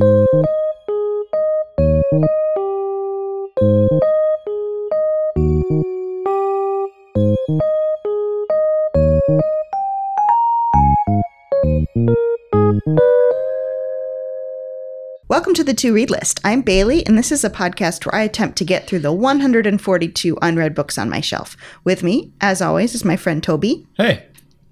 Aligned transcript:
Welcome 0.00 0.44
to 15.54 15.62
the 15.62 15.74
To 15.76 15.92
Read 15.92 16.08
List. 16.08 16.40
I'm 16.42 16.62
Bailey, 16.62 17.04
and 17.06 17.18
this 17.18 17.30
is 17.30 17.44
a 17.44 17.50
podcast 17.50 18.06
where 18.06 18.14
I 18.14 18.22
attempt 18.22 18.56
to 18.58 18.64
get 18.64 18.86
through 18.86 19.00
the 19.00 19.12
142 19.12 20.38
unread 20.40 20.74
books 20.74 20.96
on 20.96 21.10
my 21.10 21.20
shelf. 21.20 21.54
With 21.84 22.02
me, 22.02 22.32
as 22.40 22.62
always, 22.62 22.94
is 22.94 23.04
my 23.04 23.16
friend 23.16 23.42
Toby, 23.42 23.86
Hey, 23.98 24.24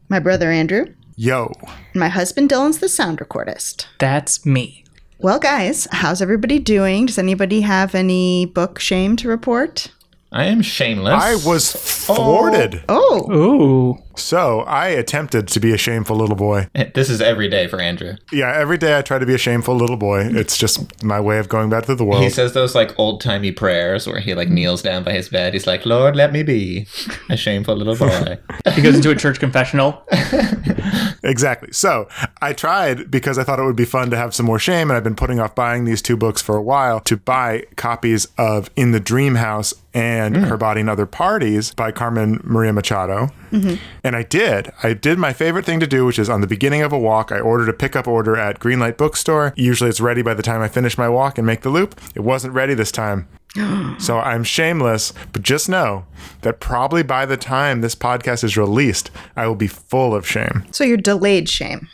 my 0.09 0.19
brother 0.19 0.51
Andrew, 0.51 0.87
Yo. 1.17 1.53
and 1.93 2.01
my 2.01 2.09
husband 2.09 2.49
Dylan's 2.49 2.79
the 2.79 2.89
sound 2.89 3.19
recordist. 3.19 3.85
That's 3.99 4.47
me. 4.47 4.85
Well, 5.23 5.39
guys, 5.39 5.87
how's 5.93 6.23
everybody 6.23 6.59
doing? 6.59 7.05
Does 7.05 7.19
anybody 7.19 7.61
have 7.61 7.95
any 7.95 8.47
book 8.47 8.79
shame 8.79 9.17
to 9.17 9.29
report? 9.29 9.93
I 10.33 10.45
am 10.45 10.63
shameless. 10.63 11.13
I 11.13 11.35
was 11.47 11.73
thwarted. 11.73 12.83
Oh, 12.89 13.31
Ooh. 13.31 14.03
So 14.21 14.61
I 14.61 14.89
attempted 14.89 15.49
to 15.49 15.61
be 15.61 15.73
a 15.73 15.77
shameful 15.77 16.17
little 16.17 16.37
boy. 16.37 16.69
Eh, 16.75 16.91
this 16.95 17.11
is 17.11 17.21
every 17.21 17.49
day 17.49 17.67
for 17.67 17.81
Andrew. 17.81 18.17
Yeah, 18.33 18.53
every 18.53 18.79
day 18.79 18.99
I 18.99 19.03
try 19.03 19.19
to 19.19 19.27
be 19.27 19.35
a 19.35 19.39
shameful 19.39 19.75
little 19.75 19.97
boy. 19.97 20.27
It's 20.27 20.57
just 20.57 21.03
my 21.03 21.21
way 21.21 21.39
of 21.39 21.49
going 21.49 21.71
back 21.71 21.87
to 21.87 21.95
the 21.95 22.05
world. 22.05 22.23
He 22.23 22.31
says 22.31 22.53
those 22.53 22.75
like 22.75 22.99
old 22.99 23.21
timey 23.21 23.53
prayers 23.53 24.07
where 24.07 24.21
he 24.21 24.35
like 24.35 24.49
kneels 24.49 24.83
down 24.83 25.05
by 25.05 25.13
his 25.13 25.29
bed. 25.29 25.55
He's 25.55 25.67
like, 25.67 25.87
Lord, 25.87 26.17
let 26.17 26.33
me 26.33 26.43
be 26.43 26.87
a 27.29 27.37
shameful 27.37 27.77
little 27.77 27.97
boy. 27.97 28.39
He 28.75 28.83
goes 28.83 28.95
into 28.95 29.11
a 29.11 29.17
church 29.17 29.41
confessional. 29.41 30.03
Exactly. 31.23 31.73
So 31.73 32.09
I 32.41 32.53
tried 32.53 33.11
because 33.11 33.39
I 33.39 33.45
thought 33.45 33.59
it 33.59 33.65
would 33.65 33.77
be 33.77 33.85
fun 33.85 34.11
to 34.11 34.17
have 34.17 34.35
some 34.35 34.47
more 34.47 34.59
shame, 34.59 34.91
and 34.91 34.97
I've 34.97 35.05
been 35.05 35.15
putting 35.15 35.41
off 35.41 35.55
buying 35.55 35.85
these 35.85 36.03
two 36.03 36.17
books 36.17 36.41
for 36.41 36.57
a 36.57 36.63
while 36.63 37.01
to 37.01 37.17
buy 37.17 37.65
copies 37.77 38.27
of 38.39 38.71
In 38.77 38.93
the 38.93 39.01
Dream 39.01 39.35
House 39.35 39.75
and 39.93 40.37
hmm. 40.37 40.43
Her 40.45 40.57
Body 40.57 40.81
and 40.81 40.91
Other 40.91 41.07
Parties 41.07 41.75
by 41.75 41.93
Carmen 41.93 42.41
Maria 42.43 42.73
Machado. 42.73 43.31
And 43.53 44.17
I 44.17 44.23
did. 44.23 44.71
I 44.83 44.93
did 44.95 45.19
my 45.19 45.33
favorite 45.33 45.65
thing 45.65 45.81
to 45.81 45.87
do, 45.87 46.05
which 46.07 46.19
is 46.19 46.29
on 46.31 46.41
the 46.41 46.47
beginning 46.47 46.83
of 46.83 46.93
a 46.93 46.99
walk, 46.99 47.33
I 47.33 47.41
ordered 47.41 47.69
a 47.69 47.73
pickup 47.73 48.07
order 48.07 48.37
at 48.37 48.59
Greenlight 48.61 48.97
Bookstore. 48.97 49.53
Usually 49.57 49.91
it's 49.91 50.01
ready 50.01 50.23
by 50.23 50.35
the 50.35 50.43
time 50.43 50.61
I 50.63 50.69
finish 50.69 50.97
my 50.97 51.09
walk 51.09 51.39
and 51.39 51.47
make 51.47 51.63
the 51.63 51.71
loop. 51.71 52.01
It 52.15 52.21
wasn't 52.21 52.55
ready 52.55 52.75
this 52.75 52.93
time. 52.93 53.29
So 53.99 54.19
I'm 54.21 54.45
shameless, 54.45 55.13
but 55.33 55.43
just 55.43 55.69
know 55.69 56.05
that 56.43 56.61
probably 56.61 57.03
by 57.03 57.27
the 57.27 57.37
time 57.37 57.81
this 57.81 57.95
podcast 57.97 58.45
is 58.45 58.57
released, 58.57 59.11
I 59.37 59.47
will 59.49 59.57
be 59.57 59.67
full 59.67 60.15
of 60.15 60.27
shame. 60.27 60.65
so 60.71 60.85
you're 60.85 60.97
delayed 60.97 61.49
shame. 61.49 61.89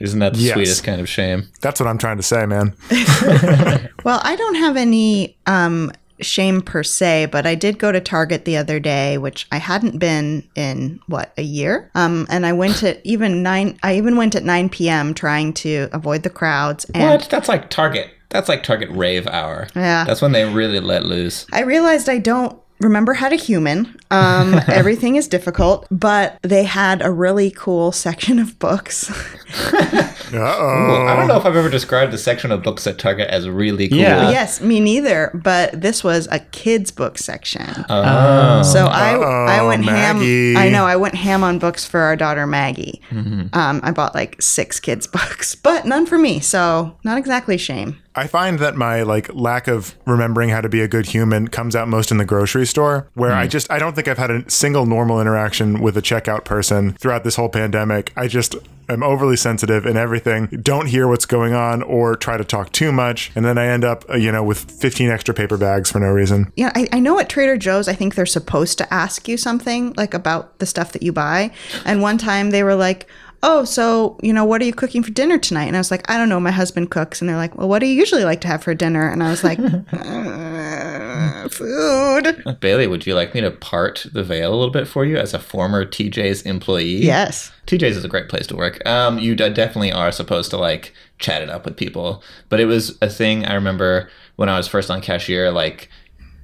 Isn't 0.00 0.18
that 0.18 0.34
the 0.34 0.40
Yes. 0.40 0.54
sweetest 0.54 0.82
kind 0.84 1.00
of 1.00 1.08
shame? 1.08 1.48
That's 1.60 1.78
what 1.78 1.86
I'm 1.86 1.98
trying 1.98 2.16
to 2.16 2.22
say, 2.22 2.44
man. 2.46 2.74
Well, 4.04 4.20
I 4.24 4.34
don't 4.36 4.54
have 4.56 4.76
any 4.76 5.36
um, 5.46 5.92
shame 6.20 6.60
per 6.62 6.82
se, 6.82 7.26
but 7.26 7.46
I 7.46 7.54
did 7.54 7.78
go 7.78 7.92
to 7.92 8.00
Target 8.00 8.44
the 8.44 8.56
other 8.56 8.80
day, 8.80 9.18
which 9.18 9.46
I 9.52 9.58
hadn't 9.58 9.98
been 9.98 10.48
in 10.54 11.00
what 11.06 11.32
a 11.36 11.42
year. 11.42 11.90
Um, 11.94 12.26
and 12.30 12.44
I 12.46 12.52
went 12.52 12.82
at 12.82 13.00
even 13.04 13.42
nine. 13.42 13.78
I 13.82 13.96
even 13.96 14.16
went 14.16 14.34
at 14.34 14.44
nine 14.44 14.68
p.m. 14.68 15.14
trying 15.14 15.52
to 15.54 15.88
avoid 15.92 16.22
the 16.22 16.30
crowds. 16.30 16.84
And 16.94 17.04
What? 17.04 17.28
That's 17.30 17.48
like 17.48 17.70
Target. 17.70 18.10
That's 18.30 18.48
like 18.48 18.62
Target 18.62 18.90
rave 18.90 19.26
hour. 19.26 19.68
Yeah. 19.74 20.04
That's 20.04 20.20
when 20.20 20.32
they 20.32 20.44
really 20.44 20.80
let 20.80 21.04
loose. 21.04 21.46
I 21.52 21.62
realized 21.62 22.08
I 22.08 22.18
don't 22.18 22.58
remember 22.80 23.14
how 23.14 23.28
to 23.28 23.36
human. 23.36 23.98
Um, 24.10 24.54
everything 24.68 25.16
is 25.16 25.28
difficult, 25.28 25.86
but 25.90 26.38
they 26.42 26.64
had 26.64 27.02
a 27.02 27.10
really 27.10 27.50
cool 27.50 27.92
section 27.92 28.38
of 28.38 28.58
books. 28.58 29.10
Uh 30.30 30.36
oh. 30.36 31.06
I 31.08 31.16
don't 31.16 31.26
know 31.26 31.38
if 31.38 31.46
I've 31.46 31.56
ever 31.56 31.70
described 31.70 32.12
the 32.12 32.18
section 32.18 32.52
of 32.52 32.62
books 32.62 32.86
at 32.86 32.98
Target 32.98 33.28
as 33.30 33.48
really 33.48 33.88
cool. 33.88 33.96
Yeah. 33.96 34.30
yes, 34.30 34.60
me 34.60 34.78
neither. 34.78 35.30
But 35.32 35.80
this 35.80 36.04
was 36.04 36.28
a 36.30 36.38
kids 36.38 36.90
book 36.90 37.16
section. 37.16 37.64
Oh. 37.88 38.62
So 38.62 38.86
I 38.86 39.12
I 39.14 39.66
went 39.66 39.86
Maggie. 39.86 40.52
ham. 40.52 40.62
I 40.62 40.68
know 40.68 40.84
I 40.84 40.96
went 40.96 41.14
ham 41.14 41.42
on 41.42 41.58
books 41.58 41.86
for 41.86 42.00
our 42.00 42.14
daughter 42.14 42.46
Maggie. 42.46 43.00
Um, 43.10 43.80
I 43.82 43.90
bought 43.90 44.14
like 44.14 44.40
six 44.42 44.78
kids 44.80 45.06
books, 45.18 45.54
but 45.54 45.86
none 45.86 46.04
for 46.04 46.18
me. 46.18 46.40
So 46.40 46.96
not 47.04 47.16
exactly 47.16 47.56
shame. 47.56 47.98
I 48.18 48.26
find 48.26 48.58
that 48.58 48.74
my 48.74 49.02
like 49.02 49.32
lack 49.32 49.68
of 49.68 49.94
remembering 50.04 50.50
how 50.50 50.60
to 50.60 50.68
be 50.68 50.80
a 50.80 50.88
good 50.88 51.06
human 51.06 51.48
comes 51.48 51.76
out 51.76 51.88
most 51.88 52.10
in 52.10 52.18
the 52.18 52.24
grocery 52.24 52.66
store, 52.66 53.08
where 53.14 53.32
I 53.32 53.46
just 53.46 53.70
I 53.70 53.78
don't 53.78 53.94
think 53.94 54.08
I've 54.08 54.18
had 54.18 54.30
a 54.30 54.50
single 54.50 54.86
normal 54.86 55.20
interaction 55.20 55.80
with 55.80 55.96
a 55.96 56.02
checkout 56.02 56.44
person 56.44 56.94
throughout 56.94 57.24
this 57.24 57.36
whole 57.36 57.48
pandemic. 57.48 58.12
I 58.16 58.26
just 58.26 58.56
am 58.88 59.02
overly 59.02 59.36
sensitive 59.36 59.86
in 59.86 59.96
everything, 59.96 60.46
don't 60.62 60.86
hear 60.86 61.06
what's 61.06 61.26
going 61.26 61.52
on, 61.52 61.82
or 61.82 62.16
try 62.16 62.36
to 62.36 62.44
talk 62.44 62.72
too 62.72 62.90
much, 62.90 63.30
and 63.34 63.44
then 63.44 63.58
I 63.58 63.66
end 63.66 63.84
up 63.84 64.04
uh, 64.10 64.16
you 64.16 64.32
know 64.32 64.42
with 64.42 64.58
15 64.58 65.10
extra 65.10 65.34
paper 65.34 65.56
bags 65.56 65.90
for 65.90 66.00
no 66.00 66.08
reason. 66.08 66.52
Yeah, 66.56 66.72
I, 66.74 66.88
I 66.92 67.00
know 67.00 67.18
at 67.18 67.28
Trader 67.28 67.56
Joe's, 67.56 67.88
I 67.88 67.94
think 67.94 68.14
they're 68.14 68.26
supposed 68.26 68.78
to 68.78 68.92
ask 68.92 69.28
you 69.28 69.36
something 69.36 69.94
like 69.96 70.14
about 70.14 70.58
the 70.58 70.66
stuff 70.66 70.92
that 70.92 71.02
you 71.02 71.12
buy. 71.12 71.52
And 71.84 72.02
one 72.02 72.18
time 72.18 72.50
they 72.50 72.62
were 72.62 72.74
like, 72.74 73.08
"Oh, 73.42 73.64
so 73.64 74.18
you 74.22 74.32
know, 74.32 74.44
what 74.44 74.60
are 74.62 74.64
you 74.64 74.72
cooking 74.72 75.02
for 75.02 75.10
dinner 75.10 75.38
tonight?" 75.38 75.66
And 75.66 75.76
I 75.76 75.80
was 75.80 75.90
like, 75.90 76.08
"I 76.10 76.16
don't 76.16 76.28
know. 76.28 76.40
My 76.40 76.50
husband 76.50 76.90
cooks." 76.90 77.20
And 77.20 77.28
they're 77.28 77.36
like, 77.36 77.56
"Well, 77.56 77.68
what 77.68 77.78
do 77.80 77.86
you 77.86 77.94
usually 77.94 78.24
like 78.24 78.40
to 78.42 78.48
have 78.48 78.62
for 78.62 78.74
dinner?" 78.74 79.08
And 79.08 79.22
I 79.22 79.30
was 79.30 79.44
like, 79.44 79.58
"Uh, 79.92 81.48
"Food." 81.48 82.58
Bailey, 82.60 82.86
would 82.86 83.06
you 83.06 83.14
like 83.14 83.34
me 83.34 83.40
to 83.40 83.50
part 83.50 84.06
the 84.12 84.22
veil 84.22 84.50
a 84.52 84.56
little 84.56 84.72
bit 84.72 84.88
for 84.88 85.04
you 85.04 85.16
as 85.16 85.34
a 85.34 85.38
former 85.38 85.84
TJ's 85.84 86.42
employee? 86.42 86.96
Yes. 86.96 87.52
TJ's 87.66 87.96
is 87.96 88.04
a 88.04 88.08
great 88.08 88.28
place 88.28 88.46
to 88.48 88.56
work. 88.56 88.84
Um, 88.86 89.18
you 89.18 89.34
d- 89.34 89.50
definitely 89.50 89.92
are 89.92 90.10
supposed 90.12 90.50
to 90.50 90.56
like 90.56 90.94
chat 91.18 91.42
it 91.42 91.50
up 91.50 91.64
with 91.64 91.76
people, 91.76 92.22
but 92.48 92.60
it 92.60 92.66
was 92.66 92.96
a 93.02 93.08
thing 93.08 93.44
I 93.44 93.54
remember 93.54 94.08
when 94.36 94.48
I 94.48 94.56
was 94.56 94.68
first 94.68 94.90
on 94.90 95.00
cashier. 95.00 95.50
Like 95.50 95.90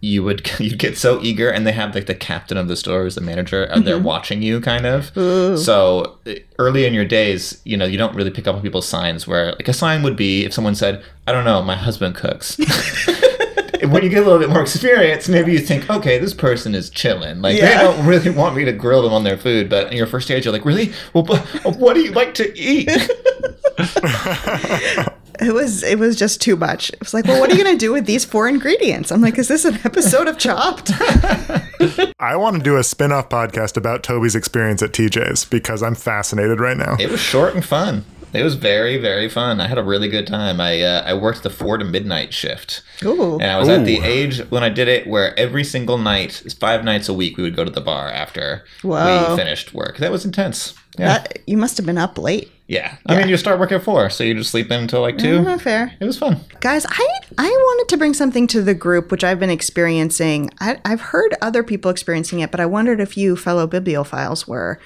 you 0.04 0.22
would 0.22 0.48
you'd 0.60 0.78
get 0.78 0.96
so 0.96 1.20
eager, 1.22 1.48
and 1.50 1.66
they 1.66 1.72
have 1.72 1.94
like 1.94 2.06
the 2.06 2.14
captain 2.14 2.56
of 2.56 2.68
the 2.68 2.76
store, 2.76 3.02
who's 3.02 3.14
the 3.14 3.20
manager, 3.20 3.64
and 3.64 3.86
they're 3.86 3.98
watching 3.98 4.42
you 4.42 4.60
kind 4.60 4.86
of. 4.86 5.06
So 5.58 6.18
uh, 6.26 6.34
early 6.58 6.84
in 6.84 6.94
your 6.94 7.04
days, 7.04 7.60
you 7.64 7.76
know, 7.76 7.86
you 7.86 7.96
don't 7.98 8.14
really 8.14 8.30
pick 8.30 8.46
up 8.46 8.54
on 8.54 8.62
people's 8.62 8.86
signs. 8.86 9.26
Where 9.26 9.52
like 9.52 9.68
a 9.68 9.72
sign 9.72 10.02
would 10.02 10.16
be 10.16 10.44
if 10.44 10.52
someone 10.52 10.74
said, 10.74 11.02
"I 11.26 11.32
don't 11.32 11.44
know, 11.44 11.62
my 11.62 11.76
husband 11.76 12.14
cooks." 12.14 12.58
when 13.88 14.02
you 14.02 14.08
get 14.08 14.22
a 14.22 14.24
little 14.24 14.38
bit 14.38 14.48
more 14.50 14.62
experience, 14.62 15.28
maybe 15.28 15.52
you 15.52 15.58
think, 15.58 15.88
okay, 15.90 16.18
this 16.18 16.32
person 16.34 16.74
is 16.74 16.90
chilling. 16.90 17.40
Like 17.42 17.56
Yeah. 17.56 17.78
they 17.78 17.84
don't 17.84 18.06
really 18.06 18.30
want 18.30 18.56
me 18.56 18.64
to 18.64 18.72
grill 18.72 19.02
them 19.02 19.12
on 19.12 19.24
their 19.24 19.36
food, 19.36 19.68
but 19.68 19.90
in 19.90 19.96
your 19.96 20.06
first 20.06 20.26
stage, 20.26 20.44
you're 20.44 20.52
like, 20.52 20.64
really? 20.64 20.92
Well, 21.12 21.24
what 21.24 21.94
do 21.94 22.00
you 22.00 22.12
like 22.12 22.34
to 22.34 22.58
eat? 22.58 22.90
It 25.40 25.52
was 25.52 25.82
it 25.82 25.98
was 25.98 26.16
just 26.16 26.40
too 26.40 26.56
much. 26.56 26.90
It 26.90 27.00
was 27.00 27.12
like, 27.14 27.24
well, 27.26 27.40
what 27.40 27.50
are 27.50 27.56
you 27.56 27.64
gonna 27.64 27.76
do 27.76 27.92
with 27.92 28.06
these 28.06 28.24
four 28.24 28.48
ingredients? 28.48 29.10
I'm 29.10 29.20
like, 29.20 29.38
is 29.38 29.48
this 29.48 29.64
an 29.64 29.78
episode 29.84 30.28
of 30.28 30.38
Chopped? 30.38 30.90
I 32.20 32.36
want 32.36 32.56
to 32.56 32.62
do 32.62 32.76
a 32.76 32.84
spin-off 32.84 33.28
podcast 33.28 33.76
about 33.76 34.02
Toby's 34.02 34.34
experience 34.34 34.82
at 34.82 34.92
TJ's 34.92 35.44
because 35.44 35.82
I'm 35.82 35.94
fascinated 35.94 36.60
right 36.60 36.76
now. 36.76 36.96
it 36.98 37.10
was 37.10 37.20
short 37.20 37.54
and 37.54 37.64
fun. 37.64 38.04
It 38.32 38.42
was 38.42 38.56
very, 38.56 38.96
very 38.96 39.28
fun. 39.28 39.60
I 39.60 39.68
had 39.68 39.78
a 39.78 39.82
really 39.84 40.08
good 40.08 40.26
time. 40.26 40.60
I 40.60 40.82
uh, 40.82 41.02
I 41.06 41.14
worked 41.14 41.44
the 41.44 41.50
four 41.50 41.78
to 41.78 41.84
midnight 41.84 42.34
shift, 42.34 42.82
Ooh. 43.04 43.34
and 43.34 43.44
I 43.44 43.58
was 43.58 43.68
at 43.68 43.84
the 43.84 44.00
age 44.00 44.40
when 44.50 44.64
I 44.64 44.70
did 44.70 44.88
it 44.88 45.06
where 45.06 45.38
every 45.38 45.62
single 45.62 45.98
night, 45.98 46.42
five 46.58 46.82
nights 46.82 47.08
a 47.08 47.14
week, 47.14 47.36
we 47.36 47.44
would 47.44 47.54
go 47.54 47.64
to 47.64 47.70
the 47.70 47.80
bar 47.80 48.08
after 48.08 48.64
Whoa. 48.82 49.30
we 49.30 49.36
finished 49.36 49.72
work. 49.72 49.98
That 49.98 50.10
was 50.10 50.24
intense. 50.24 50.74
Yeah, 50.98 51.06
That, 51.18 51.38
you 51.46 51.56
must 51.56 51.76
have 51.76 51.86
been 51.86 51.98
up 51.98 52.18
late. 52.18 52.50
Yeah. 52.66 52.96
I 53.06 53.16
mean, 53.16 53.28
you 53.28 53.36
start 53.36 53.58
work 53.58 53.72
at 53.72 53.82
four, 53.82 54.08
so 54.10 54.24
you 54.24 54.34
just 54.34 54.50
sleep 54.50 54.70
in 54.70 54.82
until 54.82 55.00
like 55.00 55.18
2 55.18 55.46
Uh, 55.46 55.58
fair. 55.58 55.92
It 56.00 56.04
was 56.04 56.18
fun. 56.18 56.40
Guys, 56.60 56.86
I 56.88 57.08
I 57.36 57.48
wanted 57.48 57.88
to 57.90 57.96
bring 57.96 58.14
something 58.14 58.46
to 58.48 58.62
the 58.62 58.74
group, 58.74 59.10
which 59.10 59.24
I've 59.24 59.38
been 59.40 59.50
experiencing. 59.50 60.50
I, 60.60 60.78
I've 60.84 61.00
heard 61.00 61.34
other 61.42 61.62
people 61.62 61.90
experiencing 61.90 62.40
it, 62.40 62.50
but 62.50 62.60
I 62.60 62.66
wondered 62.66 63.00
if 63.00 63.16
you 63.16 63.36
fellow 63.36 63.66
bibliophiles 63.66 64.46
were. 64.46 64.80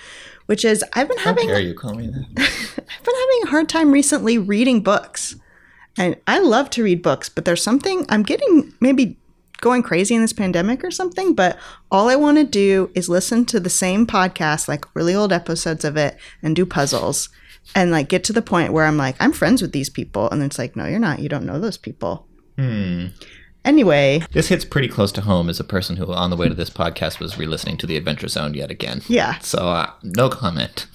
Which 0.46 0.64
is, 0.64 0.82
I've 0.94 1.08
been 1.08 1.18
How 1.18 1.24
having 1.24 1.46
dare 1.48 1.60
you 1.60 1.74
call 1.74 1.92
me 1.92 2.06
that? 2.06 2.24
I've 2.38 3.04
been 3.04 3.14
having 3.14 3.40
a 3.44 3.50
hard 3.50 3.68
time 3.68 3.92
recently 3.92 4.38
reading 4.38 4.80
books. 4.82 5.36
And 5.98 6.16
I 6.26 6.38
love 6.38 6.70
to 6.70 6.82
read 6.82 7.02
books, 7.02 7.28
but 7.28 7.44
there's 7.44 7.62
something 7.62 8.06
I'm 8.08 8.22
getting 8.22 8.72
maybe 8.80 9.18
going 9.60 9.82
crazy 9.82 10.14
in 10.14 10.22
this 10.22 10.32
pandemic 10.32 10.84
or 10.84 10.90
something, 10.90 11.34
but 11.34 11.58
all 11.90 12.08
I 12.08 12.16
want 12.16 12.38
to 12.38 12.44
do 12.44 12.90
is 12.94 13.08
listen 13.08 13.44
to 13.46 13.60
the 13.60 13.68
same 13.68 14.06
podcast, 14.06 14.68
like 14.68 14.84
really 14.94 15.14
old 15.14 15.32
episodes 15.32 15.84
of 15.84 15.96
it, 15.96 16.16
and 16.42 16.56
do 16.56 16.64
puzzles. 16.64 17.28
And 17.74 17.90
like 17.90 18.08
get 18.08 18.24
to 18.24 18.32
the 18.32 18.42
point 18.42 18.72
where 18.72 18.84
I'm 18.86 18.96
like, 18.96 19.14
I'm 19.20 19.32
friends 19.32 19.62
with 19.62 19.72
these 19.72 19.90
people. 19.90 20.28
And 20.30 20.42
it's 20.42 20.58
like, 20.58 20.74
no, 20.76 20.86
you're 20.86 20.98
not. 20.98 21.18
You 21.20 21.28
don't 21.28 21.44
know 21.46 21.60
those 21.60 21.76
people. 21.78 22.26
Hmm. 22.58 23.06
Anyway, 23.64 24.22
This 24.32 24.48
hits 24.48 24.64
pretty 24.64 24.88
close 24.88 25.12
to 25.12 25.20
home 25.20 25.50
as 25.50 25.60
a 25.60 25.64
person 25.64 25.96
who, 25.96 26.10
on 26.12 26.30
the 26.30 26.36
way 26.36 26.48
to 26.48 26.54
this 26.54 26.70
podcast, 26.70 27.20
was 27.20 27.36
re-listening 27.36 27.76
to 27.78 27.86
the 27.86 27.96
Adventure 27.96 28.28
Zone 28.28 28.54
yet 28.54 28.70
again. 28.70 29.02
yeah. 29.08 29.38
So, 29.40 29.58
uh, 29.58 29.90
no 30.02 30.28
comment. 30.30 30.86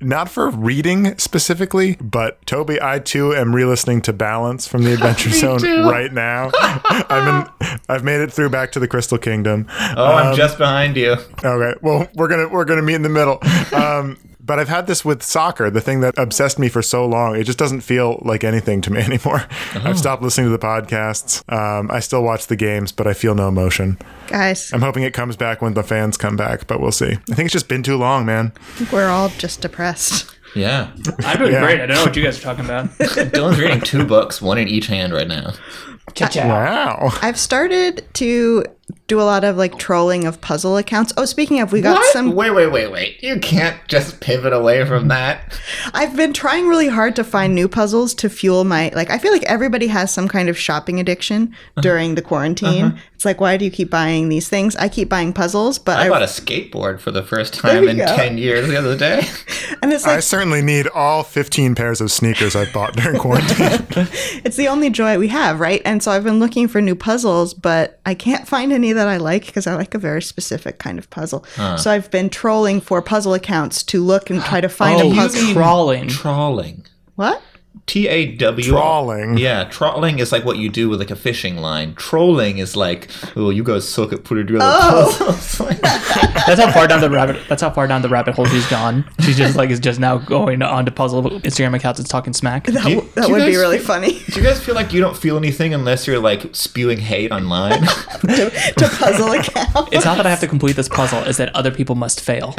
Not 0.00 0.28
for 0.28 0.48
reading 0.50 1.16
specifically, 1.18 1.96
but 2.00 2.44
Toby, 2.46 2.80
I 2.80 2.98
too 2.98 3.34
am 3.34 3.54
re-listening 3.54 4.00
to 4.02 4.12
Balance 4.12 4.66
from 4.66 4.82
the 4.84 4.92
Adventure 4.94 5.30
Zone 5.30 5.58
too. 5.60 5.82
right 5.88 6.12
now. 6.12 6.50
I'm 6.54 7.42
in, 7.42 7.78
I've 7.88 8.04
made 8.04 8.20
it 8.20 8.32
through 8.32 8.50
back 8.50 8.72
to 8.72 8.80
the 8.80 8.88
Crystal 8.88 9.18
Kingdom. 9.18 9.66
Oh, 9.96 10.04
I'm 10.06 10.36
just 10.36 10.56
behind 10.58 10.96
you. 10.96 11.16
Okay, 11.44 11.78
well 11.82 12.08
we're 12.14 12.28
gonna 12.28 12.48
we're 12.48 12.64
gonna 12.64 12.82
meet 12.82 12.94
in 12.94 13.02
the 13.02 13.08
middle. 13.08 13.38
Um, 13.72 14.16
But 14.48 14.58
I've 14.58 14.68
had 14.68 14.86
this 14.88 15.04
with 15.04 15.22
soccer, 15.22 15.70
the 15.70 15.80
thing 15.80 16.00
that 16.00 16.16
obsessed 16.18 16.58
me 16.58 16.68
for 16.68 16.82
so 16.82 17.06
long. 17.06 17.36
It 17.36 17.44
just 17.44 17.58
doesn't 17.58 17.82
feel 17.82 18.20
like 18.24 18.42
anything 18.42 18.80
to 18.80 18.90
me 18.92 19.00
anymore. 19.10 19.44
I've 19.74 19.98
stopped 19.98 20.22
listening 20.22 20.46
to 20.46 20.50
the 20.50 20.58
podcasts. 20.58 21.44
Um, 21.52 21.90
I 21.92 22.00
still 22.00 22.22
watch 22.24 22.46
the 22.48 22.56
games, 22.56 22.90
but 22.90 23.06
I 23.06 23.12
feel 23.12 23.34
no 23.36 23.46
emotion. 23.48 23.98
Guys, 24.26 24.72
I'm 24.72 24.80
hoping 24.80 25.04
it 25.04 25.12
comes 25.14 25.36
back 25.36 25.62
when 25.62 25.74
the 25.74 25.82
fans 25.84 26.16
come 26.16 26.34
back, 26.34 26.66
but 26.66 26.80
we'll 26.80 26.90
see. 26.92 27.12
I 27.12 27.34
think 27.34 27.40
it's 27.46 27.52
just 27.52 27.68
been 27.68 27.82
too 27.82 27.96
long, 27.98 28.24
man. 28.26 28.52
we're 28.90 29.08
all 29.08 29.28
just 29.38 29.60
depressed. 29.60 30.34
Yeah. 30.54 30.90
I'm 31.26 31.38
doing 31.38 31.52
Yeah. 31.52 31.60
great. 31.60 31.80
I 31.82 31.86
don't 31.86 31.96
know 31.96 32.04
what 32.04 32.16
you 32.16 32.24
guys 32.24 32.38
are 32.38 32.42
talking 32.42 32.64
about. 32.64 32.86
Dylan's 32.98 33.58
reading 33.60 33.82
two 33.82 34.06
books, 34.06 34.40
one 34.40 34.56
in 34.56 34.66
each 34.66 34.86
hand 34.86 35.12
right 35.12 35.28
now. 35.28 35.52
Cha-cha. 36.14 36.48
Wow. 36.48 37.10
I've 37.20 37.38
started 37.38 38.02
to 38.14 38.64
do 39.08 39.20
a 39.20 39.22
lot 39.22 39.42
of 39.42 39.56
like 39.56 39.78
trolling 39.78 40.26
of 40.26 40.40
puzzle 40.40 40.76
accounts. 40.76 41.12
Oh, 41.16 41.24
speaking 41.24 41.60
of, 41.60 41.72
we 41.72 41.80
got 41.80 41.96
What? 41.96 42.12
some. 42.12 42.34
Wait, 42.34 42.50
wait, 42.50 42.68
wait, 42.68 42.92
wait. 42.92 43.22
You 43.22 43.40
can't 43.40 43.76
just 43.88 44.20
pivot 44.20 44.52
away 44.52 44.84
from 44.84 45.08
that. 45.08 45.58
I've 45.94 46.14
been 46.14 46.34
trying 46.34 46.68
really 46.68 46.88
hard 46.88 47.16
to 47.16 47.24
find 47.24 47.54
new 47.54 47.68
puzzles 47.68 48.14
to 48.16 48.28
fuel 48.28 48.64
my 48.64 48.92
like. 48.94 49.10
I 49.10 49.16
feel 49.18 49.32
like 49.32 49.44
everybody 49.44 49.86
has 49.88 50.12
some 50.12 50.28
kind 50.28 50.48
of 50.50 50.58
shopping 50.58 51.00
addiction 51.00 51.44
Uh-huh. 51.54 51.80
during 51.80 52.14
the 52.14 52.22
quarantine. 52.22 53.00
It's 53.18 53.24
like, 53.24 53.40
why 53.40 53.56
do 53.56 53.64
you 53.64 53.70
keep 53.72 53.90
buying 53.90 54.28
these 54.28 54.48
things? 54.48 54.76
I 54.76 54.88
keep 54.88 55.08
buying 55.08 55.32
puzzles, 55.32 55.76
but 55.76 55.98
I 55.98 56.06
I, 56.06 56.08
bought 56.08 56.22
a 56.22 56.26
skateboard 56.26 57.00
for 57.00 57.10
the 57.10 57.24
first 57.24 57.52
time 57.52 57.88
in 57.88 57.96
go. 57.96 58.06
10 58.06 58.38
years 58.38 58.68
the 58.68 58.76
other 58.76 58.96
day. 58.96 59.22
and 59.82 59.92
it's 59.92 60.06
like, 60.06 60.18
I 60.18 60.20
certainly 60.20 60.62
need 60.62 60.86
all 60.94 61.24
15 61.24 61.74
pairs 61.74 62.00
of 62.00 62.12
sneakers 62.12 62.54
I've 62.54 62.72
bought 62.72 62.94
during 62.94 63.18
quarantine. 63.18 63.56
it's 64.44 64.54
the 64.54 64.68
only 64.68 64.88
joy 64.88 65.18
we 65.18 65.26
have, 65.26 65.58
right? 65.58 65.82
And 65.84 66.00
so 66.00 66.12
I've 66.12 66.22
been 66.22 66.38
looking 66.38 66.68
for 66.68 66.80
new 66.80 66.94
puzzles, 66.94 67.54
but 67.54 67.98
I 68.06 68.14
can't 68.14 68.46
find 68.46 68.72
any 68.72 68.92
that 68.92 69.08
I 69.08 69.16
like 69.16 69.46
because 69.46 69.66
I 69.66 69.74
like 69.74 69.94
a 69.96 69.98
very 69.98 70.22
specific 70.22 70.78
kind 70.78 70.96
of 70.96 71.10
puzzle. 71.10 71.44
So 71.76 71.90
I've 71.90 72.12
been 72.12 72.30
trolling 72.30 72.80
for 72.80 73.02
puzzle 73.02 73.34
accounts 73.34 73.82
to 73.82 74.00
look 74.00 74.30
and 74.30 74.40
try 74.42 74.60
to 74.60 74.68
find 74.68 75.02
Oh, 75.02 75.06
a 75.06 75.08
you 75.08 75.14
puzzle. 75.16 75.42
mean- 75.42 75.56
Trawling. 75.56 76.08
Trawling. 76.10 76.86
what? 77.16 77.42
T 77.88 78.06
A 78.06 78.26
W. 78.36 78.70
Trawling. 78.72 79.38
Yeah, 79.38 79.64
trawling 79.64 80.18
is 80.20 80.30
like 80.30 80.44
what 80.44 80.58
you 80.58 80.68
do 80.68 80.88
with 80.88 81.00
like 81.00 81.10
a 81.10 81.16
fishing 81.16 81.56
line. 81.56 81.94
Trolling 81.94 82.58
is 82.58 82.76
like, 82.76 83.08
oh, 83.34 83.50
you 83.50 83.64
guys 83.64 83.88
suck 83.88 84.12
at 84.12 84.22
putting 84.24 84.46
together 84.46 84.64
Oh. 84.68 85.16
puzzles. 85.18 85.58
That's 86.46 86.60
how 86.60 86.70
far 86.70 86.86
down 86.86 87.00
the 87.00 87.10
rabbit. 87.10 87.40
That's 87.48 87.62
how 87.62 87.70
far 87.70 87.86
down 87.86 88.02
the 88.02 88.08
rabbit 88.08 88.34
hole 88.34 88.44
she's 88.46 88.66
gone. 88.68 89.04
She's 89.20 89.36
just 89.36 89.56
like 89.56 89.70
is 89.70 89.80
just 89.80 89.98
now 89.98 90.18
going 90.18 90.62
on 90.62 90.84
to 90.84 90.90
puzzle 90.90 91.22
Instagram 91.40 91.74
accounts 91.74 91.98
and 91.98 92.08
talking 92.08 92.32
smack. 92.32 92.66
That, 92.66 92.84
you- 92.88 93.08
that 93.14 93.22
do 93.22 93.28
you 93.28 93.34
would 93.34 93.46
be 93.46 93.56
really 93.56 93.78
funny 93.78 94.18
do 94.30 94.40
you 94.40 94.46
guys 94.46 94.60
feel 94.62 94.74
like 94.74 94.92
you 94.92 95.00
don't 95.00 95.16
feel 95.16 95.36
anything 95.36 95.72
unless 95.74 96.06
you're 96.06 96.18
like 96.18 96.54
spewing 96.54 96.98
hate 96.98 97.32
online? 97.32 97.80
to, 97.82 98.50
to 98.76 98.88
puzzle 98.98 99.32
accounts. 99.32 99.88
It's 99.92 100.04
not 100.04 100.16
that 100.18 100.26
I 100.26 100.30
have 100.30 100.40
to 100.40 100.46
complete 100.46 100.76
this 100.76 100.88
puzzle; 100.88 101.20
it's 101.24 101.38
that 101.38 101.54
other 101.56 101.70
people 101.70 101.94
must 101.94 102.20
fail. 102.20 102.54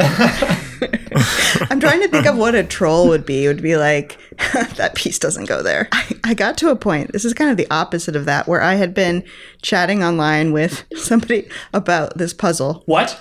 I'm 1.69 1.79
trying 1.79 2.01
to 2.01 2.07
think 2.07 2.25
of 2.25 2.37
what 2.37 2.55
a 2.55 2.63
troll 2.63 3.07
would 3.09 3.25
be. 3.25 3.45
It 3.45 3.47
would 3.47 3.61
be 3.61 3.75
like, 3.77 4.17
that 4.75 4.95
piece 4.95 5.19
doesn't 5.19 5.45
go 5.45 5.61
there. 5.61 5.87
I, 5.91 6.15
I 6.23 6.33
got 6.33 6.57
to 6.59 6.69
a 6.69 6.75
point, 6.75 7.11
this 7.11 7.25
is 7.25 7.33
kind 7.33 7.51
of 7.51 7.57
the 7.57 7.67
opposite 7.69 8.15
of 8.15 8.25
that, 8.25 8.47
where 8.47 8.61
I 8.61 8.75
had 8.75 8.93
been 8.93 9.23
chatting 9.61 10.03
online 10.03 10.51
with 10.51 10.85
somebody 10.95 11.47
about 11.73 12.17
this 12.17 12.33
puzzle. 12.33 12.83
What? 12.85 13.19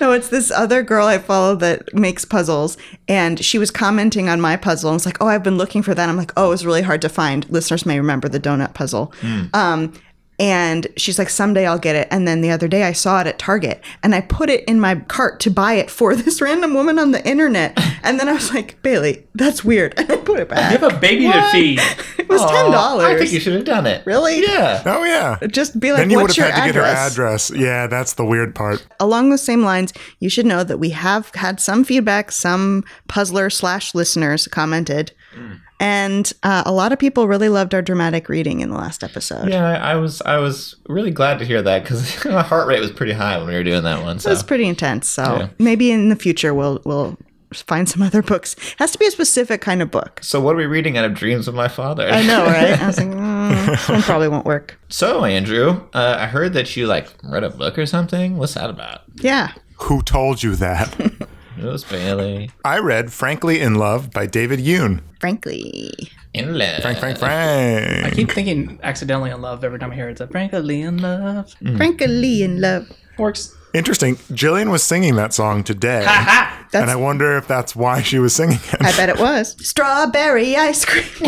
No, 0.02 0.12
it's 0.14 0.30
this 0.30 0.50
other 0.50 0.82
girl 0.82 1.06
I 1.06 1.20
follow 1.20 1.56
that 1.58 1.94
makes 1.94 2.26
puzzles, 2.26 2.76
and 3.08 3.40
she 3.46 3.60
was 3.60 3.70
commenting 3.70 4.30
on 4.30 4.42
my 4.42 4.58
puzzle 4.58 4.90
and 4.90 4.96
was 4.96 5.06
like, 5.06 5.18
"Oh, 5.22 5.28
I've 5.28 5.44
been 5.44 5.60
looking 5.60 5.84
for 5.84 5.94
that." 5.94 6.10
I'm 6.10 6.18
like, 6.18 6.32
"Oh, 6.36 6.48
it 6.48 6.50
was 6.50 6.66
really 6.66 6.82
hard 6.82 7.04
to 7.04 7.10
find." 7.10 7.48
Listeners 7.52 7.86
may 7.86 8.00
remember 8.00 8.28
the 8.28 8.40
donut 8.40 8.74
puzzle. 8.74 9.14
Um, 9.54 9.94
and 10.42 10.88
she's 10.98 11.20
like, 11.20 11.30
"Someday 11.30 11.66
I'll 11.68 11.78
get 11.80 11.96
it." 11.96 12.08
And 12.12 12.28
then 12.28 12.42
the 12.42 12.50
other 12.52 12.68
day 12.68 12.84
I 12.84 12.92
saw 12.94 13.22
it 13.22 13.28
at 13.28 13.38
Target, 13.40 13.82
and 14.04 14.16
I 14.16 14.22
put 14.22 14.50
it 14.50 14.64
in 14.66 14.80
my 14.80 14.96
cart 14.96 15.40
to 15.42 15.52
buy 15.52 15.74
it 15.74 15.90
for 15.92 16.16
this 16.22 16.42
random 16.42 16.74
woman 16.74 16.98
on 17.00 17.12
the 17.12 17.26
internet. 17.26 17.78
And 18.04 18.20
then 18.20 18.28
I 18.28 18.34
was 18.34 18.54
like, 18.54 18.82
"Bailey, 18.82 19.26
that's 19.36 19.64
weird," 19.64 19.94
and 19.98 20.12
I 20.12 20.18
put 20.18 20.40
it 20.40 20.50
back. 20.50 20.72
You 20.74 20.80
have 20.80 20.94
a 20.96 21.00
baby 21.00 21.32
to 21.32 21.50
feed. 21.52 21.80
It 22.18 22.28
was 22.28 22.42
$10. 22.42 22.46
I 22.70 22.72
dollars. 22.72 23.20
think 23.20 23.32
you 23.32 23.40
should 23.40 23.54
have 23.54 23.66
done 23.66 23.86
it. 23.86 24.06
Really? 24.06 24.42
Yeah. 24.42 24.82
Oh, 24.86 25.04
yeah. 25.04 25.38
Just 25.48 25.80
be 25.80 25.92
like, 25.92 26.00
Then 26.02 26.10
you 26.10 26.18
would 26.18 26.30
have 26.30 26.38
your 26.38 26.46
had 26.52 26.62
to 26.62 26.68
get 26.68 26.76
her 26.76 26.82
address?" 26.82 27.12
address. 27.50 27.52
Yeah, 27.56 27.88
that's 27.88 28.14
the 28.14 28.26
weird 28.26 28.56
part. 28.56 28.86
along 29.00 29.30
those 29.30 29.42
same 29.44 29.62
lines, 29.64 29.94
you 30.20 30.30
should 30.30 30.46
know 30.46 30.64
that 30.64 30.78
we 30.80 30.90
have 30.92 31.30
had 31.36 31.60
some 31.60 31.84
feedback. 31.84 32.32
Some 32.32 32.84
puzzler 33.08 33.50
slash 33.50 33.94
listeners 33.94 34.48
commented, 34.48 35.12
mm. 35.36 35.60
And 35.82 36.32
uh, 36.44 36.64
a 36.66 36.72
lot 36.72 36.94
of 36.94 37.00
people 37.00 37.28
really 37.28 37.50
loved 37.50 37.74
our 37.74 37.82
dramatic 37.82 38.30
reading 38.30 38.60
in 38.62 38.70
the 38.70 38.78
last 38.78 39.04
episode. 39.04 39.50
Yeah, 39.50 39.68
I 39.68 39.92
I 39.92 39.96
was 39.96 40.22
I 40.22 40.38
was 40.38 40.76
really 40.88 41.12
glad 41.12 41.40
to 41.40 41.46
hear 41.46 41.62
that 41.64 41.84
because 41.84 42.24
my 42.26 42.44
heart 42.44 42.68
rate 42.68 42.80
was 42.80 42.92
pretty 42.92 43.14
high 43.14 43.38
when 43.38 43.48
we 43.48 43.54
were 43.56 43.64
doing 43.64 43.84
that 43.84 44.04
one. 44.04 44.18
It 44.18 44.22
So 44.22 44.30
was 44.30 44.44
pretty 44.44 44.66
intense. 44.68 45.10
So 45.10 45.24
Yeah. 45.24 45.48
maybe 45.60 45.92
in 45.92 46.10
the 46.10 46.16
future 46.16 46.54
we'll 46.54 46.80
we'll 46.86 47.18
find 47.54 47.90
some 47.90 48.02
other 48.02 48.22
books. 48.22 48.54
It 48.54 48.76
has 48.80 48.92
to 48.92 48.98
be 48.98 49.06
a 49.08 49.12
specific 49.12 49.60
kind 49.60 49.82
of 49.82 49.92
book. 49.92 50.20
So 50.24 50.40
what 50.40 50.54
are 50.54 50.58
we 50.58 50.66
reading 50.68 50.98
out 50.98 51.04
of 51.04 51.14
Dreams 51.16 51.50
of 51.50 51.56
My 51.56 51.68
Father? 51.68 52.08
I 52.08 52.22
know, 52.26 52.46
right? 52.46 52.82
I 52.82 52.88
was 52.88 52.98
like, 53.04 53.10
mm, 53.10 53.66
this 53.66 53.90
one 53.90 54.02
probably 54.04 54.30
won't 54.30 54.46
work. 54.46 54.80
So 54.88 55.26
Andrew, 55.26 55.82
uh, 55.94 56.16
I 56.20 56.28
heard 56.28 56.54
that 56.54 56.78
you 56.78 56.88
like 56.88 57.08
read 57.24 57.44
a 57.44 57.50
book 57.50 57.78
or 57.78 57.86
something. 57.86 58.38
What's 58.38 58.54
that 58.54 58.70
about? 58.70 59.02
Yeah. 59.16 59.52
Who 59.82 60.02
told 60.04 60.44
you 60.44 60.56
that? 60.58 60.96
It 61.58 61.64
was 61.66 61.84
Bailey 61.84 62.50
I 62.64 62.80
read 62.80 63.12
Frankly 63.12 63.60
in 63.62 63.76
Love 63.76 64.12
by 64.12 64.26
David 64.26 64.60
Yoon. 64.60 65.02
Frankly. 65.20 65.92
in 66.34 66.58
love. 66.58 66.82
Frank, 66.82 67.00
Frank, 67.00 67.18
Frank. 67.20 68.06
I 68.06 68.10
keep 68.12 68.32
thinking 68.32 68.80
accidentally 68.84 69.32
in 69.32 69.42
love 69.42 69.64
every 69.64 69.78
time 69.80 69.92
I 69.92 69.96
hear 69.96 70.08
it. 70.10 70.14
It's 70.14 70.22
like 70.22 70.32
frankly 70.32 70.82
in 70.82 70.98
love. 71.02 71.54
Mm. 71.62 71.78
Frankly 71.78 72.44
in 72.44 72.62
love. 72.62 72.90
Works. 73.18 73.56
Interesting. 73.74 74.16
Jillian 74.34 74.72
was 74.72 74.84
singing 74.84 75.16
that 75.16 75.34
song 75.34 75.64
today. 75.64 76.02
That's 76.06 76.74
and 76.84 76.90
I 76.90 76.96
wonder 76.96 77.38
if 77.38 77.48
that's 77.48 77.76
why 77.76 78.02
she 78.02 78.18
was 78.20 78.34
singing 78.36 78.58
it. 78.72 78.82
I 78.82 78.92
bet 78.96 79.10
it 79.10 79.20
was. 79.20 79.56
Strawberry 79.66 80.56
ice 80.56 80.86
cream. 80.86 81.06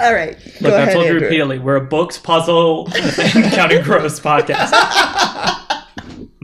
All 0.00 0.12
right. 0.12 0.36
Go 0.60 0.68
Look, 0.68 0.74
I've 0.74 0.82
ahead, 0.88 0.92
told 0.92 1.06
you 1.06 1.14
repeatedly, 1.14 1.58
we're 1.60 1.76
a 1.76 1.80
books, 1.84 2.18
puzzle, 2.18 2.88
and 2.94 3.52
counting 3.52 3.82
gross 3.82 4.18
podcast. 4.18 4.70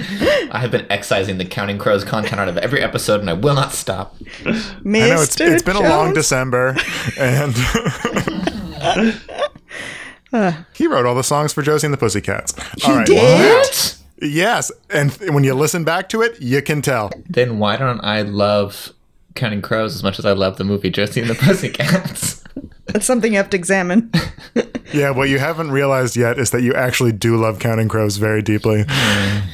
I 0.00 0.58
have 0.58 0.70
been 0.70 0.86
excising 0.90 1.38
the 1.38 1.44
Counting 1.44 1.78
Crows 1.78 2.04
content 2.04 2.40
out 2.40 2.48
of 2.48 2.56
every 2.58 2.82
episode, 2.82 3.20
and 3.20 3.30
I 3.30 3.34
will 3.34 3.54
not 3.54 3.72
stop. 3.72 4.18
Mr. 4.18 5.02
I 5.02 5.08
know 5.08 5.22
it's, 5.22 5.40
it's 5.40 5.62
been 5.62 5.76
a 5.76 5.80
long 5.80 6.14
December, 6.14 6.76
and 7.18 7.54
he 10.74 10.86
wrote 10.86 11.06
all 11.06 11.14
the 11.14 11.24
songs 11.24 11.52
for 11.52 11.62
Josie 11.62 11.86
and 11.86 11.94
the 11.94 11.98
Pussycats. 11.98 12.54
All 12.84 12.96
right. 12.96 13.06
did? 13.06 13.16
What? 13.16 13.98
Yes, 14.20 14.72
and 14.90 15.12
th- 15.12 15.30
when 15.30 15.44
you 15.44 15.54
listen 15.54 15.84
back 15.84 16.08
to 16.10 16.22
it, 16.22 16.40
you 16.40 16.62
can 16.62 16.82
tell. 16.82 17.10
Then 17.28 17.58
why 17.58 17.76
don't 17.76 18.00
I 18.00 18.22
love 18.22 18.92
Counting 19.34 19.62
Crows 19.62 19.94
as 19.94 20.02
much 20.02 20.18
as 20.18 20.26
I 20.26 20.32
love 20.32 20.58
the 20.58 20.64
movie 20.64 20.90
Josie 20.90 21.20
and 21.20 21.30
the 21.30 21.34
Pussycats? 21.34 22.42
That's 22.88 23.06
something 23.06 23.32
you 23.32 23.38
have 23.38 23.50
to 23.50 23.56
examine. 23.56 24.10
Yeah, 24.92 25.10
what 25.10 25.28
you 25.28 25.38
haven't 25.38 25.70
realized 25.70 26.16
yet 26.16 26.38
is 26.38 26.50
that 26.52 26.62
you 26.62 26.72
actually 26.72 27.12
do 27.12 27.36
love 27.36 27.58
Counting 27.58 27.88
Crows 27.88 28.16
very 28.16 28.40
deeply. 28.40 28.86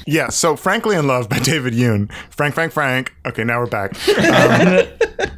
Yeah, 0.07 0.29
so 0.29 0.55
Frankly 0.55 0.95
in 0.95 1.09
Love 1.09 1.29
by 1.29 1.41
David 1.41 1.75
Yoon. 1.75 2.13
Frank, 2.31 2.55
Frank, 2.55 2.73
Frank. 2.73 3.13
Okay, 3.27 3.43
now 3.43 3.59
we're 3.59 3.67
back. 3.67 3.97
Um, 4.17 4.87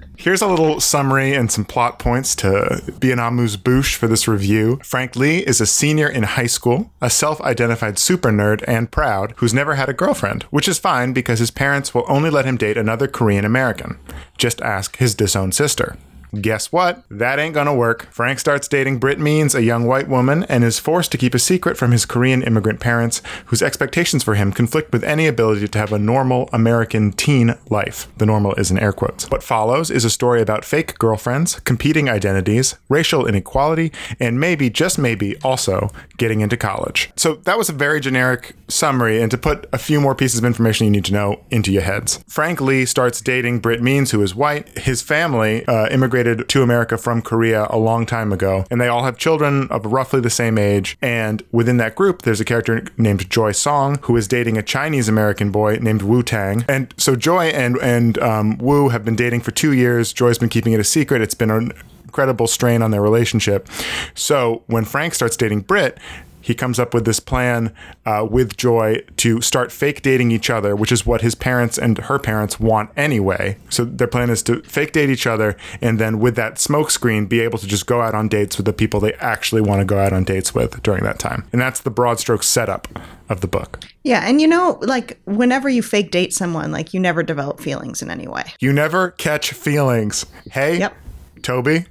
here's 0.18 0.42
a 0.42 0.46
little 0.46 0.80
summary 0.80 1.32
and 1.34 1.50
some 1.50 1.64
plot 1.64 1.98
points 1.98 2.34
to 2.36 2.82
be 2.98 3.10
an 3.10 3.18
amuse 3.18 3.56
bouche 3.56 3.94
for 3.94 4.06
this 4.06 4.28
review. 4.28 4.78
Frank 4.82 5.16
Lee 5.16 5.38
is 5.38 5.62
a 5.62 5.66
senior 5.66 6.08
in 6.08 6.24
high 6.24 6.46
school, 6.46 6.92
a 7.00 7.08
self 7.08 7.40
identified 7.40 7.98
super 7.98 8.30
nerd 8.30 8.62
and 8.68 8.90
proud, 8.90 9.32
who's 9.38 9.54
never 9.54 9.76
had 9.76 9.88
a 9.88 9.94
girlfriend, 9.94 10.42
which 10.44 10.68
is 10.68 10.78
fine 10.78 11.14
because 11.14 11.38
his 11.38 11.50
parents 11.50 11.94
will 11.94 12.04
only 12.06 12.28
let 12.28 12.44
him 12.44 12.58
date 12.58 12.76
another 12.76 13.08
Korean 13.08 13.46
American. 13.46 13.98
Just 14.36 14.60
ask 14.60 14.98
his 14.98 15.14
disowned 15.14 15.54
sister. 15.54 15.96
Guess 16.40 16.72
what? 16.72 17.02
That 17.10 17.38
ain't 17.38 17.54
gonna 17.54 17.74
work. 17.74 18.08
Frank 18.10 18.38
starts 18.38 18.68
dating 18.68 18.98
Britt 18.98 19.18
Means, 19.18 19.54
a 19.54 19.62
young 19.62 19.86
white 19.86 20.08
woman, 20.08 20.44
and 20.44 20.64
is 20.64 20.78
forced 20.78 21.12
to 21.12 21.18
keep 21.18 21.34
a 21.34 21.38
secret 21.38 21.76
from 21.76 21.92
his 21.92 22.04
Korean 22.04 22.42
immigrant 22.42 22.80
parents, 22.80 23.22
whose 23.46 23.62
expectations 23.62 24.22
for 24.22 24.34
him 24.34 24.52
conflict 24.52 24.92
with 24.92 25.04
any 25.04 25.26
ability 25.26 25.68
to 25.68 25.78
have 25.78 25.92
a 25.92 25.98
normal 25.98 26.48
American 26.52 27.12
teen 27.12 27.54
life. 27.70 28.08
The 28.18 28.26
normal 28.26 28.54
is 28.54 28.70
in 28.70 28.78
air 28.78 28.92
quotes. 28.92 29.30
What 29.30 29.42
follows 29.42 29.90
is 29.90 30.04
a 30.04 30.10
story 30.10 30.42
about 30.42 30.64
fake 30.64 30.98
girlfriends, 30.98 31.60
competing 31.60 32.08
identities, 32.08 32.74
racial 32.88 33.26
inequality, 33.26 33.92
and 34.18 34.40
maybe, 34.40 34.68
just 34.68 34.98
maybe, 34.98 35.36
also 35.42 35.90
getting 36.16 36.40
into 36.40 36.56
college. 36.56 37.10
So 37.16 37.36
that 37.44 37.58
was 37.58 37.68
a 37.68 37.72
very 37.72 38.00
generic 38.00 38.56
summary, 38.68 39.22
and 39.22 39.30
to 39.30 39.38
put 39.38 39.66
a 39.72 39.78
few 39.78 40.00
more 40.00 40.14
pieces 40.14 40.38
of 40.38 40.44
information 40.44 40.86
you 40.86 40.90
need 40.90 41.04
to 41.06 41.12
know 41.12 41.44
into 41.50 41.72
your 41.72 41.82
heads. 41.82 42.22
Frank 42.26 42.60
Lee 42.60 42.84
starts 42.84 43.20
dating 43.20 43.60
Britt 43.60 43.82
Means, 43.82 44.10
who 44.10 44.22
is 44.22 44.34
white. 44.34 44.78
His 44.78 45.02
family 45.02 45.64
uh, 45.66 45.88
immigrated 45.90 46.25
to 46.34 46.62
America 46.62 46.98
from 46.98 47.22
Korea 47.22 47.66
a 47.70 47.78
long 47.78 48.06
time 48.06 48.32
ago, 48.32 48.64
and 48.70 48.80
they 48.80 48.88
all 48.88 49.04
have 49.04 49.16
children 49.16 49.68
of 49.70 49.86
roughly 49.86 50.20
the 50.20 50.30
same 50.30 50.58
age. 50.58 50.96
And 51.00 51.42
within 51.52 51.76
that 51.78 51.94
group, 51.94 52.22
there's 52.22 52.40
a 52.40 52.44
character 52.44 52.84
named 52.96 53.28
Joy 53.30 53.52
Song, 53.52 53.98
who 54.02 54.16
is 54.16 54.28
dating 54.28 54.58
a 54.58 54.62
Chinese 54.62 55.08
American 55.08 55.50
boy 55.50 55.78
named 55.80 56.02
Wu 56.02 56.22
Tang. 56.22 56.64
And 56.68 56.92
so 56.96 57.16
Joy 57.16 57.46
and 57.46 57.76
and 57.78 58.18
um, 58.18 58.58
Wu 58.58 58.88
have 58.88 59.04
been 59.04 59.16
dating 59.16 59.40
for 59.40 59.50
two 59.50 59.72
years. 59.72 60.12
Joy's 60.12 60.38
been 60.38 60.48
keeping 60.48 60.72
it 60.72 60.80
a 60.80 60.84
secret. 60.84 61.22
It's 61.22 61.34
been 61.34 61.50
an 61.50 61.72
incredible 62.04 62.46
strain 62.46 62.80
on 62.80 62.92
their 62.92 63.02
relationship. 63.02 63.68
So 64.14 64.62
when 64.68 64.84
Frank 64.84 65.14
starts 65.14 65.36
dating 65.36 65.60
Britt, 65.60 65.98
he 66.46 66.54
comes 66.54 66.78
up 66.78 66.94
with 66.94 67.04
this 67.04 67.18
plan 67.18 67.74
uh, 68.04 68.24
with 68.30 68.56
Joy 68.56 69.02
to 69.16 69.40
start 69.40 69.72
fake 69.72 70.00
dating 70.00 70.30
each 70.30 70.48
other, 70.48 70.76
which 70.76 70.92
is 70.92 71.04
what 71.04 71.20
his 71.20 71.34
parents 71.34 71.76
and 71.76 71.98
her 71.98 72.20
parents 72.20 72.60
want 72.60 72.90
anyway. 72.96 73.56
So 73.68 73.84
their 73.84 74.06
plan 74.06 74.30
is 74.30 74.44
to 74.44 74.62
fake 74.62 74.92
date 74.92 75.10
each 75.10 75.26
other 75.26 75.56
and 75.82 75.98
then 75.98 76.20
with 76.20 76.36
that 76.36 76.54
smokescreen 76.54 77.28
be 77.28 77.40
able 77.40 77.58
to 77.58 77.66
just 77.66 77.86
go 77.86 78.00
out 78.00 78.14
on 78.14 78.28
dates 78.28 78.56
with 78.56 78.64
the 78.64 78.72
people 78.72 79.00
they 79.00 79.14
actually 79.14 79.60
want 79.60 79.80
to 79.80 79.84
go 79.84 79.98
out 79.98 80.12
on 80.12 80.22
dates 80.22 80.54
with 80.54 80.80
during 80.84 81.02
that 81.02 81.18
time. 81.18 81.48
And 81.52 81.60
that's 81.60 81.80
the 81.80 81.90
broad 81.90 82.20
strokes 82.20 82.46
setup 82.46 82.86
of 83.28 83.40
the 83.40 83.48
book. 83.48 83.80
Yeah, 84.04 84.22
and 84.24 84.40
you 84.40 84.46
know, 84.46 84.78
like 84.82 85.18
whenever 85.24 85.68
you 85.68 85.82
fake 85.82 86.12
date 86.12 86.32
someone, 86.32 86.70
like 86.70 86.94
you 86.94 87.00
never 87.00 87.24
develop 87.24 87.58
feelings 87.58 88.02
in 88.02 88.08
any 88.10 88.28
way. 88.28 88.44
You 88.60 88.72
never 88.72 89.10
catch 89.10 89.50
feelings. 89.50 90.24
Hey, 90.52 90.78
Yep. 90.78 90.94
Toby, 91.42 91.86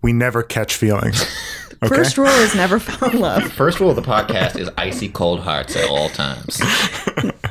we 0.00 0.12
never 0.12 0.44
catch 0.44 0.76
feelings. 0.76 1.24
Okay. 1.82 1.94
First 1.96 2.18
rule 2.18 2.26
is 2.28 2.54
never 2.54 2.78
fall 2.78 3.08
in 3.10 3.18
love. 3.20 3.50
First 3.52 3.80
rule 3.80 3.88
of 3.90 3.96
the 3.96 4.02
podcast 4.02 4.58
is 4.58 4.68
icy 4.76 5.08
cold 5.08 5.40
hearts 5.40 5.76
at 5.76 5.88
all 5.88 6.08
times. 6.10 6.60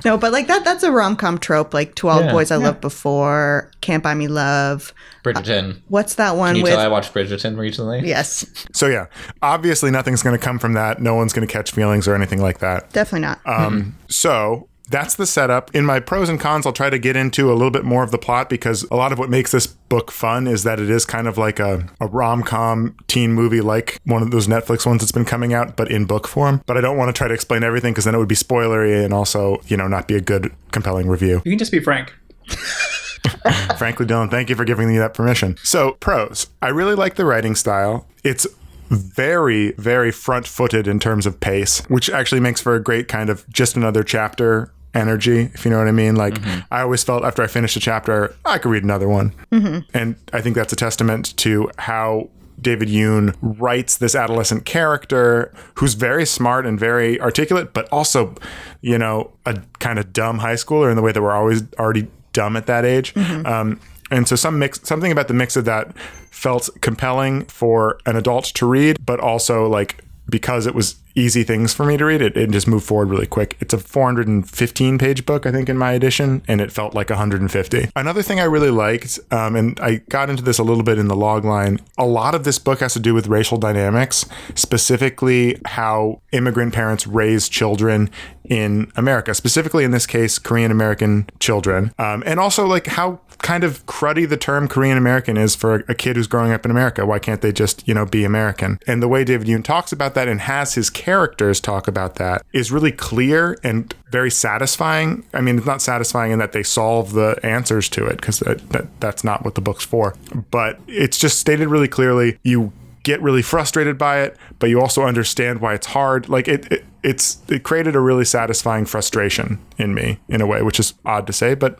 No, 0.06 0.18
but 0.18 0.32
like 0.32 0.48
that 0.48 0.64
that's 0.64 0.82
a 0.84 0.94
rom 0.94 1.18
com 1.18 1.38
trope, 1.38 1.74
like 1.74 1.94
To 1.96 2.08
All 2.08 2.20
the 2.20 2.28
Yeah, 2.28 2.32
Boys 2.32 2.52
I 2.52 2.56
Loved 2.56 2.80
Before, 2.80 3.70
Can't 3.82 4.02
Buy 4.02 4.14
Me 4.14 4.30
Love. 4.30 4.94
Bridgerton. 5.26 5.82
What's 5.90 6.16
that 6.16 6.38
one 6.38 6.52
Can 6.52 6.56
you 6.58 6.64
with 6.64 6.72
tell 6.72 6.80
I 6.80 6.88
watched 6.88 7.14
Bridgerton 7.14 7.58
recently? 7.58 8.08
Yes, 8.08 8.46
So 8.74 8.88
yeah, 8.88 9.08
obviously 9.42 9.92
nothing's 9.92 10.24
going 10.24 10.40
to 10.40 10.44
come 10.44 10.58
from 10.58 10.72
that. 10.74 11.02
No 11.02 11.16
one's 11.16 11.34
going 11.34 11.46
to 11.46 11.52
catch 11.52 11.72
feelings 11.72 12.08
or 12.08 12.16
anything 12.16 12.42
like 12.42 12.60
that. 12.60 12.90
definitely 12.94 13.28
not. 13.28 13.42
Um, 13.46 13.98
so 14.08 14.70
that's 14.90 15.16
the 15.16 15.26
setup. 15.26 15.74
In 15.76 15.86
my 15.86 16.00
pros 16.00 16.30
and 16.30 16.40
cons, 16.40 16.66
I'll 16.66 16.74
try 16.74 16.90
to 16.90 17.00
get 17.00 17.16
into 17.16 17.52
a 17.52 17.54
little 17.54 17.72
bit 17.72 17.86
more 17.86 18.04
of 18.04 18.12
the 18.12 18.18
plot 18.18 18.50
because 18.50 18.84
a 18.92 18.96
lot 18.96 19.12
of 19.12 19.20
what 19.20 19.30
makes 19.30 19.52
this 19.52 19.68
book 19.68 20.12
fun 20.12 20.48
is 20.48 20.64
that 20.64 20.80
it 20.80 20.90
is 20.90 21.06
kind 21.06 21.28
of 21.28 21.38
like 21.38 21.60
a, 21.60 21.88
a 22.00 22.08
rom 22.08 22.44
com 22.44 22.96
teen 23.08 23.34
movie, 23.34 23.62
like 23.62 24.00
one 24.06 24.22
of 24.22 24.32
those 24.32 24.48
Netflix 24.48 24.86
ones 24.86 25.02
that's 25.02 25.12
been 25.12 25.26
coming 25.26 25.54
out, 25.54 25.76
but 25.76 25.92
in 25.92 26.06
book 26.06 26.28
form. 26.28 26.62
But 26.66 26.78
I 26.78 26.82
don't 26.82 26.98
want 26.98 27.14
to 27.14 27.18
try 27.18 27.28
to 27.28 27.34
explain 27.34 27.64
everything 27.64 27.94
because 27.94 28.06
then 28.06 28.16
it 28.16 28.18
would 28.18 28.28
be 28.28 28.36
spoilery 28.36 29.04
and 29.04 29.14
also, 29.14 29.62
you 29.68 29.78
know, 29.78 29.88
not 29.88 30.08
be 30.08 30.16
a 30.16 30.22
good, 30.22 30.54
compelling 30.72 31.08
review. 31.08 31.42
You 31.46 31.52
can 31.52 31.60
just 31.60 31.72
be 31.72 31.80
frank. 31.80 32.14
Frankly, 33.78 34.06
Dylan, 34.06 34.32
thank 34.32 34.50
you 34.50 34.56
for 34.56 34.66
giving 34.66 34.88
me 34.88 34.98
that 34.98 35.14
permission. 35.14 35.58
So, 35.64 35.94
pros. 36.00 36.48
I 36.62 36.70
really 36.70 36.96
like 36.96 37.16
the 37.16 37.26
writing 37.26 37.56
style. 37.56 38.08
It's 38.24 38.48
very, 38.90 39.74
very 39.74 40.12
front 40.12 40.48
footed 40.48 40.88
in 40.88 41.00
terms 41.00 41.26
of 41.26 41.40
pace, 41.40 41.82
which 41.90 42.10
actually 42.10 42.42
makes 42.42 42.60
for 42.60 42.76
a 42.76 42.82
great 42.82 43.08
kind 43.08 43.30
of 43.30 43.48
just 43.50 43.76
another 43.76 44.04
chapter 44.04 44.72
energy, 44.94 45.50
if 45.54 45.66
you 45.66 45.72
know 45.72 45.78
what 45.78 45.88
I 45.88 45.92
mean. 45.92 46.16
Like, 46.16 46.36
mm-hmm. 46.36 46.62
I 46.72 46.82
always 46.82 47.04
felt 47.04 47.24
after 47.24 47.42
I 47.42 47.48
finished 47.48 47.76
a 47.76 47.80
chapter, 47.80 48.36
I 48.46 48.58
could 48.58 48.72
read 48.72 48.84
another 48.84 49.08
one. 49.08 49.34
Mm-hmm. 49.52 49.80
And 49.98 50.16
I 50.34 50.42
think 50.42 50.56
that's 50.56 50.74
a 50.74 50.76
testament 50.76 51.36
to 51.38 51.70
how 51.78 52.30
David 52.62 52.90
Yoon 52.90 53.36
writes 53.42 53.98
this 53.98 54.16
adolescent 54.16 54.66
character 54.66 55.54
who's 55.76 55.94
very 55.94 56.26
smart 56.26 56.66
and 56.66 56.80
very 56.80 57.20
articulate, 57.22 57.74
but 57.74 57.88
also, 57.92 58.36
you 58.82 58.98
know, 58.98 59.32
a 59.46 59.62
kind 59.80 60.00
of 60.00 60.12
dumb 60.14 60.40
high 60.40 60.56
schooler 60.56 60.90
in 60.90 60.96
the 60.96 61.02
way 61.02 61.12
that 61.12 61.22
we're 61.22 61.32
always 61.32 61.64
already 61.78 62.08
dumb 62.34 62.56
at 62.56 62.66
that 62.68 62.86
age. 62.86 63.14
Mm-hmm. 63.14 63.46
Um, 63.46 63.80
and 64.12 64.28
so 64.28 64.36
some 64.36 64.60
mix, 64.60 64.82
something 64.84 65.12
about 65.12 65.28
the 65.28 65.34
mix 65.34 65.56
of 65.56 65.66
that 65.66 65.96
felt 66.32 66.70
compelling 66.82 67.46
for 67.46 68.00
an 68.06 68.16
adult 68.16 68.46
to 68.46 68.66
read, 68.66 68.98
but 69.06 69.20
also 69.20 69.68
like 69.68 70.04
because 70.30 70.66
it 70.66 70.76
was 70.76 70.96
easy 71.16 71.44
things 71.44 71.74
for 71.74 71.86
me 71.86 71.98
to 71.98 72.06
read, 72.06 72.22
it, 72.22 72.38
it 72.38 72.50
just 72.52 72.68
moved 72.68 72.86
forward 72.86 73.10
really 73.10 73.26
quick. 73.26 73.58
It's 73.60 73.74
a 73.74 73.78
415 73.78 74.98
page 74.98 75.26
book, 75.26 75.46
I 75.46 75.52
think, 75.52 75.70
in 75.70 75.78
my 75.78 75.94
edition, 75.94 76.42
and 76.48 76.62
it 76.62 76.72
felt 76.72 76.94
like 76.94 77.10
150. 77.10 77.90
Another 77.96 78.22
thing 78.22 78.40
I 78.40 78.44
really 78.44 78.70
liked, 78.70 79.20
um, 79.32 79.56
and 79.56 79.80
I 79.80 79.98
got 80.10 80.30
into 80.30 80.44
this 80.44 80.60
a 80.60 80.64
little 80.64 80.84
bit 80.84 80.98
in 80.98 81.08
the 81.08 81.16
log 81.16 81.46
line, 81.46 81.80
a 81.98 82.06
lot 82.06 82.36
of 82.36 82.44
this 82.44 82.60
book 82.60 82.80
has 82.80 82.94
to 82.94 83.00
do 83.00 83.14
with 83.14 83.28
racial 83.28 83.58
dynamics, 83.58 84.26
specifically 84.56 85.60
how 85.66 86.22
immigrant 86.32 86.74
parents 86.74 87.08
raise 87.08 87.50
children 87.50 88.10
in 88.50 88.92
America, 88.96 89.34
specifically 89.34 89.84
in 89.84 89.92
this 89.92 90.06
case, 90.06 90.40
Korean 90.40 90.72
American 90.72 91.30
children, 91.40 91.94
um, 91.98 92.24
and 92.26 92.40
also 92.40 92.66
like 92.66 92.88
how 92.88 93.20
kind 93.40 93.64
of 93.64 93.86
cruddy 93.86 94.28
the 94.28 94.38
term 94.38 94.68
Korean 94.68 94.98
American 94.98 95.38
is 95.38 95.56
for 95.56 95.76
a, 95.88 95.96
kid 95.96 96.16
who's 96.16 96.28
growing 96.28 96.52
up 96.52 96.66
in 96.66 96.72
America. 96.72 97.06
Why 97.06 97.20
can't 97.20 97.42
they 97.42 97.52
just, 97.52 97.88
you 97.88 97.94
know, 97.94 98.06
be 98.06 98.24
American? 98.24 98.80
And 98.86 99.02
the 99.02 99.08
way 99.08 99.24
David 99.24 99.48
Yoon 99.48 99.64
talks 99.64 99.92
about 99.92 100.14
that 100.16 100.28
and 100.28 100.42
has 100.42 100.76
his 100.76 100.90
characters 100.90 101.60
talk 101.60 101.88
about 101.88 102.16
that 102.16 102.44
is 102.54 102.72
really 102.72 102.92
clear 102.92 103.58
and 103.64 103.94
very 104.12 104.32
satisfying. 104.32 105.26
I 105.34 105.42
mean, 105.42 105.58
it's 105.58 105.66
not 105.66 105.82
satisfying 105.82 106.32
in 106.32 106.40
that 106.40 106.52
they 106.52 106.64
solve 106.64 107.14
the 107.14 107.40
answers 107.44 107.90
to 107.90 108.06
it 108.06 108.18
because 108.18 108.40
that, 108.40 108.70
that, 108.70 109.00
that's 109.00 109.24
not 109.24 109.44
what 109.44 109.56
the 109.56 109.62
book's 109.62 109.86
for. 109.86 110.16
But 110.52 110.80
it's 110.88 111.18
just 111.18 111.40
stated 111.40 111.68
really 111.70 111.88
clearly. 111.88 112.40
You 112.44 112.72
get 113.04 113.22
really 113.22 113.42
frustrated 113.42 113.98
by 113.98 114.22
it, 114.22 114.38
but 114.60 114.70
you 114.70 114.82
also 114.82 115.04
understand 115.04 115.62
why 115.62 115.74
it's 115.74 115.88
hard. 115.88 116.30
Like 116.30 116.48
it, 116.48 116.72
it 116.72 116.86
it's 117.04 117.38
it 117.48 117.64
created 117.64 117.96
a 117.96 118.00
really 118.00 118.26
satisfying 118.26 118.86
frustration 118.86 119.60
in 119.78 119.94
me 119.94 120.20
in 120.28 120.42
a 120.42 120.48
way, 120.48 120.62
which 120.62 120.80
is 120.80 120.94
odd 121.06 121.28
to 121.28 121.34
say, 121.34 121.56
but 121.56 121.80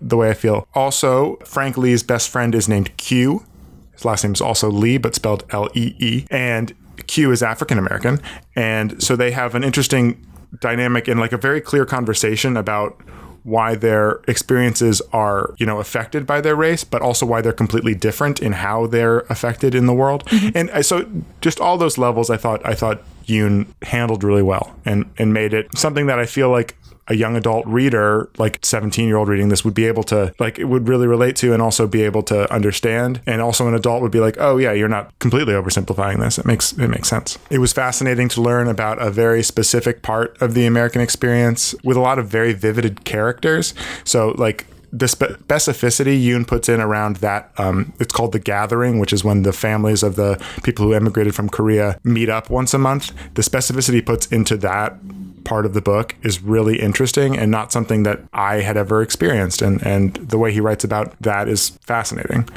the 0.00 0.16
way 0.16 0.30
I 0.30 0.34
feel. 0.34 0.66
Also, 0.74 1.36
Frank 1.44 1.76
Lee's 1.78 2.02
best 2.02 2.28
friend 2.28 2.54
is 2.54 2.68
named 2.68 2.96
Q. 2.96 3.44
His 3.92 4.04
last 4.04 4.24
name 4.24 4.32
is 4.32 4.40
also 4.40 4.70
Lee, 4.70 4.98
but 4.98 5.14
spelled 5.14 5.44
L 5.50 5.68
E 5.74 5.94
E. 5.98 6.26
And 6.30 6.74
Q 7.06 7.30
is 7.32 7.42
African 7.42 7.78
American. 7.78 8.20
And 8.56 9.02
so 9.02 9.16
they 9.16 9.30
have 9.30 9.54
an 9.54 9.64
interesting 9.64 10.24
dynamic 10.60 11.08
and 11.08 11.20
like 11.20 11.32
a 11.32 11.36
very 11.36 11.60
clear 11.60 11.84
conversation 11.84 12.56
about 12.56 13.00
why 13.44 13.74
their 13.74 14.20
experiences 14.28 15.00
are, 15.12 15.54
you 15.58 15.64
know, 15.64 15.78
affected 15.78 16.26
by 16.26 16.40
their 16.40 16.56
race, 16.56 16.84
but 16.84 17.00
also 17.00 17.24
why 17.24 17.40
they're 17.40 17.52
completely 17.52 17.94
different 17.94 18.40
in 18.40 18.52
how 18.52 18.86
they're 18.86 19.20
affected 19.30 19.74
in 19.74 19.86
the 19.86 19.94
world. 19.94 20.24
Mm-hmm. 20.26 20.48
And 20.54 20.70
uh, 20.70 20.82
so 20.82 21.08
just 21.40 21.60
all 21.60 21.78
those 21.78 21.96
levels 21.96 22.30
I 22.30 22.36
thought 22.36 22.64
I 22.66 22.74
thought 22.74 23.02
Yoon 23.28 23.66
handled 23.82 24.24
really 24.24 24.42
well 24.42 24.74
and 24.84 25.08
and 25.18 25.32
made 25.32 25.54
it 25.54 25.68
something 25.76 26.06
that 26.06 26.18
I 26.18 26.26
feel 26.26 26.50
like 26.50 26.76
a 27.08 27.14
young 27.14 27.36
adult 27.36 27.66
reader, 27.66 28.28
like 28.38 28.58
17 28.62 29.06
year 29.06 29.16
old 29.16 29.28
reading 29.28 29.48
this, 29.48 29.64
would 29.64 29.74
be 29.74 29.86
able 29.86 30.02
to, 30.04 30.32
like, 30.38 30.58
it 30.58 30.64
would 30.64 30.88
really 30.88 31.06
relate 31.06 31.36
to 31.36 31.52
and 31.52 31.62
also 31.62 31.86
be 31.86 32.02
able 32.02 32.22
to 32.24 32.52
understand. 32.52 33.20
And 33.26 33.40
also 33.40 33.66
an 33.66 33.74
adult 33.74 34.02
would 34.02 34.12
be 34.12 34.20
like, 34.20 34.36
oh, 34.38 34.58
yeah, 34.58 34.72
you're 34.72 34.88
not 34.88 35.18
completely 35.18 35.54
oversimplifying 35.54 36.20
this. 36.20 36.38
It 36.38 36.44
makes, 36.44 36.72
it 36.72 36.88
makes 36.88 37.08
sense. 37.08 37.38
It 37.50 37.58
was 37.58 37.72
fascinating 37.72 38.28
to 38.30 38.42
learn 38.42 38.68
about 38.68 39.00
a 39.00 39.10
very 39.10 39.42
specific 39.42 40.02
part 40.02 40.36
of 40.42 40.54
the 40.54 40.66
American 40.66 41.00
experience 41.00 41.74
with 41.82 41.96
a 41.96 42.00
lot 42.00 42.18
of 42.18 42.28
very 42.28 42.52
vivid 42.52 43.04
characters. 43.04 43.74
So, 44.04 44.34
like, 44.36 44.66
the 44.92 45.06
specificity 45.06 46.22
Yoon 46.22 46.46
puts 46.46 46.68
in 46.68 46.80
around 46.80 47.16
that, 47.16 47.52
um, 47.58 47.92
it's 48.00 48.12
called 48.12 48.32
the 48.32 48.38
gathering, 48.38 48.98
which 48.98 49.12
is 49.12 49.24
when 49.24 49.42
the 49.42 49.52
families 49.52 50.02
of 50.02 50.16
the 50.16 50.42
people 50.62 50.86
who 50.86 50.94
immigrated 50.94 51.34
from 51.34 51.48
Korea 51.48 51.98
meet 52.04 52.28
up 52.28 52.50
once 52.50 52.72
a 52.74 52.78
month. 52.78 53.12
The 53.34 53.42
specificity 53.42 54.04
puts 54.04 54.26
into 54.26 54.56
that 54.58 54.96
part 55.44 55.64
of 55.64 55.72
the 55.72 55.80
book 55.80 56.14
is 56.22 56.42
really 56.42 56.80
interesting 56.80 57.38
and 57.38 57.50
not 57.50 57.72
something 57.72 58.02
that 58.02 58.20
I 58.32 58.56
had 58.56 58.76
ever 58.76 59.00
experienced. 59.02 59.62
And, 59.62 59.82
and 59.86 60.14
the 60.14 60.36
way 60.38 60.52
he 60.52 60.60
writes 60.60 60.84
about 60.84 61.20
that 61.22 61.48
is 61.48 61.70
fascinating. 61.86 62.48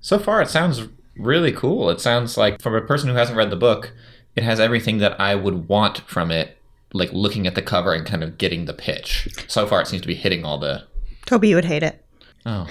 So 0.00 0.18
far, 0.18 0.42
it 0.42 0.50
sounds 0.50 0.82
really 1.16 1.52
cool. 1.52 1.90
It 1.90 2.00
sounds 2.00 2.36
like, 2.36 2.60
from 2.60 2.74
a 2.74 2.80
person 2.80 3.08
who 3.08 3.14
hasn't 3.14 3.38
read 3.38 3.50
the 3.50 3.56
book, 3.56 3.92
it 4.36 4.42
has 4.42 4.60
everything 4.60 4.98
that 4.98 5.18
I 5.20 5.34
would 5.34 5.68
want 5.68 5.98
from 6.00 6.30
it, 6.30 6.58
like 6.92 7.12
looking 7.12 7.46
at 7.46 7.54
the 7.54 7.62
cover 7.62 7.92
and 7.94 8.04
kind 8.04 8.22
of 8.22 8.36
getting 8.36 8.64
the 8.64 8.74
pitch. 8.74 9.28
So 9.48 9.66
far, 9.66 9.80
it 9.80 9.86
seems 9.86 10.02
to 10.02 10.08
be 10.08 10.14
hitting 10.14 10.44
all 10.44 10.58
the. 10.58 10.84
Toby, 11.26 11.48
you 11.48 11.56
would 11.56 11.64
hate 11.64 11.82
it. 11.82 12.04
Oh, 12.46 12.66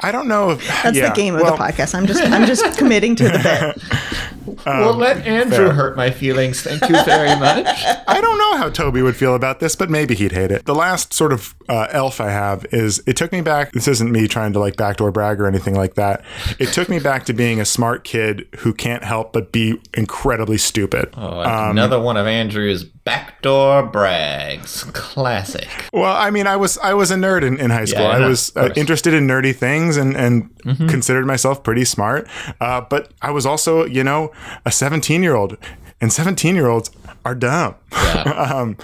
I 0.00 0.12
don't 0.12 0.28
know 0.28 0.50
if 0.50 0.66
That's 0.82 0.96
yeah, 0.96 1.08
the 1.08 1.14
game 1.14 1.34
of 1.34 1.40
well, 1.40 1.56
the 1.56 1.62
podcast. 1.62 1.94
I'm 1.94 2.06
just 2.06 2.22
I'm 2.22 2.46
just 2.46 2.76
committing 2.76 3.16
to 3.16 3.24
the 3.24 3.38
bit. 3.38 4.53
well, 4.66 4.94
let 4.94 5.26
Andrew 5.26 5.66
fair. 5.66 5.72
hurt 5.72 5.96
my 5.96 6.10
feelings. 6.10 6.62
Thank 6.62 6.82
you 6.82 7.04
very 7.04 7.28
much. 7.40 7.66
I 8.06 8.20
don't 8.20 8.38
know 8.38 8.56
how 8.56 8.70
Toby 8.70 9.02
would 9.02 9.16
feel 9.16 9.34
about 9.34 9.60
this, 9.60 9.76
but 9.76 9.90
maybe 9.90 10.14
he'd 10.14 10.32
hate 10.32 10.50
it. 10.50 10.64
The 10.64 10.74
last 10.74 11.12
sort 11.12 11.32
of 11.32 11.54
uh, 11.68 11.88
elf 11.90 12.20
I 12.20 12.30
have 12.30 12.66
is 12.72 13.02
it 13.06 13.16
took 13.16 13.32
me 13.32 13.40
back. 13.40 13.72
This 13.72 13.88
isn't 13.88 14.10
me 14.10 14.28
trying 14.28 14.52
to 14.54 14.58
like 14.58 14.76
backdoor 14.76 15.12
brag 15.12 15.40
or 15.40 15.46
anything 15.46 15.74
like 15.74 15.94
that. 15.94 16.24
It 16.58 16.72
took 16.72 16.88
me 16.88 16.98
back 16.98 17.24
to 17.26 17.32
being 17.32 17.60
a 17.60 17.64
smart 17.64 18.04
kid 18.04 18.46
who 18.58 18.72
can't 18.72 19.04
help 19.04 19.32
but 19.32 19.52
be 19.52 19.80
incredibly 19.94 20.58
stupid. 20.58 21.10
Oh, 21.16 21.40
another 21.40 22.00
one 22.00 22.16
of 22.16 22.26
Andrew's 22.26 22.84
backdoor 22.84 23.86
brags. 23.86 24.84
Classic. 24.92 25.68
Well, 25.92 26.14
I 26.14 26.30
mean, 26.30 26.46
I 26.46 26.56
was 26.56 26.78
I 26.78 26.94
was 26.94 27.10
a 27.10 27.16
nerd 27.16 27.42
in, 27.44 27.58
in 27.60 27.70
high 27.70 27.84
school. 27.84 28.06
I 28.06 28.18
I 28.18 28.28
was 28.28 28.50
uh. 28.56 28.64
Mm-hmm. 28.64 28.78
interested 28.78 29.14
in 29.14 29.26
nerdy 29.26 29.54
things 29.54 29.96
and 29.96 30.16
and 30.16 30.50
considered 30.88 31.26
myself 31.26 31.62
pretty 31.62 31.84
smart. 31.84 32.26
Uh, 32.60 32.80
but 32.80 33.12
I 33.20 33.30
was 33.30 33.44
also, 33.46 33.84
you 33.84 34.02
know, 34.02 34.32
a 34.64 34.72
17 34.72 35.22
year 35.22 35.34
old, 35.34 35.56
and 36.00 36.12
17 36.12 36.54
year 36.54 36.66
olds 36.66 36.90
are 37.24 37.34
dumb. 37.34 37.74
um, 38.26 38.76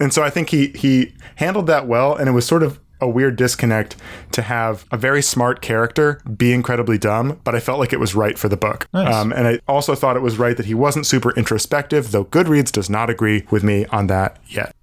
and 0.00 0.12
so 0.12 0.22
I 0.22 0.30
think 0.30 0.50
he 0.50 0.68
he 0.68 1.14
handled 1.36 1.66
that 1.66 1.86
well, 1.86 2.14
and 2.14 2.28
it 2.28 2.32
was 2.32 2.46
sort 2.46 2.62
of 2.62 2.80
a 3.00 3.08
weird 3.08 3.36
disconnect 3.36 3.96
to 4.32 4.42
have 4.42 4.86
a 4.90 4.96
very 4.96 5.20
smart 5.20 5.60
character 5.60 6.20
be 6.36 6.52
incredibly 6.52 6.96
dumb, 6.96 7.40
but 7.44 7.54
I 7.54 7.60
felt 7.60 7.78
like 7.78 7.92
it 7.92 8.00
was 8.00 8.14
right 8.14 8.38
for 8.38 8.48
the 8.48 8.56
book. 8.56 8.88
Um, 8.94 9.32
and 9.32 9.46
I 9.46 9.60
also 9.68 9.94
thought 9.94 10.16
it 10.16 10.22
was 10.22 10.38
right 10.38 10.56
that 10.56 10.66
he 10.66 10.74
wasn't 10.74 11.06
super 11.06 11.32
introspective, 11.32 12.12
though 12.12 12.24
Goodreads 12.24 12.72
does 12.72 12.88
not 12.88 13.10
agree 13.10 13.44
with 13.50 13.62
me 13.62 13.84
on 13.86 14.06
that 14.06 14.38
yet. 14.48 14.74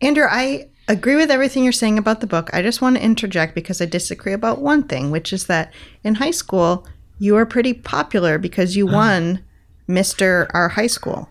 Andrew, 0.00 0.26
I 0.30 0.68
agree 0.88 1.16
with 1.16 1.30
everything 1.30 1.64
you're 1.64 1.72
saying 1.72 1.98
about 1.98 2.20
the 2.20 2.26
book. 2.26 2.50
I 2.52 2.62
just 2.62 2.80
want 2.80 2.96
to 2.96 3.02
interject 3.02 3.54
because 3.54 3.80
I 3.80 3.86
disagree 3.86 4.32
about 4.32 4.60
one 4.60 4.84
thing, 4.84 5.10
which 5.10 5.32
is 5.32 5.46
that 5.46 5.72
in 6.04 6.14
high 6.14 6.30
school, 6.30 6.86
you 7.18 7.34
were 7.34 7.46
pretty 7.46 7.72
popular 7.72 8.38
because 8.38 8.76
you 8.76 8.86
won 8.86 9.42
Mr. 9.88 10.48
Our 10.54 10.68
High 10.68 10.86
School. 10.88 11.28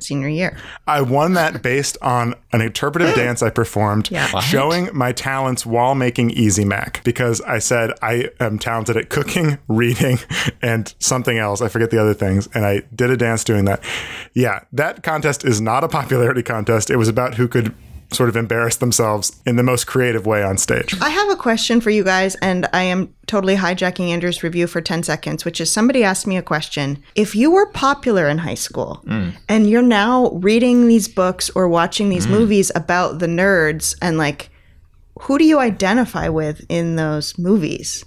senior 0.00 0.28
year. 0.28 0.56
I 0.86 1.00
won 1.00 1.32
that 1.32 1.60
based 1.60 1.98
on 2.00 2.34
an 2.52 2.60
interpretive 2.60 3.14
dance 3.16 3.42
I 3.42 3.50
performed, 3.50 4.10
Yeah. 4.12 4.30
What? 4.30 4.44
showing 4.44 4.90
my 4.96 5.10
talents 5.10 5.66
while 5.66 5.96
making 5.96 6.30
Easy 6.30 6.64
Mac 6.64 7.02
because 7.02 7.40
I 7.40 7.58
said 7.58 7.90
I 8.00 8.30
am 8.38 8.60
talented 8.60 8.96
at 8.96 9.08
cooking, 9.10 9.58
reading, 9.68 10.18
and 10.62 10.94
something 11.00 11.36
else. 11.36 11.60
I 11.60 11.66
forget 11.68 11.90
the 11.90 12.00
other 12.00 12.14
things. 12.14 12.48
And 12.54 12.64
I 12.64 12.82
did 12.94 13.10
a 13.10 13.16
dance 13.16 13.42
doing 13.42 13.64
that. 13.64 13.82
Yeah, 14.34 14.60
that 14.70 15.02
contest 15.02 15.44
is 15.44 15.60
not 15.60 15.82
a 15.82 15.88
popularity 15.88 16.44
contest. 16.44 16.90
It 16.90 16.96
was 16.96 17.08
about 17.08 17.34
who 17.34 17.48
could 17.48 17.74
sort 18.10 18.28
of 18.28 18.36
embarrass 18.36 18.76
themselves 18.76 19.40
in 19.44 19.56
the 19.56 19.62
most 19.62 19.86
creative 19.86 20.26
way 20.26 20.42
on 20.42 20.56
stage. 20.56 20.94
I 21.00 21.10
have 21.10 21.30
a 21.30 21.36
question 21.36 21.80
for 21.80 21.90
you 21.90 22.02
guys, 22.02 22.36
and 22.36 22.66
I 22.72 22.82
am 22.82 23.14
totally 23.26 23.56
hijacking 23.56 24.08
Andrew's 24.08 24.42
review 24.42 24.66
for 24.66 24.80
10 24.80 25.02
seconds, 25.02 25.44
which 25.44 25.60
is 25.60 25.70
somebody 25.70 26.02
asked 26.02 26.26
me 26.26 26.36
a 26.36 26.42
question. 26.42 27.02
If 27.14 27.34
you 27.34 27.50
were 27.50 27.66
popular 27.66 28.28
in 28.28 28.38
high 28.38 28.54
school 28.54 29.02
mm. 29.06 29.34
and 29.48 29.68
you're 29.68 29.82
now 29.82 30.30
reading 30.30 30.88
these 30.88 31.08
books 31.08 31.50
or 31.50 31.68
watching 31.68 32.08
these 32.08 32.26
mm. 32.26 32.30
movies 32.30 32.72
about 32.74 33.18
the 33.18 33.26
nerds, 33.26 33.94
and 34.00 34.16
like, 34.16 34.50
who 35.20 35.36
do 35.36 35.44
you 35.44 35.58
identify 35.58 36.28
with 36.28 36.64
in 36.68 36.96
those 36.96 37.36
movies? 37.38 38.04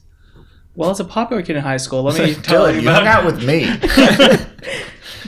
Well, 0.76 0.90
as 0.90 1.00
a 1.00 1.06
popular 1.06 1.44
kid 1.44 1.58
in 1.58 1.62
high 1.62 1.78
school, 1.78 2.04
let 2.04 2.18
me 2.18 2.34
tell 2.34 2.66
Dylan, 2.66 2.76
you 2.76 2.82
you 2.82 2.90
hung 2.90 3.06
out 3.06 3.26
with 3.26 3.44
me. 3.44 3.66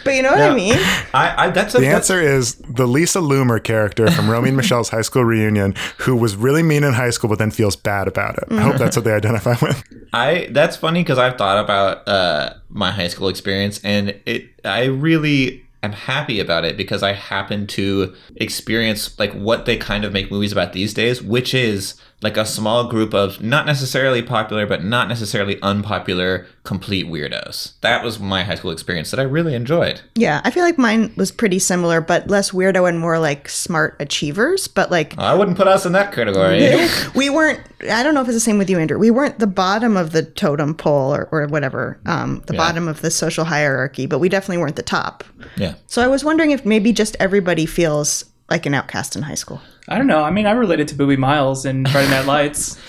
But 0.04 0.16
you 0.16 0.22
know 0.22 0.32
what 0.32 0.42
I 0.42 0.54
mean? 0.56 0.74
I, 1.14 1.46
I 1.46 1.50
that's 1.50 1.74
a 1.76 1.78
The 1.78 1.84
that's- 1.86 2.10
answer 2.10 2.22
is 2.22 2.56
the 2.56 2.88
Lisa 2.88 3.20
Loomer 3.20 3.64
character 3.64 4.10
from 4.12 4.30
Romy 4.30 4.50
and 4.50 4.58
Michelle's 4.58 4.90
high 4.90 5.02
school 5.02 5.24
reunion, 5.24 5.76
who 6.00 6.16
was 6.16 6.36
really 6.36 6.64
mean 6.64 6.84
in 6.84 6.94
high 6.94 7.10
school 7.12 7.30
but 7.30 7.40
then 7.40 7.52
feels 7.52 7.76
bad 7.76 8.08
about 8.08 8.38
it. 8.38 8.46
I 8.52 8.62
hope 8.62 8.78
that's 8.78 8.96
what 8.96 9.06
they 9.06 9.14
identify 9.14 9.56
with. 9.62 9.84
I 10.14 10.48
that's 10.52 10.76
funny 10.78 11.02
because 11.04 11.18
I've 11.18 11.38
thought 11.38 11.64
about 11.64 12.08
uh, 12.08 12.54
my 12.70 12.92
high 12.92 13.08
school 13.08 13.28
experience, 13.30 13.80
and 13.84 14.10
it 14.26 14.50
I 14.66 14.86
really 14.86 15.64
am 15.82 15.92
happy 15.92 16.40
about 16.40 16.64
it 16.64 16.78
because 16.78 17.04
I 17.04 17.12
happen 17.14 17.68
to 17.68 18.14
experience 18.38 19.18
like 19.20 19.34
what 19.34 19.66
they 19.66 19.76
kind 19.78 20.06
of 20.06 20.14
make 20.14 20.32
movies 20.32 20.52
about 20.52 20.74
these 20.74 20.94
days, 20.94 21.22
which 21.22 21.54
is 21.54 21.96
like 22.22 22.38
a 22.38 22.46
small 22.46 22.88
group 22.88 23.14
of 23.14 23.42
not 23.42 23.66
necessarily 23.66 24.22
popular 24.22 24.66
but 24.66 24.84
not 24.84 25.08
necessarily 25.08 25.62
unpopular 25.62 26.48
complete 26.64 27.08
weirdos. 27.08 27.74
That 27.82 28.04
was 28.04 28.20
my 28.20 28.44
high 28.44 28.56
school 28.56 28.72
experience 28.72 29.12
that 29.12 29.20
I 29.20 29.24
really 29.24 29.54
enjoyed. 29.54 30.02
Yeah, 30.16 30.42
I 30.44 30.52
feel 30.52 30.64
like 30.64 30.78
mine 30.78 31.14
was 31.18 31.32
pretty 31.32 31.60
similar, 31.60 32.00
but 32.00 32.30
less 32.30 32.52
weirdo 32.52 32.88
and 32.88 33.00
more 33.00 33.20
like 33.20 33.50
smart 33.50 33.98
achievers. 34.00 34.68
But 34.68 34.90
like, 34.90 35.18
I 35.18 35.34
wouldn't 35.34 35.58
put 35.58 35.68
us 35.68 35.86
in 35.86 35.92
that 35.94 36.14
category. 36.14 36.78
we 37.16 37.30
weren't 37.30 37.60
i 37.92 38.04
don't 38.04 38.14
know 38.14 38.22
if 38.22 38.28
it's 38.28 38.36
the 38.36 38.40
same 38.40 38.58
with 38.58 38.70
you 38.70 38.80
andrew 38.80 38.98
we 38.98 39.12
weren't 39.12 39.40
the 39.40 39.48
bottom 39.48 39.98
of 39.98 40.12
the 40.12 40.24
totem 40.24 40.74
pole 40.74 41.14
or, 41.14 41.28
or 41.32 41.46
whatever 41.48 42.00
um, 42.06 42.42
the 42.48 42.54
bottom 42.54 42.88
of 42.88 43.02
the 43.02 43.12
social 43.12 43.46
hierarchy 43.46 44.06
but 44.06 44.20
we 44.20 44.30
definitely 44.30 44.58
weren't 44.58 44.76
the 44.76 44.84
top 44.84 45.24
yeah. 45.58 45.76
so 45.88 46.02
i 46.02 46.08
was 46.08 46.24
wondering 46.24 46.52
if 46.52 46.66
maybe 46.66 46.92
just 46.92 47.16
everybody 47.20 47.66
feels 47.66 48.26
like 48.50 48.66
an 48.66 48.74
outcast 48.74 49.16
in 49.16 49.24
high 49.24 49.36
school 49.36 49.62
I 49.90 49.98
don't 49.98 50.08
know. 50.08 50.24
I 50.24 50.32
mean, 50.32 50.46
I 50.46 50.52
related 50.52 50.88
to 50.90 50.96
Boobie 50.96 51.18
Miles 51.18 51.66
in 51.66 51.86
Friday 51.86 52.10
Night 52.10 52.26
Lights. 52.26 52.80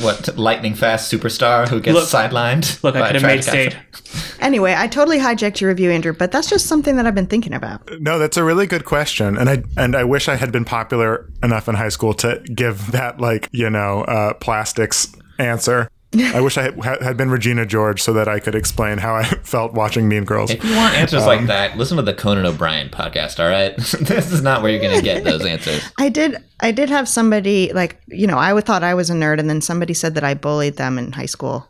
What 0.00 0.36
lightning 0.36 0.74
fast 0.74 1.10
superstar 1.10 1.66
who 1.66 1.80
gets 1.80 1.94
Look- 1.94 2.04
sidelined? 2.08 2.82
Look, 2.82 2.92
by 2.92 3.00
I 3.00 3.04
a 3.04 3.06
could 3.12 3.22
have 3.22 3.30
made 3.30 3.42
state. 3.42 3.74
anyway 4.40 4.74
i 4.76 4.86
totally 4.86 5.18
hijacked 5.18 5.60
your 5.62 5.70
review 5.70 5.90
andrew 5.90 6.12
but 6.12 6.30
that's 6.30 6.50
just 6.50 6.66
something 6.66 6.96
that 6.96 7.06
i've 7.06 7.14
been 7.14 7.26
thinking 7.26 7.54
about 7.54 7.80
No, 8.00 8.18
that's 8.18 8.36
a 8.36 8.44
really 8.44 8.66
good 8.66 8.84
question, 8.84 9.38
and 9.38 9.48
I 9.48 9.62
and 9.78 9.96
I 9.96 10.04
wish 10.04 10.28
I 10.28 10.36
had 10.36 10.52
been 10.52 10.66
popular 10.66 11.26
enough 11.42 11.68
in 11.70 11.74
high 11.76 11.88
school 11.88 12.12
to 12.14 12.42
give 12.54 12.92
that 12.92 13.18
like 13.18 13.48
you 13.52 13.70
know 13.70 14.02
uh, 14.02 14.34
plastics 14.34 15.08
answer. 15.38 15.88
I 16.14 16.40
wish 16.40 16.58
I 16.58 16.64
had, 16.82 17.02
had 17.02 17.16
been 17.16 17.30
Regina 17.30 17.64
George 17.64 18.02
so 18.02 18.12
that 18.12 18.28
I 18.28 18.38
could 18.38 18.54
explain 18.54 18.98
how 18.98 19.14
I 19.14 19.24
felt 19.42 19.72
watching 19.72 20.08
Mean 20.08 20.24
Girls. 20.24 20.50
If 20.50 20.62
you 20.62 20.76
want 20.76 20.94
answers 20.94 21.22
Um, 21.22 21.26
like 21.28 21.46
that, 21.46 21.78
listen 21.78 21.96
to 21.96 22.02
the 22.02 22.12
Conan 22.12 22.44
O'Brien 22.44 22.90
podcast. 22.90 23.40
All 23.42 23.48
right, 23.48 23.74
this 24.00 24.30
is 24.30 24.42
not 24.42 24.62
where 24.62 24.70
you're 24.70 24.80
going 24.82 24.96
to 24.96 25.02
get 25.02 25.24
those 25.24 25.44
answers. 25.46 25.82
i 25.98 26.08
did 26.08 26.36
i 26.60 26.70
did 26.70 26.90
have 26.90 27.08
somebody 27.08 27.72
like 27.72 28.00
you 28.08 28.26
know 28.26 28.38
i 28.38 28.58
thought 28.60 28.82
i 28.84 28.94
was 28.94 29.10
a 29.10 29.14
nerd 29.14 29.38
and 29.38 29.48
then 29.48 29.60
somebody 29.60 29.94
said 29.94 30.14
that 30.14 30.24
i 30.24 30.34
bullied 30.34 30.76
them 30.76 30.98
in 30.98 31.12
high 31.12 31.26
school 31.26 31.66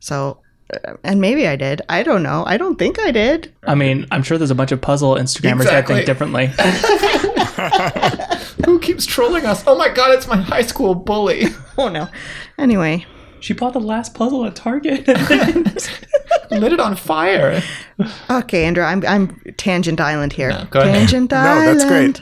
so 0.00 0.38
uh, 0.72 0.94
and 1.04 1.20
maybe 1.20 1.46
i 1.46 1.56
did 1.56 1.80
i 1.88 2.02
don't 2.02 2.22
know 2.22 2.44
i 2.46 2.56
don't 2.56 2.78
think 2.78 2.98
i 2.98 3.10
did 3.10 3.52
I 3.66 3.74
mean, 3.74 4.06
I'm 4.10 4.22
sure 4.22 4.36
there's 4.38 4.50
a 4.50 4.54
bunch 4.54 4.72
of 4.72 4.80
puzzle 4.80 5.14
Instagrammers 5.14 5.64
that 5.64 5.86
think 5.86 6.04
differently. 6.04 6.46
Who 8.66 8.78
keeps 8.78 9.06
trolling 9.06 9.46
us? 9.46 9.64
Oh 9.66 9.76
my 9.76 9.88
god, 9.88 10.14
it's 10.14 10.26
my 10.26 10.36
high 10.36 10.62
school 10.62 10.94
bully. 10.94 11.46
oh 11.78 11.88
no 11.88 12.08
anyway 12.58 13.06
she 13.44 13.52
bought 13.52 13.74
the 13.74 13.80
last 13.80 14.14
puzzle 14.14 14.44
at 14.46 14.56
Target. 14.56 15.06
Lit 16.50 16.72
it 16.72 16.80
on 16.80 16.96
fire. 16.96 17.62
Okay, 18.30 18.64
Andrew, 18.64 18.82
I'm 18.82 19.04
I'm 19.06 19.28
Tangent 19.56 20.00
Island 20.00 20.32
here. 20.32 20.66
go 20.70 20.80
ahead. 20.80 20.94
Tangent 20.94 21.30
No, 21.30 21.36
Island. 21.36 21.80
that's 21.80 21.84
great. 21.84 22.20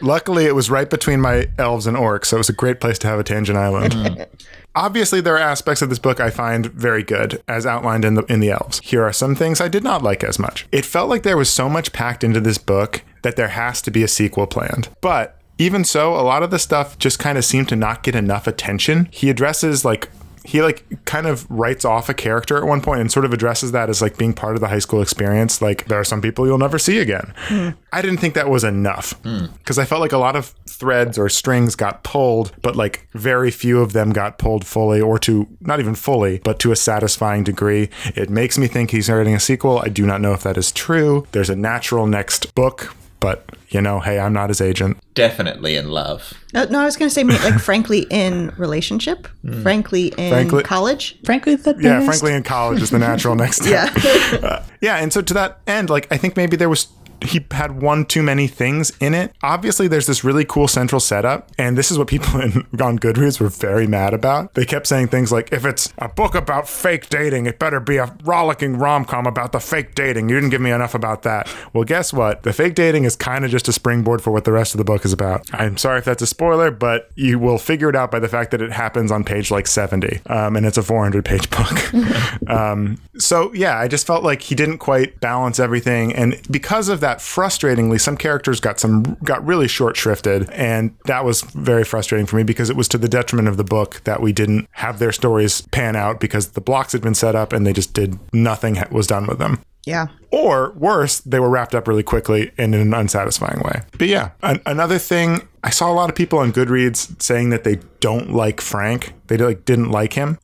Luckily, 0.00 0.44
it 0.46 0.54
was 0.54 0.70
right 0.70 0.88
between 0.88 1.20
my 1.20 1.48
elves 1.58 1.86
and 1.86 1.96
orcs, 1.96 2.26
so 2.26 2.36
it 2.36 2.40
was 2.40 2.48
a 2.48 2.52
great 2.54 2.80
place 2.80 2.98
to 3.00 3.08
have 3.08 3.18
a 3.18 3.24
tangent 3.24 3.58
island. 3.58 3.92
Mm. 3.92 4.26
Obviously, 4.76 5.20
there 5.20 5.34
are 5.34 5.38
aspects 5.38 5.82
of 5.82 5.88
this 5.88 5.98
book 5.98 6.20
I 6.20 6.30
find 6.30 6.66
very 6.66 7.02
good, 7.02 7.42
as 7.48 7.66
outlined 7.66 8.04
in 8.04 8.14
the 8.14 8.22
in 8.26 8.38
the 8.38 8.50
elves. 8.50 8.78
Here 8.84 9.02
are 9.02 9.12
some 9.12 9.34
things 9.34 9.60
I 9.60 9.66
did 9.68 9.82
not 9.82 10.02
like 10.02 10.22
as 10.22 10.38
much. 10.38 10.66
It 10.70 10.84
felt 10.84 11.08
like 11.08 11.24
there 11.24 11.36
was 11.36 11.50
so 11.50 11.68
much 11.68 11.92
packed 11.92 12.22
into 12.22 12.40
this 12.40 12.58
book 12.58 13.02
that 13.22 13.34
there 13.36 13.48
has 13.48 13.82
to 13.82 13.90
be 13.90 14.04
a 14.04 14.08
sequel 14.08 14.46
planned. 14.46 14.88
But 15.00 15.39
even 15.60 15.84
so, 15.84 16.14
a 16.14 16.22
lot 16.22 16.42
of 16.42 16.50
the 16.50 16.58
stuff 16.58 16.98
just 16.98 17.18
kind 17.18 17.36
of 17.36 17.44
seemed 17.44 17.68
to 17.68 17.76
not 17.76 18.02
get 18.02 18.14
enough 18.14 18.46
attention. 18.46 19.08
He 19.12 19.28
addresses 19.28 19.84
like 19.84 20.08
he 20.42 20.62
like 20.62 20.84
kind 21.04 21.26
of 21.26 21.48
writes 21.50 21.84
off 21.84 22.08
a 22.08 22.14
character 22.14 22.56
at 22.56 22.64
one 22.64 22.80
point 22.80 23.00
and 23.00 23.12
sort 23.12 23.26
of 23.26 23.32
addresses 23.32 23.72
that 23.72 23.90
as 23.90 24.00
like 24.00 24.16
being 24.16 24.32
part 24.32 24.54
of 24.54 24.60
the 24.60 24.68
high 24.68 24.78
school 24.78 25.02
experience. 25.02 25.60
Like 25.60 25.84
there 25.86 26.00
are 26.00 26.04
some 26.04 26.22
people 26.22 26.46
you'll 26.46 26.56
never 26.56 26.78
see 26.78 26.98
again. 26.98 27.34
Hmm. 27.36 27.68
I 27.92 28.00
didn't 28.00 28.20
think 28.20 28.32
that 28.34 28.48
was 28.48 28.64
enough 28.64 29.12
hmm. 29.22 29.46
because 29.58 29.78
i 29.78 29.84
felt 29.84 30.00
like 30.00 30.12
a 30.12 30.18
lot 30.18 30.36
of 30.36 30.54
threads 30.66 31.18
or 31.18 31.28
strings 31.28 31.76
got 31.76 32.02
pulled 32.04 32.52
but 32.62 32.74
like 32.74 33.06
very 33.12 33.50
few 33.50 33.80
of 33.80 33.92
them 33.92 34.12
got 34.12 34.38
pulled 34.38 34.64
fully 34.64 35.00
or 35.00 35.18
to 35.18 35.46
not 35.60 35.78
even 35.78 35.94
fully 35.94 36.38
but 36.38 36.58
to 36.60 36.72
a 36.72 36.76
satisfying 36.76 37.44
degree. 37.44 37.90
It 38.16 38.30
makes 38.30 38.56
me 38.56 38.66
think 38.66 38.92
he's 38.92 39.10
writing 39.10 39.34
a 39.34 39.40
sequel. 39.40 39.78
I 39.78 39.88
do 39.88 40.06
not 40.06 40.22
know 40.22 40.32
if 40.32 40.42
that 40.42 40.56
is 40.56 40.72
true. 40.72 41.26
There's 41.32 41.50
a 41.50 41.56
natural 41.56 42.06
next 42.06 42.54
book 42.54 42.94
but 43.20 43.44
you 43.68 43.80
know 43.80 44.00
hey 44.00 44.18
i'm 44.18 44.32
not 44.32 44.48
his 44.50 44.60
agent 44.60 44.96
Definitely 45.14 45.76
in 45.76 45.90
love. 45.90 46.32
No, 46.54 46.64
no, 46.64 46.80
I 46.80 46.84
was 46.86 46.96
going 46.96 47.08
to 47.10 47.14
say 47.14 47.24
like 47.24 47.60
frankly 47.60 48.06
in 48.10 48.54
relationship, 48.56 49.26
hmm. 49.44 49.62
frankly 49.62 50.14
in 50.16 50.30
Frankly- 50.30 50.62
college. 50.62 51.18
Frankly, 51.24 51.56
the 51.56 51.76
yeah 51.78 52.02
frankly 52.06 52.32
in 52.32 52.42
college 52.42 52.80
is 52.80 52.88
the 52.88 52.98
natural 52.98 53.34
next 53.44 53.56
step 53.62 53.92
Yeah. 53.94 54.38
Uh, 54.48 54.64
yeah, 54.80 54.96
and 54.96 55.12
so 55.12 55.20
to 55.20 55.34
that 55.34 55.60
end, 55.66 55.90
like 55.90 56.10
I 56.10 56.16
think 56.16 56.36
maybe 56.38 56.56
there 56.56 56.70
was 56.70 56.86
he 57.24 57.44
had 57.50 57.80
one 57.82 58.04
too 58.04 58.22
many 58.22 58.46
things 58.46 58.92
in 59.00 59.14
it. 59.14 59.32
Obviously, 59.42 59.88
there's 59.88 60.06
this 60.06 60.24
really 60.24 60.44
cool 60.44 60.68
central 60.68 61.00
setup, 61.00 61.50
and 61.58 61.76
this 61.76 61.90
is 61.90 61.98
what 61.98 62.08
people 62.08 62.40
in 62.40 62.66
on 62.80 62.98
Goodreads 62.98 63.40
were 63.40 63.48
very 63.48 63.86
mad 63.86 64.14
about. 64.14 64.54
They 64.54 64.64
kept 64.64 64.86
saying 64.86 65.08
things 65.08 65.32
like, 65.32 65.52
"If 65.52 65.64
it's 65.64 65.92
a 65.98 66.08
book 66.08 66.34
about 66.34 66.68
fake 66.68 67.08
dating, 67.08 67.46
it 67.46 67.58
better 67.58 67.80
be 67.80 67.96
a 67.96 68.14
rollicking 68.24 68.76
rom 68.76 69.04
com 69.04 69.26
about 69.26 69.52
the 69.52 69.60
fake 69.60 69.94
dating." 69.94 70.28
You 70.28 70.36
didn't 70.36 70.50
give 70.50 70.60
me 70.60 70.70
enough 70.70 70.94
about 70.94 71.22
that. 71.22 71.52
Well, 71.72 71.84
guess 71.84 72.12
what? 72.12 72.42
The 72.42 72.52
fake 72.52 72.74
dating 72.74 73.04
is 73.04 73.16
kind 73.16 73.44
of 73.44 73.50
just 73.50 73.68
a 73.68 73.72
springboard 73.72 74.22
for 74.22 74.30
what 74.30 74.44
the 74.44 74.52
rest 74.52 74.74
of 74.74 74.78
the 74.78 74.84
book 74.84 75.04
is 75.04 75.12
about. 75.12 75.48
I'm 75.52 75.76
sorry 75.76 75.98
if 75.98 76.04
that's 76.04 76.22
a 76.22 76.26
spoiler, 76.26 76.70
but 76.70 77.10
you 77.14 77.38
will 77.38 77.58
figure 77.58 77.88
it 77.88 77.96
out 77.96 78.10
by 78.10 78.18
the 78.18 78.28
fact 78.28 78.50
that 78.52 78.62
it 78.62 78.72
happens 78.72 79.10
on 79.10 79.24
page 79.24 79.50
like 79.50 79.66
70, 79.66 80.20
um, 80.26 80.56
and 80.56 80.66
it's 80.66 80.78
a 80.78 80.82
400 80.82 81.24
page 81.24 81.50
book. 81.50 81.94
um, 82.48 83.00
so 83.18 83.52
yeah, 83.52 83.78
I 83.78 83.88
just 83.88 84.06
felt 84.06 84.24
like 84.24 84.42
he 84.42 84.54
didn't 84.54 84.78
quite 84.78 85.20
balance 85.20 85.58
everything, 85.58 86.14
and 86.14 86.40
because 86.50 86.88
of 86.88 87.00
that, 87.00 87.09
frustratingly, 87.18 88.00
some 88.00 88.16
characters 88.16 88.60
got 88.60 88.80
some 88.80 89.16
got 89.24 89.44
really 89.44 89.68
short 89.68 89.96
shrifted, 89.96 90.48
and 90.52 90.96
that 91.06 91.24
was 91.24 91.42
very 91.42 91.84
frustrating 91.84 92.26
for 92.26 92.36
me 92.36 92.42
because 92.42 92.70
it 92.70 92.76
was 92.76 92.88
to 92.88 92.98
the 92.98 93.08
detriment 93.08 93.48
of 93.48 93.56
the 93.56 93.64
book 93.64 94.02
that 94.04 94.20
we 94.20 94.32
didn't 94.32 94.68
have 94.72 94.98
their 94.98 95.12
stories 95.12 95.62
pan 95.72 95.96
out 95.96 96.20
because 96.20 96.50
the 96.50 96.60
blocks 96.60 96.92
had 96.92 97.02
been 97.02 97.14
set 97.14 97.34
up 97.34 97.52
and 97.52 97.66
they 97.66 97.72
just 97.72 97.94
did 97.94 98.18
nothing 98.32 98.76
was 98.90 99.06
done 99.06 99.26
with 99.26 99.38
them. 99.38 99.60
Yeah. 99.86 100.08
Or 100.30 100.72
worse, 100.72 101.20
they 101.20 101.40
were 101.40 101.50
wrapped 101.50 101.74
up 101.74 101.88
really 101.88 102.02
quickly 102.02 102.52
and 102.56 102.74
in 102.74 102.80
an 102.80 102.94
unsatisfying 102.94 103.60
way. 103.60 103.82
But 103.98 104.08
yeah, 104.08 104.30
an- 104.42 104.62
another 104.64 104.98
thing, 104.98 105.48
I 105.64 105.70
saw 105.70 105.90
a 105.90 105.94
lot 105.94 106.08
of 106.08 106.14
people 106.14 106.38
on 106.38 106.52
Goodreads 106.52 107.20
saying 107.20 107.50
that 107.50 107.64
they 107.64 107.80
don't 107.98 108.32
like 108.32 108.60
Frank. 108.60 109.12
They 109.26 109.36
like 109.36 109.64
didn't 109.64 109.90
like 109.90 110.12
him 110.12 110.38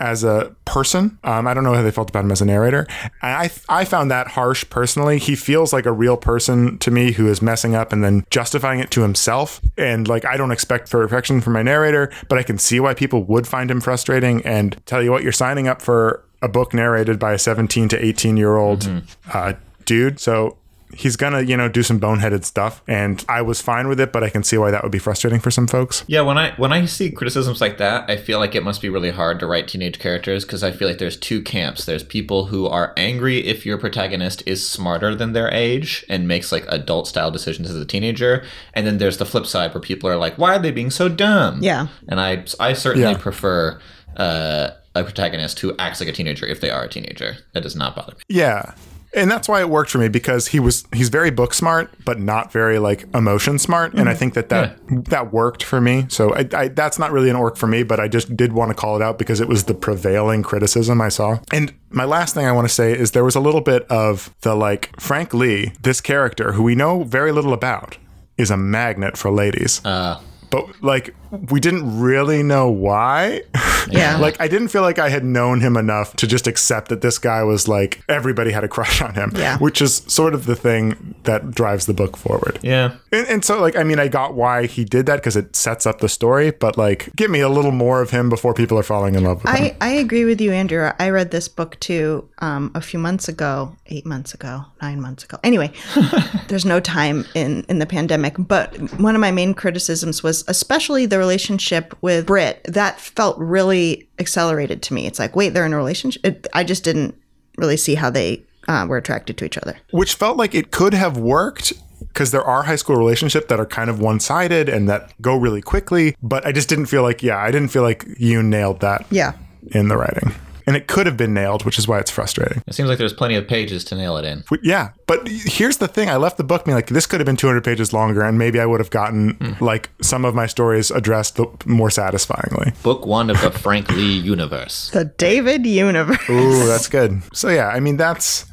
as 0.00 0.24
a 0.24 0.54
person. 0.64 1.18
Um, 1.24 1.46
I 1.46 1.54
don't 1.54 1.64
know 1.64 1.72
how 1.72 1.82
they 1.82 1.90
felt 1.90 2.10
about 2.10 2.24
him 2.24 2.32
as 2.32 2.42
a 2.42 2.44
narrator. 2.44 2.86
And 3.22 3.32
I 3.34 3.50
I 3.68 3.84
found 3.84 4.10
that 4.10 4.28
harsh 4.28 4.68
personally. 4.68 5.18
He 5.18 5.36
feels 5.36 5.72
like 5.72 5.86
a 5.86 5.92
real 5.92 6.16
person 6.16 6.76
to 6.78 6.90
me 6.90 7.12
who 7.12 7.28
is 7.28 7.40
messing 7.40 7.74
up 7.74 7.92
and 7.92 8.04
then 8.04 8.24
justifying 8.30 8.80
it 8.80 8.90
to 8.92 9.02
himself. 9.02 9.60
And 9.78 10.06
like 10.06 10.24
I 10.24 10.36
don't 10.36 10.50
expect 10.52 10.90
perfection 10.90 11.40
from 11.40 11.54
my 11.54 11.62
narrator, 11.62 12.10
but 12.28 12.38
I 12.38 12.42
can 12.42 12.58
see 12.58 12.78
why 12.80 12.94
people 12.94 13.22
would 13.24 13.46
find 13.46 13.70
him 13.70 13.80
frustrating. 13.80 14.44
And 14.44 14.76
tell 14.84 15.02
you 15.02 15.10
what, 15.12 15.22
you're 15.22 15.32
signing 15.32 15.66
up 15.66 15.80
for 15.80 16.24
a 16.42 16.48
book 16.48 16.72
narrated 16.74 17.18
by 17.18 17.32
a 17.32 17.38
17 17.38 17.88
to 17.88 18.04
18 18.04 18.36
year 18.36 18.56
old 18.56 18.88
uh, 19.32 19.54
dude. 19.84 20.20
So 20.20 20.56
he's 20.94 21.16
gonna, 21.16 21.42
you 21.42 21.54
know, 21.54 21.68
do 21.68 21.82
some 21.82 22.00
boneheaded 22.00 22.44
stuff. 22.44 22.80
And 22.88 23.22
I 23.28 23.42
was 23.42 23.60
fine 23.60 23.88
with 23.88 24.00
it, 24.00 24.10
but 24.10 24.24
I 24.24 24.30
can 24.30 24.42
see 24.42 24.56
why 24.56 24.70
that 24.70 24.82
would 24.82 24.90
be 24.92 24.98
frustrating 24.98 25.38
for 25.38 25.50
some 25.50 25.66
folks. 25.66 26.02
Yeah, 26.06 26.22
when 26.22 26.38
I 26.38 26.52
when 26.56 26.72
I 26.72 26.86
see 26.86 27.10
criticisms 27.10 27.60
like 27.60 27.76
that, 27.78 28.08
I 28.08 28.16
feel 28.16 28.38
like 28.38 28.54
it 28.54 28.62
must 28.62 28.80
be 28.80 28.88
really 28.88 29.10
hard 29.10 29.38
to 29.40 29.46
write 29.46 29.68
teenage 29.68 29.98
characters 29.98 30.44
because 30.46 30.62
I 30.62 30.70
feel 30.72 30.88
like 30.88 30.96
there's 30.98 31.16
two 31.18 31.42
camps. 31.42 31.84
There's 31.84 32.02
people 32.04 32.46
who 32.46 32.66
are 32.66 32.94
angry 32.96 33.44
if 33.46 33.66
your 33.66 33.76
protagonist 33.76 34.42
is 34.46 34.66
smarter 34.66 35.14
than 35.14 35.32
their 35.34 35.52
age 35.52 36.06
and 36.08 36.26
makes 36.26 36.52
like 36.52 36.64
adult 36.68 37.06
style 37.08 37.30
decisions 37.30 37.68
as 37.68 37.76
a 37.76 37.84
teenager, 37.84 38.44
and 38.74 38.86
then 38.86 38.96
there's 38.98 39.18
the 39.18 39.26
flip 39.26 39.44
side 39.44 39.74
where 39.74 39.82
people 39.82 40.08
are 40.08 40.16
like, 40.16 40.38
"Why 40.38 40.54
are 40.56 40.58
they 40.58 40.70
being 40.70 40.90
so 40.90 41.08
dumb?" 41.10 41.58
Yeah. 41.62 41.88
and 42.08 42.18
I 42.20 42.44
I 42.60 42.72
certainly 42.72 43.10
Yeah. 43.10 43.18
prefer 43.18 43.78
uh, 44.16 44.70
a 44.94 45.04
protagonist 45.04 45.60
who 45.60 45.74
acts 45.78 46.00
like 46.00 46.08
a 46.08 46.12
teenager 46.12 46.46
if 46.46 46.60
they 46.60 46.70
are 46.70 46.84
a 46.84 46.88
teenager. 46.88 47.36
That 47.52 47.62
does 47.62 47.76
not 47.76 47.94
bother 47.96 48.14
me. 48.14 48.22
Yeah. 48.28 48.74
And 49.14 49.30
that's 49.30 49.48
why 49.48 49.60
it 49.60 49.70
worked 49.70 49.90
for 49.90 49.98
me 49.98 50.08
because 50.08 50.48
he 50.48 50.60
was 50.60 50.84
he's 50.92 51.08
very 51.08 51.30
book 51.30 51.54
smart, 51.54 51.90
but 52.04 52.20
not 52.20 52.52
very 52.52 52.78
like 52.78 53.06
emotion 53.14 53.58
smart, 53.58 53.94
and 53.94 54.06
I 54.06 54.14
think 54.14 54.34
that 54.34 54.50
that 54.50 54.78
that 55.06 55.32
worked 55.32 55.62
for 55.62 55.80
me. 55.80 56.04
So 56.10 56.34
I, 56.34 56.46
I, 56.52 56.68
that's 56.68 56.98
not 56.98 57.10
really 57.10 57.30
an 57.30 57.36
orc 57.36 57.56
for 57.56 57.66
me, 57.66 57.84
but 57.84 58.00
I 58.00 58.08
just 58.08 58.36
did 58.36 58.52
want 58.52 58.70
to 58.70 58.74
call 58.74 58.96
it 58.96 59.02
out 59.02 59.18
because 59.18 59.40
it 59.40 59.48
was 59.48 59.64
the 59.64 59.72
prevailing 59.72 60.42
criticism 60.42 61.00
I 61.00 61.08
saw. 61.08 61.38
And 61.54 61.72
my 61.88 62.04
last 62.04 62.34
thing 62.34 62.44
I 62.44 62.52
want 62.52 62.68
to 62.68 62.74
say 62.74 62.92
is 62.92 63.12
there 63.12 63.24
was 63.24 63.34
a 63.34 63.40
little 63.40 63.62
bit 63.62 63.86
of 63.90 64.34
the 64.42 64.54
like 64.54 64.92
Frank 65.00 65.32
Lee, 65.32 65.72
this 65.80 66.02
character 66.02 66.52
who 66.52 66.62
we 66.62 66.74
know 66.74 67.02
very 67.04 67.32
little 67.32 67.54
about, 67.54 67.96
is 68.36 68.50
a 68.50 68.58
magnet 68.58 69.16
for 69.16 69.30
ladies. 69.30 69.80
Uh, 69.86 70.20
but 70.50 70.82
like 70.82 71.14
we 71.50 71.60
didn't 71.60 72.00
really 72.00 72.42
know 72.42 72.68
why. 72.70 73.42
Yeah. 73.90 74.18
like 74.18 74.38
I 74.38 74.48
didn't 74.48 74.68
feel 74.68 74.82
like 74.82 74.98
I 74.98 75.08
had 75.08 75.24
known 75.24 75.60
him 75.60 75.74
enough 75.74 76.14
to 76.16 76.26
just 76.26 76.46
accept 76.46 76.88
that 76.88 77.00
this 77.00 77.18
guy 77.18 77.42
was 77.42 77.68
like 77.68 78.02
everybody 78.06 78.50
had 78.50 78.62
a 78.62 78.68
crush 78.68 79.00
on 79.00 79.14
him. 79.14 79.32
Yeah. 79.34 79.56
Which 79.58 79.80
is 79.80 80.02
sort 80.08 80.34
of 80.34 80.44
the 80.44 80.54
thing 80.56 81.14
that 81.22 81.52
drives 81.52 81.86
the 81.86 81.94
book 81.94 82.14
forward. 82.18 82.58
yeah, 82.62 82.96
And, 83.12 83.26
and 83.28 83.44
so 83.44 83.58
like 83.58 83.76
I 83.76 83.84
mean 83.84 83.98
I 83.98 84.08
got 84.08 84.34
why 84.34 84.66
he 84.66 84.84
did 84.84 85.06
that 85.06 85.16
because 85.16 85.36
it 85.36 85.56
sets 85.56 85.86
up 85.86 86.00
the 86.00 86.08
story, 86.08 86.50
but 86.50 86.76
like 86.76 87.08
give 87.16 87.30
me 87.30 87.40
a 87.40 87.48
little 87.48 87.70
more 87.72 88.02
of 88.02 88.10
him 88.10 88.28
before 88.28 88.52
people 88.52 88.78
are 88.78 88.82
falling 88.82 89.14
in 89.14 89.24
love 89.24 89.42
with 89.42 89.54
him. 89.54 89.64
I, 89.64 89.76
I 89.80 89.90
agree 89.92 90.26
with 90.26 90.40
you, 90.40 90.52
Andrew. 90.52 90.90
I 90.98 91.08
read 91.08 91.30
this 91.30 91.48
book 91.48 91.80
too 91.80 92.28
um, 92.40 92.70
a 92.74 92.82
few 92.82 92.98
months 92.98 93.26
ago, 93.26 93.74
eight 93.88 94.06
months 94.06 94.34
ago, 94.34 94.64
nine 94.82 95.00
months 95.00 95.24
ago. 95.24 95.38
Anyway, 95.42 95.72
there's 96.48 96.64
no 96.64 96.80
time 96.80 97.24
in, 97.34 97.64
in 97.68 97.78
the 97.78 97.86
pandemic. 97.86 98.34
But 98.38 98.76
one 99.00 99.14
of 99.14 99.20
my 99.20 99.30
main 99.30 99.54
criticisms 99.54 100.22
was 100.22 100.44
especially 100.48 101.06
the 101.06 101.18
relationship 101.18 101.96
with 102.00 102.26
Brit. 102.26 102.60
That 102.64 103.00
felt 103.00 103.38
really 103.38 104.08
accelerated 104.18 104.82
to 104.84 104.94
me. 104.94 105.06
It's 105.06 105.18
like, 105.18 105.34
wait, 105.36 105.50
they're 105.54 105.66
in 105.66 105.72
a 105.72 105.76
relationship? 105.76 106.24
It, 106.24 106.46
I 106.54 106.64
just 106.64 106.84
didn't 106.84 107.14
really 107.56 107.76
see 107.76 107.94
how 107.96 108.10
they 108.10 108.44
uh, 108.68 108.86
were 108.88 108.96
attracted 108.98 109.36
to 109.38 109.44
each 109.44 109.58
other. 109.58 109.76
which 109.92 110.14
felt 110.14 110.36
like 110.36 110.54
it 110.54 110.70
could 110.70 110.94
have 110.94 111.16
worked 111.16 111.72
because 112.00 112.30
there 112.30 112.44
are 112.44 112.62
high 112.64 112.76
school 112.76 112.96
relationships 112.96 113.46
that 113.48 113.58
are 113.58 113.66
kind 113.66 113.88
of 113.90 113.98
one-sided 114.00 114.68
and 114.68 114.88
that 114.88 115.12
go 115.20 115.36
really 115.36 115.60
quickly 115.62 116.14
but 116.22 116.46
i 116.46 116.52
just 116.52 116.68
didn't 116.68 116.86
feel 116.86 117.02
like 117.02 117.22
yeah 117.22 117.38
i 117.38 117.50
didn't 117.50 117.68
feel 117.68 117.82
like 117.82 118.04
you 118.18 118.40
nailed 118.42 118.80
that 118.80 119.04
Yeah. 119.10 119.32
in 119.72 119.88
the 119.88 119.96
writing 119.96 120.32
and 120.68 120.76
it 120.76 120.86
could 120.86 121.06
have 121.06 121.16
been 121.16 121.34
nailed 121.34 121.64
which 121.64 121.78
is 121.78 121.88
why 121.88 121.98
it's 121.98 122.10
frustrating 122.10 122.62
it 122.66 122.74
seems 122.74 122.88
like 122.88 122.98
there's 122.98 123.12
plenty 123.12 123.34
of 123.34 123.48
pages 123.48 123.82
to 123.84 123.96
nail 123.96 124.16
it 124.16 124.24
in. 124.24 124.44
But 124.48 124.64
yeah 124.64 124.90
but 125.06 125.26
here's 125.26 125.78
the 125.78 125.88
thing 125.88 126.08
i 126.08 126.16
left 126.16 126.36
the 126.36 126.44
book 126.44 126.64
being 126.64 126.76
like 126.76 126.88
this 126.88 127.06
could 127.06 127.20
have 127.20 127.26
been 127.26 127.36
200 127.36 127.64
pages 127.64 127.92
longer 127.92 128.22
and 128.22 128.38
maybe 128.38 128.60
i 128.60 128.66
would 128.66 128.80
have 128.80 128.90
gotten 128.90 129.30
hmm. 129.34 129.64
like 129.64 129.90
some 130.00 130.24
of 130.24 130.34
my 130.34 130.46
stories 130.46 130.90
addressed 130.90 131.36
the- 131.36 131.48
more 131.66 131.90
satisfyingly 131.90 132.72
Book 132.82 133.06
one 133.06 133.30
of 133.30 133.40
the 133.40 133.50
Frank 133.64 133.90
Lee 133.90 134.18
universe. 134.18 134.90
The 134.90 135.04
David 135.04 135.66
universe. 135.66 136.18
Ooh, 136.30 136.66
that's 136.66 136.88
good. 136.88 137.22
So 137.32 137.48
yeah, 137.48 137.68
I 137.68 137.80
mean 137.80 137.96
that's 137.96 138.46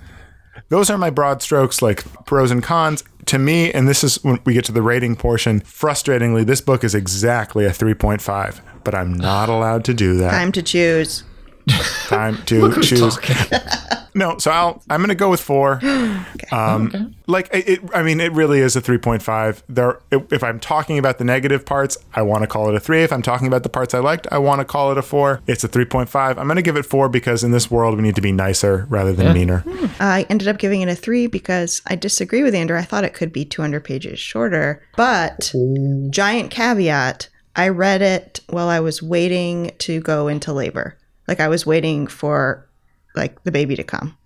those 0.70 0.90
are 0.90 0.98
my 0.98 1.10
broad 1.10 1.42
strokes, 1.42 1.82
like 1.82 2.04
pros 2.26 2.52
and 2.52 2.64
cons. 2.64 3.04
To 3.28 3.40
me, 3.40 3.72
and 3.72 3.88
this 3.88 4.04
is 4.04 4.24
when 4.24 4.40
we 4.46 4.54
get 4.54 4.66
to 4.66 4.72
the 4.72 4.82
rating 4.82 5.16
portion. 5.16 5.62
Frustratingly, 5.62 6.46
this 6.46 6.62
book 6.62 6.84
is 6.84 6.94
exactly 6.94 7.66
a 7.66 7.72
three 7.72 7.94
point 7.94 8.22
five, 8.22 8.62
but 8.84 8.94
I'm 8.94 9.14
not 9.14 9.50
allowed 9.50 9.86
to 9.86 9.94
do 9.94 10.18
that. 10.18 10.32
Time 10.32 10.52
to 10.54 10.62
choose. 10.62 11.24
Time 12.08 12.38
to 12.46 12.82
choose. 12.82 13.18
No, 14.18 14.38
so 14.38 14.50
I'll 14.50 14.82
I'm 14.90 15.02
gonna 15.02 15.14
go 15.14 15.30
with 15.30 15.42
four. 15.42 15.82
Um, 16.52 17.16
Like 17.28 17.50
it, 17.52 17.68
it, 17.68 17.82
I 17.94 18.04
mean, 18.04 18.20
it 18.20 18.32
really 18.32 18.60
is 18.60 18.76
a 18.76 18.82
three 18.82 19.00
point 19.00 19.24
five. 19.24 19.64
There, 19.68 20.00
if 20.12 20.44
I'm 20.44 20.60
talking 20.60 21.00
about 21.00 21.18
the 21.18 21.24
negative 21.24 21.66
parts, 21.66 21.98
I 22.14 22.22
want 22.22 22.44
to 22.44 22.48
call 22.48 22.70
it 22.70 22.76
a 22.76 22.80
three. 22.80 23.02
If 23.04 23.12
I'm 23.12 23.24
talking 23.24 23.48
about 23.48 23.64
the 23.64 23.70
parts 23.70 23.94
I 23.96 24.00
liked, 24.00 24.28
I 24.32 24.38
want 24.38 24.60
to 24.60 24.66
call 24.66 24.92
it 24.92 24.98
a 24.98 25.02
four. 25.02 25.42
It's 25.48 25.64
a 25.64 25.68
three 25.68 25.86
point 25.86 26.08
five. 26.08 26.38
I'm 26.38 26.48
gonna 26.48 26.62
give 26.62 26.78
it 26.78 26.86
four 26.86 27.10
because 27.10 27.44
in 27.44 27.52
this 27.52 27.72
world 27.72 27.98
we 27.98 28.04
need 28.04 28.16
to 28.16 28.22
be 28.22 28.32
nicer 28.32 28.86
rather 28.90 29.12
than 29.12 29.34
meaner. 29.34 29.64
I 30.00 30.26
ended 30.30 30.48
up 30.48 30.60
giving 30.60 30.82
it 30.82 30.88
a 30.88 30.96
three 30.96 31.26
because 31.28 31.82
I 31.88 31.96
disagree 31.96 32.44
with 32.44 32.54
Andrew. 32.54 32.78
I 32.78 32.84
thought 32.84 33.04
it 33.04 33.16
could 33.16 33.34
be 33.34 33.44
200 33.44 33.84
pages 33.84 34.20
shorter, 34.20 34.84
but 34.96 35.52
giant 36.12 36.52
caveat 36.52 37.28
I 37.56 37.70
read 37.70 38.02
it 38.02 38.42
while 38.50 38.68
I 38.68 38.82
was 38.82 39.02
waiting 39.02 39.72
to 39.80 40.00
go 40.02 40.28
into 40.28 40.54
labor. 40.54 40.98
Like 41.28 41.40
I 41.40 41.48
was 41.48 41.66
waiting 41.66 42.08
for 42.08 42.68
like 43.16 43.44
the 43.44 43.52
baby 43.52 43.76
to 43.76 43.84
come. 43.84 44.18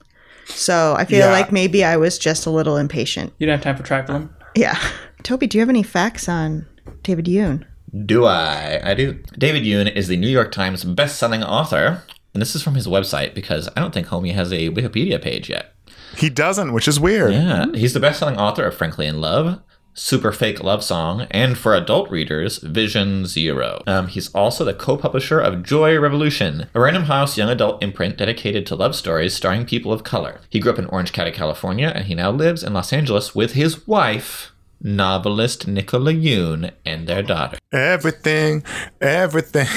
So 0.45 0.95
I 0.97 1.05
feel 1.05 1.19
Yeah. 1.19 1.31
like 1.31 1.51
maybe 1.51 1.83
I 1.83 1.95
was 1.97 2.17
just 2.17 2.45
a 2.45 2.49
little 2.49 2.75
impatient. 2.77 3.33
You 3.37 3.45
don't 3.47 3.55
have 3.55 3.63
time 3.63 3.77
for 3.77 3.83
Tractolum? 3.83 4.29
Yeah. 4.55 4.77
Toby, 5.23 5.47
do 5.47 5.57
you 5.57 5.61
have 5.61 5.69
any 5.69 5.83
facts 5.83 6.27
on 6.27 6.65
David 7.03 7.25
Yoon? 7.25 7.65
Do 8.05 8.25
I? 8.25 8.79
I 8.83 8.93
do. 8.93 9.19
David 9.37 9.63
Yoon 9.63 9.93
is 9.95 10.07
the 10.07 10.17
New 10.17 10.27
York 10.29 10.51
Times 10.51 10.83
best-selling 10.83 11.43
author, 11.43 12.03
and 12.33 12.41
this 12.41 12.55
is 12.55 12.61
from 12.63 12.75
his 12.75 12.87
website 12.87 13.33
because 13.33 13.67
I 13.75 13.79
don't 13.79 13.93
think 13.93 14.07
Homie 14.07 14.33
has 14.33 14.51
a 14.51 14.69
Wikipedia 14.69 15.21
page 15.21 15.49
yet. 15.49 15.73
He 16.15 16.29
doesn't, 16.29 16.73
which 16.73 16.87
is 16.87 16.99
weird. 16.99 17.33
Yeah, 17.33 17.65
he's 17.73 17.93
the 17.93 17.99
best-selling 17.99 18.37
author 18.37 18.65
of 18.65 18.75
Frankly 18.75 19.05
in 19.07 19.21
Love, 19.21 19.59
Super 19.93 20.31
Fake 20.31 20.63
Love 20.63 20.83
Song, 20.83 21.27
and 21.31 21.57
for 21.57 21.75
adult 21.75 22.09
readers, 22.09 22.57
Vision 22.59 23.25
Zero. 23.25 23.83
Um, 23.85 24.07
he's 24.07 24.33
also 24.33 24.65
the 24.65 24.73
co-publisher 24.73 25.39
of 25.39 25.61
Joy 25.61 25.99
Revolution, 25.99 26.67
a 26.73 26.79
Random 26.79 27.03
House 27.03 27.37
young 27.37 27.49
adult 27.49 27.83
imprint 27.83 28.17
dedicated 28.17 28.65
to 28.65 28.75
love 28.75 28.95
stories 28.95 29.35
starring 29.35 29.65
people 29.65 29.93
of 29.93 30.03
color. 30.03 30.41
He 30.49 30.59
grew 30.59 30.71
up 30.71 30.79
in 30.79 30.85
Orange 30.87 31.13
County, 31.13 31.31
California, 31.31 31.91
and 31.93 32.05
he 32.05 32.15
now 32.15 32.31
lives 32.31 32.63
in 32.63 32.73
Los 32.73 32.91
Angeles 32.91 33.35
with 33.35 33.53
his 33.53 33.85
wife, 33.87 34.51
novelist 34.81 35.67
Nicola 35.67 36.13
Yoon, 36.13 36.71
and 36.85 37.05
their 37.05 37.21
daughter. 37.21 37.58
Everything, 37.71 38.63
everything. 38.99 39.67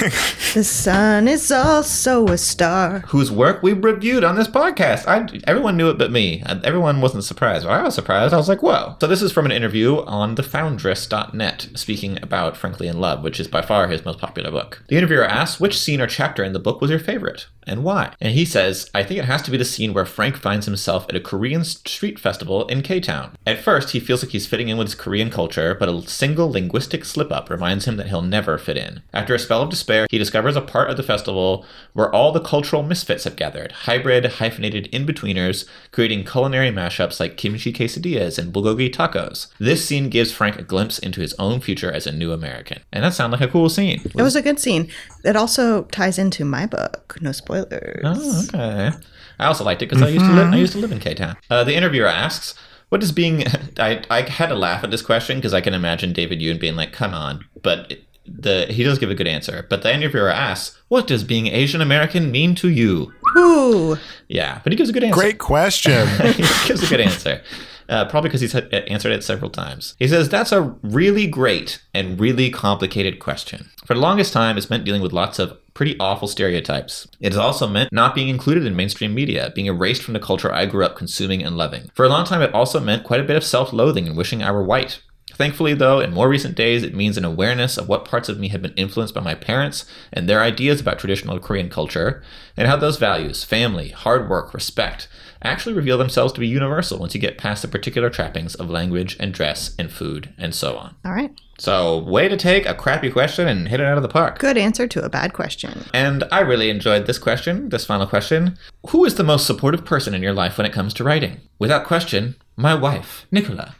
The 0.55 0.63
sun 0.63 1.27
is 1.27 1.51
also 1.51 2.27
a 2.27 2.37
star. 2.39 2.99
whose 3.07 3.31
work 3.31 3.61
we 3.61 3.73
reviewed 3.73 4.23
on 4.23 4.35
this 4.35 4.47
podcast. 4.47 5.07
I, 5.07 5.27
everyone 5.47 5.77
knew 5.77 5.89
it 5.91 5.99
but 5.99 6.11
me. 6.11 6.41
Everyone 6.63 7.01
wasn't 7.01 7.23
surprised. 7.23 7.65
Well, 7.65 7.79
I 7.79 7.83
was 7.83 7.93
surprised. 7.93 8.33
I 8.33 8.37
was 8.37 8.49
like, 8.49 8.63
whoa. 8.63 8.95
So 8.99 9.05
this 9.05 9.21
is 9.21 9.31
from 9.31 9.45
an 9.45 9.51
interview 9.51 9.97
on 10.05 10.35
thefoundress.net, 10.35 11.69
speaking 11.75 12.17
about 12.23 12.57
Frankly 12.57 12.87
in 12.87 12.99
Love, 12.99 13.23
which 13.23 13.39
is 13.39 13.47
by 13.47 13.61
far 13.61 13.87
his 13.87 14.05
most 14.05 14.17
popular 14.19 14.49
book. 14.49 14.83
The 14.87 14.97
interviewer 14.97 15.25
asks, 15.25 15.59
which 15.59 15.79
scene 15.79 16.01
or 16.01 16.07
chapter 16.07 16.43
in 16.43 16.53
the 16.53 16.59
book 16.59 16.81
was 16.81 16.89
your 16.89 16.99
favorite? 16.99 17.47
And 17.65 17.83
why? 17.83 18.13
And 18.19 18.33
he 18.33 18.43
says, 18.43 18.89
I 18.93 19.03
think 19.03 19.19
it 19.19 19.25
has 19.25 19.41
to 19.43 19.51
be 19.51 19.57
the 19.57 19.63
scene 19.65 19.93
where 19.93 20.05
Frank 20.05 20.35
finds 20.35 20.65
himself 20.65 21.05
at 21.09 21.15
a 21.15 21.19
Korean 21.21 21.63
street 21.63 22.19
festival 22.19 22.67
in 22.67 22.81
K-Town. 22.81 23.37
At 23.45 23.61
first, 23.63 23.91
he 23.91 23.99
feels 23.99 24.21
like 24.23 24.33
he's 24.33 24.47
fitting 24.47 24.67
in 24.69 24.77
with 24.77 24.87
his 24.87 24.95
Korean 24.95 25.29
culture, 25.29 25.73
but 25.73 25.87
a 25.89 26.01
single 26.03 26.51
linguistic 26.51 27.05
slip-up 27.05 27.49
reminds 27.49 27.82
him 27.85 27.97
that 27.97 28.07
he'll 28.07 28.21
never 28.21 28.57
fit 28.57 28.77
in. 28.77 29.01
After 29.13 29.33
a 29.33 29.39
spell 29.39 29.61
of 29.61 29.69
despair, 29.69 30.07
he 30.09 30.17
discovers 30.17 30.55
a 30.55 30.61
part 30.61 30.89
of 30.89 30.97
the 30.97 31.03
festival 31.03 31.65
where 31.93 32.13
all 32.13 32.31
the 32.31 32.39
cultural 32.39 32.83
misfits 32.83 33.23
have 33.23 33.35
gathered, 33.35 33.71
hybrid, 33.71 34.25
hyphenated 34.25 34.87
in-betweeners, 34.87 35.67
creating 35.91 36.25
culinary 36.25 36.69
mashups 36.69 37.19
like 37.19 37.37
kimchi 37.37 37.71
quesadillas 37.73 38.37
and 38.37 38.53
bulgogi 38.53 38.93
tacos. 38.93 39.47
This 39.59 39.85
scene 39.85 40.09
gives 40.09 40.31
Frank 40.31 40.57
a 40.59 40.63
glimpse 40.63 40.99
into 40.99 41.21
his 41.21 41.33
own 41.39 41.59
future 41.59 41.91
as 41.91 42.07
a 42.07 42.11
new 42.11 42.31
American. 42.31 42.81
And 42.91 43.03
that 43.03 43.13
sounded 43.13 43.39
like 43.39 43.49
a 43.49 43.51
cool 43.51 43.69
scene. 43.69 44.01
It 44.03 44.21
was 44.21 44.35
a 44.35 44.41
good 44.41 44.59
scene. 44.59 44.89
It 45.23 45.35
also 45.35 45.83
ties 45.83 46.17
into 46.17 46.45
my 46.45 46.65
book. 46.65 47.17
No 47.21 47.31
spoilers. 47.31 48.01
Oh, 48.03 48.45
okay. 48.53 48.91
I 49.39 49.45
also 49.45 49.63
liked 49.63 49.81
it 49.81 49.89
because 49.89 50.01
I 50.03 50.09
used 50.09 50.25
to 50.25 50.31
live. 50.31 50.53
I 50.53 50.57
used 50.57 50.73
to 50.73 50.79
live 50.79 50.91
in 50.91 50.99
K 50.99 51.13
Town. 51.15 51.35
Uh, 51.49 51.63
the 51.63 51.75
interviewer 51.75 52.07
asks, 52.07 52.53
"What 52.93 53.01
does 53.01 53.11
being?" 53.11 53.43
I 53.79 54.03
I 54.11 54.21
had 54.21 54.49
to 54.49 54.55
laugh 54.55 54.83
at 54.83 54.91
this 54.91 55.01
question 55.01 55.39
because 55.39 55.51
I 55.51 55.61
can 55.61 55.73
imagine 55.73 56.13
David 56.13 56.39
Yoon 56.39 56.59
being 56.59 56.75
like, 56.75 56.93
"Come 56.93 57.15
on," 57.15 57.43
but 57.63 57.93
the 58.27 58.67
he 58.69 58.83
does 58.83 58.99
give 58.99 59.09
a 59.09 59.15
good 59.15 59.27
answer. 59.27 59.65
But 59.67 59.81
the 59.81 59.91
interviewer 59.91 60.29
asks, 60.29 60.79
"What 60.89 61.07
does 61.07 61.23
being 61.23 61.47
Asian 61.47 61.81
American 61.81 62.31
mean 62.31 62.53
to 62.55 62.69
you?" 62.69 63.11
Ooh. 63.35 63.97
Yeah, 64.27 64.61
but 64.63 64.71
he 64.71 64.77
gives 64.77 64.91
a 64.91 64.93
good 64.93 65.03
answer. 65.03 65.19
Great 65.19 65.39
question. 65.39 66.07
he 66.33 66.43
gives 66.67 66.83
a 66.83 66.87
good 66.87 67.01
answer. 67.01 67.41
Uh, 67.89 68.05
probably 68.05 68.29
because 68.29 68.41
he's 68.41 68.55
answered 68.55 69.11
it 69.11 69.23
several 69.23 69.49
times. 69.49 69.95
He 69.99 70.07
says, 70.07 70.29
That's 70.29 70.51
a 70.51 70.61
really 70.83 71.27
great 71.27 71.81
and 71.93 72.19
really 72.19 72.49
complicated 72.49 73.19
question. 73.19 73.69
For 73.85 73.93
the 73.93 73.99
longest 73.99 74.31
time, 74.31 74.57
it's 74.57 74.69
meant 74.69 74.85
dealing 74.85 75.01
with 75.01 75.11
lots 75.11 75.37
of 75.39 75.57
pretty 75.73 75.97
awful 75.99 76.27
stereotypes. 76.27 77.07
It 77.19 77.31
has 77.31 77.39
also 77.39 77.67
meant 77.67 77.91
not 77.91 78.15
being 78.15 78.29
included 78.29 78.65
in 78.65 78.75
mainstream 78.75 79.13
media, 79.13 79.51
being 79.55 79.67
erased 79.67 80.03
from 80.03 80.13
the 80.13 80.19
culture 80.19 80.53
I 80.53 80.65
grew 80.65 80.85
up 80.85 80.95
consuming 80.95 81.43
and 81.43 81.57
loving. 81.57 81.89
For 81.93 82.05
a 82.05 82.09
long 82.09 82.25
time, 82.25 82.41
it 82.41 82.53
also 82.53 82.79
meant 82.79 83.03
quite 83.03 83.19
a 83.19 83.23
bit 83.23 83.35
of 83.35 83.43
self 83.43 83.73
loathing 83.73 84.07
and 84.07 84.17
wishing 84.17 84.43
I 84.43 84.51
were 84.51 84.63
white. 84.63 85.01
Thankfully, 85.35 85.73
though, 85.73 85.99
in 85.99 86.13
more 86.13 86.29
recent 86.29 86.55
days, 86.55 86.83
it 86.83 86.95
means 86.95 87.17
an 87.17 87.25
awareness 87.25 87.77
of 87.77 87.87
what 87.87 88.05
parts 88.05 88.29
of 88.29 88.39
me 88.39 88.49
have 88.49 88.61
been 88.61 88.73
influenced 88.75 89.13
by 89.13 89.21
my 89.21 89.35
parents 89.35 89.85
and 90.11 90.27
their 90.27 90.41
ideas 90.41 90.81
about 90.81 90.99
traditional 90.99 91.39
Korean 91.39 91.69
culture, 91.69 92.23
and 92.55 92.67
how 92.67 92.75
those 92.75 92.97
values 92.97 93.43
family, 93.43 93.89
hard 93.89 94.29
work, 94.29 94.53
respect 94.53 95.07
actually 95.43 95.75
reveal 95.75 95.97
themselves 95.97 96.33
to 96.33 96.39
be 96.39 96.47
universal 96.47 96.99
once 96.99 97.13
you 97.13 97.21
get 97.21 97.37
past 97.37 97.61
the 97.61 97.67
particular 97.67 98.09
trappings 98.09 98.55
of 98.55 98.69
language 98.69 99.17
and 99.19 99.33
dress 99.33 99.75
and 99.77 99.91
food 99.91 100.33
and 100.37 100.55
so 100.55 100.77
on. 100.77 100.95
All 101.05 101.11
right. 101.11 101.31
So, 101.59 101.99
way 101.99 102.27
to 102.27 102.35
take 102.35 102.65
a 102.65 102.73
crappy 102.73 103.11
question 103.11 103.47
and 103.47 103.67
hit 103.67 103.79
it 103.79 103.85
out 103.85 103.97
of 103.97 104.03
the 104.03 104.09
park. 104.09 104.39
Good 104.39 104.57
answer 104.57 104.87
to 104.87 105.03
a 105.03 105.09
bad 105.09 105.33
question. 105.33 105.85
And 105.93 106.23
I 106.31 106.39
really 106.39 106.69
enjoyed 106.69 107.05
this 107.05 107.19
question, 107.19 107.69
this 107.69 107.85
final 107.85 108.07
question. 108.07 108.57
Who 108.89 109.05
is 109.05 109.15
the 109.15 109.23
most 109.23 109.45
supportive 109.45 109.85
person 109.85 110.13
in 110.13 110.23
your 110.23 110.33
life 110.33 110.57
when 110.57 110.65
it 110.65 110.73
comes 110.73 110.93
to 110.95 111.03
writing? 111.03 111.41
Without 111.59 111.85
question, 111.85 112.35
my 112.55 112.73
wife, 112.73 113.27
Nicola. 113.31 113.75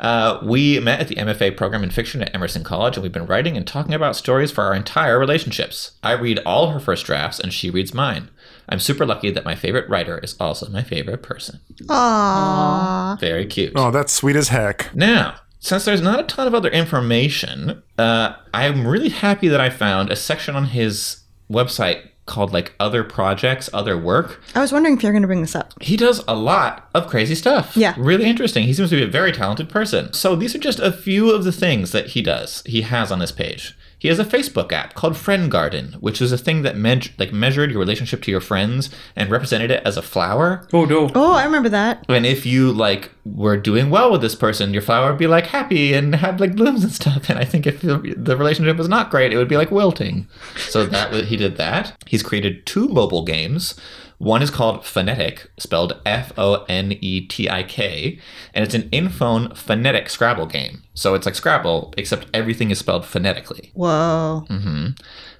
Uh, 0.00 0.40
we 0.42 0.80
met 0.80 1.00
at 1.00 1.08
the 1.08 1.14
MFA 1.16 1.56
program 1.56 1.82
in 1.82 1.90
fiction 1.90 2.22
at 2.22 2.34
Emerson 2.34 2.64
College, 2.64 2.96
and 2.96 3.02
we've 3.02 3.12
been 3.12 3.26
writing 3.26 3.56
and 3.56 3.66
talking 3.66 3.94
about 3.94 4.16
stories 4.16 4.50
for 4.50 4.64
our 4.64 4.74
entire 4.74 5.18
relationships. 5.18 5.92
I 6.02 6.12
read 6.12 6.40
all 6.44 6.70
her 6.70 6.80
first 6.80 7.06
drafts, 7.06 7.38
and 7.38 7.52
she 7.52 7.70
reads 7.70 7.94
mine. 7.94 8.30
I'm 8.68 8.80
super 8.80 9.04
lucky 9.04 9.30
that 9.30 9.44
my 9.44 9.54
favorite 9.54 9.88
writer 9.88 10.18
is 10.18 10.36
also 10.40 10.68
my 10.70 10.82
favorite 10.82 11.22
person. 11.22 11.60
Aww. 11.84 13.20
Very 13.20 13.46
cute. 13.46 13.72
Oh, 13.76 13.90
that's 13.90 14.12
sweet 14.12 14.36
as 14.36 14.48
heck. 14.48 14.94
Now, 14.94 15.36
since 15.58 15.84
there's 15.84 16.02
not 16.02 16.20
a 16.20 16.24
ton 16.24 16.46
of 16.46 16.54
other 16.54 16.70
information, 16.70 17.82
uh, 17.98 18.34
I'm 18.52 18.86
really 18.86 19.10
happy 19.10 19.48
that 19.48 19.60
I 19.60 19.70
found 19.70 20.10
a 20.10 20.16
section 20.16 20.56
on 20.56 20.66
his 20.66 21.22
website 21.50 22.08
called 22.26 22.52
like 22.52 22.74
other 22.78 23.02
projects, 23.02 23.68
other 23.72 23.98
work. 23.98 24.40
I 24.54 24.60
was 24.60 24.72
wondering 24.72 24.96
if 24.96 25.02
you're 25.02 25.12
going 25.12 25.22
to 25.22 25.28
bring 25.28 25.42
this 25.42 25.56
up. 25.56 25.72
He 25.82 25.96
does 25.96 26.22
a 26.28 26.34
lot 26.34 26.88
of 26.94 27.08
crazy 27.08 27.34
stuff. 27.34 27.76
Yeah. 27.76 27.94
Really 27.98 28.24
interesting. 28.24 28.64
He 28.64 28.72
seems 28.74 28.90
to 28.90 28.96
be 28.96 29.02
a 29.02 29.08
very 29.08 29.32
talented 29.32 29.68
person. 29.68 30.12
So 30.12 30.36
these 30.36 30.54
are 30.54 30.58
just 30.58 30.78
a 30.78 30.92
few 30.92 31.30
of 31.30 31.44
the 31.44 31.52
things 31.52 31.92
that 31.92 32.08
he 32.08 32.22
does, 32.22 32.62
he 32.64 32.82
has 32.82 33.10
on 33.10 33.18
this 33.18 33.32
page. 33.32 33.76
He 34.02 34.08
has 34.08 34.18
a 34.18 34.24
Facebook 34.24 34.72
app 34.72 34.94
called 34.94 35.16
Friend 35.16 35.48
Garden, 35.48 35.92
which 36.00 36.20
is 36.20 36.32
a 36.32 36.36
thing 36.36 36.62
that 36.62 36.76
me- 36.76 37.12
like 37.20 37.32
measured 37.32 37.70
your 37.70 37.78
relationship 37.78 38.20
to 38.22 38.32
your 38.32 38.40
friends 38.40 38.90
and 39.14 39.30
represented 39.30 39.70
it 39.70 39.80
as 39.84 39.96
a 39.96 40.02
flower. 40.02 40.66
Oh 40.72 40.86
no. 40.86 41.08
Oh, 41.14 41.34
I 41.34 41.44
remember 41.44 41.68
that. 41.68 42.04
And 42.08 42.26
if 42.26 42.44
you 42.44 42.72
like 42.72 43.12
were 43.24 43.56
doing 43.56 43.90
well 43.90 44.10
with 44.10 44.20
this 44.20 44.34
person, 44.34 44.72
your 44.72 44.82
flower 44.82 45.10
would 45.10 45.20
be 45.20 45.28
like 45.28 45.46
happy 45.46 45.94
and 45.94 46.16
have 46.16 46.40
like 46.40 46.56
blooms 46.56 46.82
and 46.82 46.92
stuff. 46.92 47.30
And 47.30 47.38
I 47.38 47.44
think 47.44 47.64
if 47.64 47.80
the, 47.80 48.16
the 48.16 48.36
relationship 48.36 48.76
was 48.76 48.88
not 48.88 49.08
great, 49.08 49.32
it 49.32 49.36
would 49.36 49.46
be 49.46 49.56
like 49.56 49.70
wilting. 49.70 50.26
So 50.56 50.84
that 50.84 51.12
was, 51.12 51.28
he 51.28 51.36
did 51.36 51.56
that. 51.58 51.96
He's 52.04 52.24
created 52.24 52.66
two 52.66 52.88
mobile 52.88 53.24
games. 53.24 53.78
One 54.22 54.40
is 54.40 54.52
called 54.52 54.82
Fonetik, 54.82 55.48
spelled 55.58 56.00
F 56.06 56.32
O 56.38 56.64
N 56.68 56.92
E 57.00 57.22
T 57.26 57.50
I 57.50 57.64
K, 57.64 58.20
and 58.54 58.64
it's 58.64 58.72
an 58.72 58.88
in-phone 58.92 59.52
phonetic 59.56 60.08
Scrabble 60.08 60.46
game. 60.46 60.84
So 60.94 61.14
it's 61.14 61.26
like 61.26 61.34
Scrabble, 61.34 61.92
except 61.96 62.28
everything 62.32 62.70
is 62.70 62.78
spelled 62.78 63.04
phonetically. 63.04 63.72
Whoa. 63.74 64.46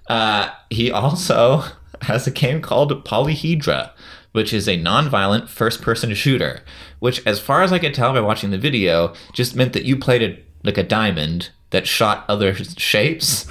Uh, 0.09 0.51
he 0.68 0.90
also 0.90 1.62
has 2.03 2.27
a 2.27 2.33
game 2.33 2.61
called 2.61 3.05
Polyhedra, 3.05 3.92
which 4.33 4.53
is 4.53 4.68
a 4.68 4.77
non-violent 4.77 5.49
first-person 5.49 6.12
shooter. 6.14 6.64
Which, 6.99 7.25
as 7.25 7.38
far 7.38 7.62
as 7.62 7.73
I 7.73 7.79
could 7.79 7.95
tell 7.95 8.12
by 8.12 8.21
watching 8.21 8.51
the 8.51 8.59
video, 8.59 9.14
just 9.33 9.55
meant 9.55 9.75
that 9.75 9.85
you 9.85 9.97
played 9.97 10.23
it 10.23 10.45
like 10.64 10.77
a 10.77 10.83
diamond 10.83 11.51
that 11.71 11.87
shot 11.87 12.25
other 12.29 12.53
shapes, 12.53 13.47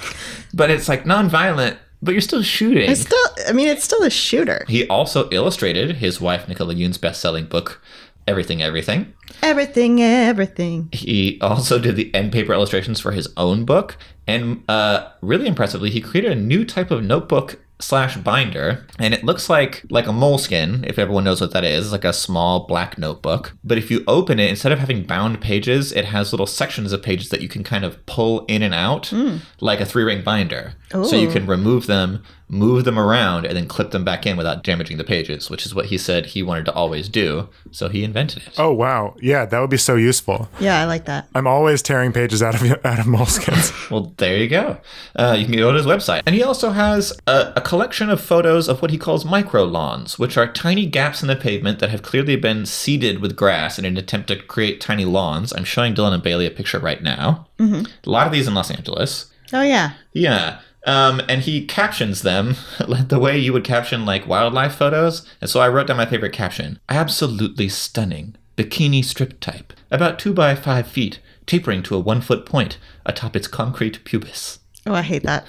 but 0.52 0.68
it's 0.68 0.90
like 0.90 1.06
non-violent, 1.06 1.78
but 2.02 2.12
you're 2.12 2.20
still 2.20 2.42
shooting. 2.42 2.90
It's 2.90 3.02
still, 3.02 3.18
I 3.48 3.52
mean, 3.52 3.68
it's 3.68 3.84
still 3.84 4.02
a 4.02 4.10
shooter. 4.10 4.64
He 4.68 4.86
also 4.88 5.28
illustrated 5.30 5.96
his 5.96 6.20
wife 6.20 6.48
Nicola 6.48 6.74
Yoon's 6.74 6.98
best-selling 6.98 7.46
book, 7.46 7.80
Everything 8.26 8.62
Everything. 8.62 9.14
Everything, 9.42 10.02
everything. 10.02 10.88
He 10.92 11.38
also 11.40 11.78
did 11.78 11.96
the 11.96 12.14
end 12.14 12.32
paper 12.32 12.52
illustrations 12.52 13.00
for 13.00 13.12
his 13.12 13.28
own 13.36 13.64
book, 13.64 13.96
and 14.26 14.62
uh, 14.68 15.08
really 15.20 15.46
impressively, 15.46 15.90
he 15.90 16.00
created 16.00 16.32
a 16.32 16.36
new 16.36 16.64
type 16.64 16.90
of 16.90 17.02
notebook 17.02 17.58
slash 17.82 18.16
binder, 18.16 18.86
and 18.98 19.12
it 19.12 19.24
looks 19.24 19.50
like 19.50 19.84
like 19.90 20.06
a 20.06 20.12
moleskin. 20.12 20.84
If 20.86 20.98
everyone 20.98 21.24
knows 21.24 21.40
what 21.40 21.52
that 21.52 21.64
is, 21.64 21.92
like 21.92 22.04
a 22.04 22.12
small 22.12 22.66
black 22.66 22.98
notebook. 22.98 23.56
But 23.64 23.78
if 23.78 23.90
you 23.90 24.04
open 24.06 24.38
it, 24.38 24.50
instead 24.50 24.72
of 24.72 24.78
having 24.78 25.04
bound 25.04 25.40
pages, 25.40 25.92
it 25.92 26.06
has 26.06 26.32
little 26.32 26.46
sections 26.46 26.92
of 26.92 27.02
pages 27.02 27.28
that 27.30 27.42
you 27.42 27.48
can 27.48 27.64
kind 27.64 27.84
of 27.84 28.04
pull 28.06 28.44
in 28.46 28.62
and 28.62 28.74
out, 28.74 29.08
hmm. 29.08 29.38
like 29.60 29.80
a 29.80 29.86
three 29.86 30.04
ring 30.04 30.22
binder. 30.22 30.74
So 31.04 31.16
you 31.16 31.30
can 31.30 31.46
remove 31.46 31.86
them, 31.86 32.22
move 32.52 32.84
them 32.84 32.98
around, 32.98 33.46
and 33.46 33.56
then 33.56 33.66
clip 33.66 33.90
them 33.90 34.04
back 34.04 34.26
in 34.26 34.36
without 34.36 34.62
damaging 34.62 34.98
the 34.98 35.04
pages, 35.04 35.48
which 35.48 35.64
is 35.64 35.74
what 35.74 35.86
he 35.86 35.96
said 35.96 36.26
he 36.26 36.42
wanted 36.42 36.66
to 36.66 36.72
always 36.74 37.08
do. 37.08 37.48
So 37.70 37.88
he 37.88 38.04
invented 38.04 38.42
it. 38.46 38.60
Oh 38.60 38.72
wow, 38.72 39.16
yeah, 39.20 39.46
that 39.46 39.58
would 39.58 39.70
be 39.70 39.78
so 39.78 39.96
useful. 39.96 40.48
Yeah, 40.60 40.78
I 40.78 40.84
like 40.84 41.06
that. 41.06 41.28
I'm 41.34 41.46
always 41.46 41.80
tearing 41.80 42.12
pages 42.12 42.42
out 42.42 42.54
of 42.54 42.62
out 42.84 42.98
of 42.98 43.06
moleskins. 43.06 43.72
Well, 43.92 44.14
there 44.16 44.38
you 44.38 44.48
go. 44.48 44.78
Uh, 45.16 45.36
you 45.38 45.44
can 45.44 45.56
go 45.56 45.70
to 45.70 45.76
his 45.76 45.86
website. 45.86 46.22
And 46.24 46.34
he 46.34 46.42
also 46.42 46.70
has 46.70 47.12
a, 47.26 47.52
a 47.56 47.60
collection 47.60 48.08
of 48.08 48.20
photos 48.20 48.68
of 48.68 48.80
what 48.80 48.90
he 48.90 48.96
calls 48.96 49.24
micro 49.24 49.64
lawns, 49.64 50.18
which 50.18 50.36
are 50.38 50.50
tiny 50.50 50.86
gaps 50.86 51.20
in 51.20 51.28
the 51.28 51.36
pavement 51.36 51.78
that 51.80 51.90
have 51.90 52.00
clearly 52.02 52.36
been 52.36 52.64
seeded 52.64 53.20
with 53.20 53.36
grass 53.36 53.78
in 53.78 53.84
an 53.84 53.98
attempt 53.98 54.28
to 54.28 54.36
create 54.36 54.80
tiny 54.80 55.04
lawns. 55.04 55.52
I'm 55.52 55.64
showing 55.64 55.94
Dylan 55.94 56.14
and 56.14 56.22
Bailey 56.22 56.46
a 56.46 56.50
picture 56.50 56.78
right 56.78 57.02
now. 57.02 57.48
A 57.60 57.84
lot 58.06 58.26
of 58.26 58.32
these 58.32 58.48
in 58.48 58.54
Los 58.54 58.70
Angeles. 58.70 59.30
Oh, 59.52 59.62
yeah. 59.62 59.92
Yeah. 60.12 60.60
Um, 60.84 61.22
and 61.28 61.42
he 61.42 61.64
captions 61.64 62.22
them 62.22 62.56
the 63.08 63.18
way 63.18 63.38
you 63.38 63.52
would 63.52 63.64
caption 63.64 64.04
like 64.04 64.26
wildlife 64.26 64.74
photos. 64.74 65.26
And 65.40 65.48
so 65.48 65.60
I 65.60 65.68
wrote 65.68 65.86
down 65.86 65.96
my 65.96 66.06
favorite 66.06 66.32
caption 66.32 66.78
Absolutely 66.88 67.68
stunning. 67.68 68.36
Bikini 68.56 69.04
strip 69.04 69.40
type. 69.40 69.72
About 69.90 70.18
two 70.18 70.34
by 70.34 70.54
five 70.54 70.86
feet, 70.86 71.20
tapering 71.46 71.82
to 71.84 71.94
a 71.94 72.00
one 72.00 72.20
foot 72.20 72.44
point 72.44 72.78
atop 73.06 73.34
its 73.34 73.48
concrete 73.48 74.04
pubis. 74.04 74.58
Oh, 74.86 74.94
I 74.94 75.02
hate 75.02 75.22
that. 75.22 75.46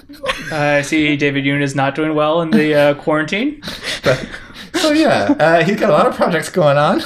Uh, 0.51 0.55
I 0.55 0.81
see 0.81 1.15
David 1.17 1.43
Yoon 1.43 1.61
is 1.61 1.75
not 1.75 1.95
doing 1.95 2.13
well 2.13 2.41
in 2.41 2.51
the 2.51 2.75
uh, 2.75 2.93
quarantine. 2.95 3.61
But, 4.03 4.27
so 4.75 4.91
yeah, 4.91 5.35
uh, 5.39 5.63
he's 5.63 5.79
got 5.79 5.89
a 5.89 5.93
lot 5.93 6.05
of 6.05 6.15
projects 6.15 6.49
going 6.49 6.77
on, 6.77 7.01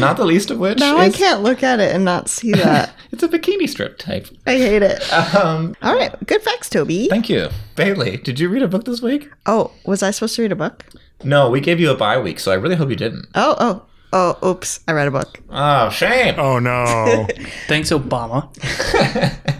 not 0.00 0.16
the 0.16 0.24
least 0.24 0.50
of 0.50 0.58
which 0.58 0.78
Now 0.78 0.96
I 0.96 1.10
can't 1.10 1.42
look 1.42 1.62
at 1.62 1.78
it 1.78 1.94
and 1.94 2.04
not 2.04 2.28
see 2.28 2.52
that. 2.52 2.92
it's 3.12 3.22
a 3.22 3.28
bikini 3.28 3.68
strip 3.68 3.98
type. 3.98 4.26
I 4.46 4.56
hate 4.56 4.82
it. 4.82 5.12
Um, 5.34 5.76
All 5.82 5.94
right. 5.94 6.14
Good 6.26 6.42
facts, 6.42 6.68
Toby. 6.70 7.08
thank 7.08 7.28
you. 7.28 7.48
Bailey, 7.76 8.16
did 8.16 8.40
you 8.40 8.48
read 8.48 8.62
a 8.62 8.68
book 8.68 8.84
this 8.84 9.00
week? 9.00 9.30
Oh, 9.46 9.70
was 9.84 10.02
I 10.02 10.10
supposed 10.10 10.34
to 10.36 10.42
read 10.42 10.52
a 10.52 10.56
book? 10.56 10.84
No, 11.22 11.50
we 11.50 11.60
gave 11.60 11.78
you 11.78 11.90
a 11.90 11.96
bye 11.96 12.18
week, 12.18 12.40
so 12.40 12.50
I 12.50 12.54
really 12.54 12.76
hope 12.76 12.90
you 12.90 12.96
didn't. 12.96 13.26
Oh, 13.34 13.54
oh, 13.60 13.82
oh, 14.42 14.48
oops. 14.50 14.80
I 14.88 14.92
read 14.92 15.06
a 15.08 15.10
book. 15.10 15.40
Oh, 15.50 15.90
shame. 15.90 16.34
oh 16.38 16.58
no. 16.58 17.26
Thanks, 17.68 17.90
Obama. 17.90 18.48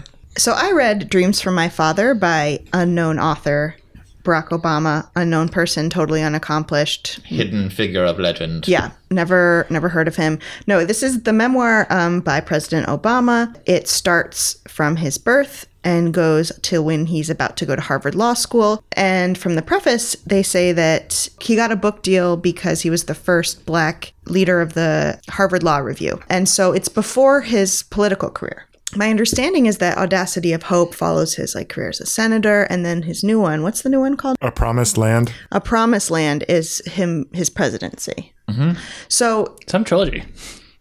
So 0.41 0.53
I 0.53 0.71
read 0.71 1.07
Dreams 1.07 1.39
from 1.39 1.53
My 1.53 1.69
Father 1.69 2.15
by 2.15 2.63
unknown 2.73 3.19
author 3.19 3.75
Barack 4.23 4.47
Obama, 4.47 5.07
unknown 5.15 5.49
person, 5.49 5.87
totally 5.87 6.23
unaccomplished. 6.23 7.19
Hidden 7.25 7.69
figure 7.69 8.03
of 8.03 8.17
legend. 8.17 8.67
Yeah, 8.67 8.89
never 9.11 9.67
never 9.69 9.87
heard 9.87 10.07
of 10.07 10.15
him. 10.15 10.39
No, 10.65 10.83
this 10.83 11.03
is 11.03 11.21
the 11.21 11.31
memoir 11.31 11.85
um, 11.91 12.21
by 12.21 12.39
President 12.39 12.87
Obama. 12.87 13.55
It 13.67 13.87
starts 13.87 14.59
from 14.67 14.95
his 14.95 15.19
birth 15.19 15.67
and 15.83 16.11
goes 16.11 16.51
to 16.61 16.81
when 16.81 17.05
he's 17.05 17.29
about 17.29 17.55
to 17.57 17.65
go 17.67 17.75
to 17.75 17.81
Harvard 17.81 18.15
Law 18.15 18.33
School. 18.33 18.83
And 18.93 19.37
from 19.37 19.53
the 19.53 19.61
preface, 19.61 20.15
they 20.25 20.41
say 20.41 20.71
that 20.71 21.29
he 21.39 21.55
got 21.55 21.71
a 21.71 21.75
book 21.75 22.01
deal 22.01 22.35
because 22.35 22.81
he 22.81 22.89
was 22.89 23.03
the 23.03 23.13
first 23.13 23.67
black 23.67 24.13
leader 24.25 24.59
of 24.59 24.73
the 24.73 25.21
Harvard 25.29 25.61
Law 25.61 25.77
Review. 25.77 26.19
And 26.29 26.49
so 26.49 26.71
it's 26.71 26.89
before 26.89 27.41
his 27.41 27.83
political 27.83 28.31
career. 28.31 28.65
My 28.95 29.09
understanding 29.09 29.67
is 29.67 29.77
that 29.77 29.97
Audacity 29.97 30.51
of 30.53 30.63
Hope 30.63 30.93
follows 30.93 31.35
his 31.35 31.55
like 31.55 31.69
career 31.69 31.89
as 31.89 32.01
a 32.01 32.05
senator 32.05 32.63
and 32.63 32.85
then 32.85 33.03
his 33.03 33.23
new 33.23 33.39
one. 33.39 33.63
What's 33.63 33.81
the 33.83 33.89
new 33.89 33.99
one 34.01 34.17
called? 34.17 34.37
A 34.41 34.51
promised 34.51 34.97
land. 34.97 35.33
A 35.51 35.61
Promised 35.61 36.11
Land 36.11 36.43
is 36.49 36.81
him 36.85 37.27
his 37.33 37.49
presidency. 37.49 38.33
Mm-hmm. 38.49 38.77
So 39.07 39.55
Some 39.67 39.83
trilogy. 39.85 40.23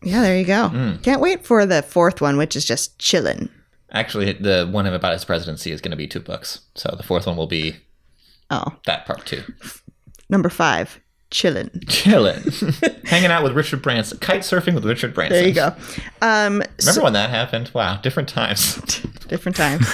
yeah, 0.02 0.22
there 0.22 0.36
you 0.38 0.44
go. 0.44 0.70
Mm. 0.72 1.02
Can't 1.04 1.20
wait 1.20 1.46
for 1.46 1.64
the 1.66 1.82
fourth 1.82 2.20
one, 2.20 2.36
which 2.36 2.56
is 2.56 2.64
just 2.64 2.98
chillin'. 2.98 3.48
Actually, 3.92 4.32
the 4.32 4.68
one 4.70 4.86
about 4.86 5.12
his 5.12 5.24
presidency 5.24 5.70
is 5.72 5.80
going 5.80 5.90
to 5.92 5.96
be 5.96 6.06
two 6.08 6.20
books. 6.20 6.60
So 6.74 6.92
the 6.96 7.02
fourth 7.04 7.26
one 7.26 7.36
will 7.36 7.46
be 7.48 7.76
Oh, 8.50 8.64
that 8.86 9.06
part 9.06 9.24
two. 9.26 9.42
number 10.28 10.48
five, 10.48 10.98
chillin'. 11.30 11.70
Chillin'. 11.86 13.04
Hanging 13.08 13.30
out 13.30 13.42
with 13.42 13.52
Richard 13.52 13.82
Branson. 13.82 14.18
Kite 14.18 14.42
surfing 14.42 14.74
with 14.74 14.84
Richard 14.84 15.14
Branson. 15.14 15.38
There 15.38 15.48
you 15.48 15.54
go. 15.54 15.74
Um, 16.20 16.62
Remember 16.80 17.02
when 17.02 17.12
that 17.12 17.30
happened? 17.30 17.70
Wow, 17.72 17.96
different 18.02 18.28
times. 18.28 18.76
different 19.28 19.56
times. 19.56 19.86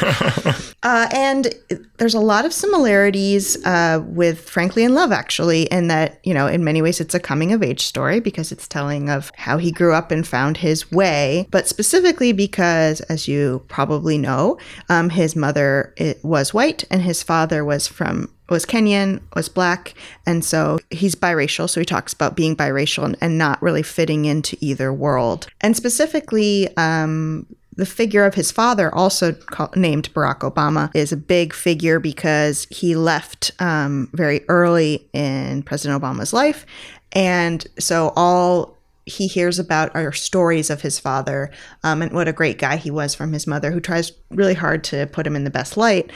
uh, 0.83 1.09
and 1.12 1.55
there's 1.99 2.14
a 2.14 2.20
lot 2.20 2.44
of 2.44 2.53
similarities 2.53 3.62
uh, 3.66 4.03
with 4.07 4.49
Frankly 4.49 4.83
in 4.85 4.94
Love, 4.94 5.12
actually, 5.12 5.64
in 5.64 5.88
that, 5.88 6.20
you 6.25 6.33
know, 6.33 6.46
in 6.46 6.64
many 6.64 6.81
ways 6.81 7.01
it's 7.01 7.14
a 7.14 7.20
coming 7.20 7.53
of 7.53 7.62
age 7.62 7.85
story 7.85 8.18
because 8.18 8.51
it's 8.51 8.66
telling 8.66 9.11
of 9.11 9.31
how 9.37 9.59
he 9.59 9.70
grew 9.70 9.92
up 9.92 10.11
and 10.11 10.27
found 10.27 10.57
his 10.57 10.90
way, 10.90 11.46
but 11.51 11.68
specifically 11.68 12.33
because, 12.33 13.01
as 13.03 13.29
you 13.29 13.62
probably 13.68 14.16
know, 14.16 14.59
um, 14.88 15.11
his 15.11 15.37
mother 15.37 15.92
it, 15.96 16.25
was 16.25 16.55
white 16.55 16.85
and 16.90 17.03
his 17.03 17.22
father 17.22 17.64
was 17.64 17.87
from 17.87 18.31
was 18.48 18.64
Kenyan, 18.64 19.20
was 19.35 19.48
black, 19.48 19.94
and 20.24 20.44
so 20.44 20.78
he's 20.90 21.14
biracial. 21.14 21.68
So 21.68 21.80
he 21.80 21.87
talks 21.87 22.12
about 22.12 22.37
being 22.37 22.56
biracial 22.56 23.04
and, 23.04 23.16
and 23.20 23.38
not 23.38 23.61
really 23.62 23.82
fitting 23.82 24.24
into 24.24 24.56
either 24.61 24.92
world. 24.92 25.48
And 25.61 25.76
specifically, 25.76 26.68
um, 26.76 27.46
the 27.76 27.87
figure 27.87 28.24
of 28.24 28.35
his 28.35 28.50
father, 28.50 28.92
also 28.94 29.37
named 29.74 30.12
Barack 30.14 30.38
Obama, 30.38 30.90
is 30.94 31.12
a 31.12 31.16
big 31.16 31.52
figure 31.52 32.00
because 32.00 32.66
he 32.70 32.96
left 32.96 33.50
um, 33.59 34.09
very 34.12 34.44
early 34.48 35.09
in 35.12 35.62
President 35.62 36.02
Obama's 36.02 36.32
life. 36.32 36.64
And 37.12 37.66
so 37.78 38.12
all 38.16 38.76
he 39.04 39.26
hears 39.28 39.59
about 39.59 39.94
are 39.94 40.12
stories 40.12 40.68
of 40.68 40.80
his 40.80 40.98
father 40.98 41.50
um, 41.85 42.02
and 42.02 42.12
what 42.12 42.28
a 42.28 42.32
great 42.32 42.59
guy 42.59 42.76
he 42.76 42.90
was 42.90 43.14
from 43.14 43.32
his 43.32 43.46
mother, 43.46 43.70
who 43.70 43.80
tries 43.80 44.11
really 44.30 44.54
hard 44.54 44.82
to 44.85 45.06
put 45.09 45.26
him 45.26 45.37
in 45.37 45.44
the 45.44 45.50
best 45.50 45.76
light. 45.76 46.11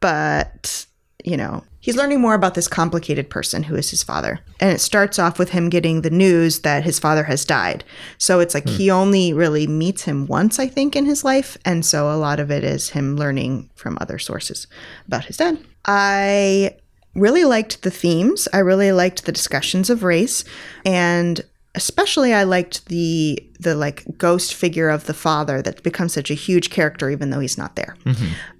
But, 0.00 0.86
you 1.24 1.36
know, 1.36 1.62
he's 1.80 1.96
learning 1.96 2.20
more 2.20 2.34
about 2.34 2.54
this 2.54 2.68
complicated 2.68 3.30
person 3.30 3.64
who 3.64 3.74
is 3.74 3.90
his 3.90 4.02
father. 4.02 4.40
And 4.60 4.70
it 4.70 4.80
starts 4.80 5.18
off 5.18 5.38
with 5.38 5.50
him 5.50 5.68
getting 5.68 6.02
the 6.02 6.10
news 6.10 6.60
that 6.60 6.84
his 6.84 6.98
father 6.98 7.24
has 7.24 7.44
died. 7.44 7.84
So 8.18 8.40
it's 8.40 8.54
like 8.54 8.68
he 8.68 8.90
only 8.90 9.32
really 9.32 9.66
meets 9.66 10.02
him 10.02 10.26
once, 10.26 10.58
I 10.58 10.66
think, 10.66 10.96
in 10.96 11.06
his 11.06 11.24
life. 11.24 11.56
And 11.64 11.84
so 11.84 12.10
a 12.10 12.16
lot 12.16 12.40
of 12.40 12.50
it 12.50 12.64
is 12.64 12.90
him 12.90 13.16
learning 13.16 13.70
from 13.74 13.98
other 14.00 14.18
sources 14.18 14.66
about 15.06 15.26
his 15.26 15.36
dad. 15.36 15.58
I 15.84 16.76
really 17.14 17.44
liked 17.44 17.82
the 17.82 17.90
themes. 17.90 18.48
I 18.52 18.58
really 18.58 18.92
liked 18.92 19.24
the 19.24 19.32
discussions 19.32 19.90
of 19.90 20.02
race. 20.02 20.44
And 20.84 21.40
especially 21.74 22.34
I 22.34 22.42
liked 22.44 22.86
the 22.86 23.38
the 23.58 23.74
like 23.74 24.04
ghost 24.18 24.54
figure 24.54 24.90
of 24.90 25.06
the 25.06 25.14
father 25.14 25.62
that 25.62 25.82
becomes 25.82 26.12
such 26.12 26.30
a 26.30 26.34
huge 26.34 26.68
character 26.68 27.08
even 27.08 27.30
though 27.30 27.40
he's 27.40 27.56
not 27.56 27.76
there. 27.76 27.96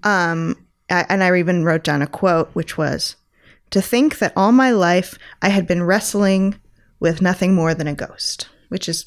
Um, 0.03 0.57
I, 0.57 0.62
and 1.09 1.23
I 1.23 1.37
even 1.39 1.65
wrote 1.65 1.85
down 1.85 2.03
a 2.03 2.07
quote 2.07 2.51
which 2.53 2.77
was, 2.77 3.17
"To 3.71 3.81
think 3.81 4.19
that 4.19 4.33
all 4.37 4.53
my 4.53 4.71
life 4.71 5.19
I 5.41 5.49
had 5.49 5.67
been 5.67 5.83
wrestling 5.83 6.57
with 7.01 7.23
nothing 7.23 7.55
more 7.55 7.75
than 7.75 7.87
a 7.87 7.95
ghost," 7.95 8.49
which 8.69 8.89
is 8.89 9.07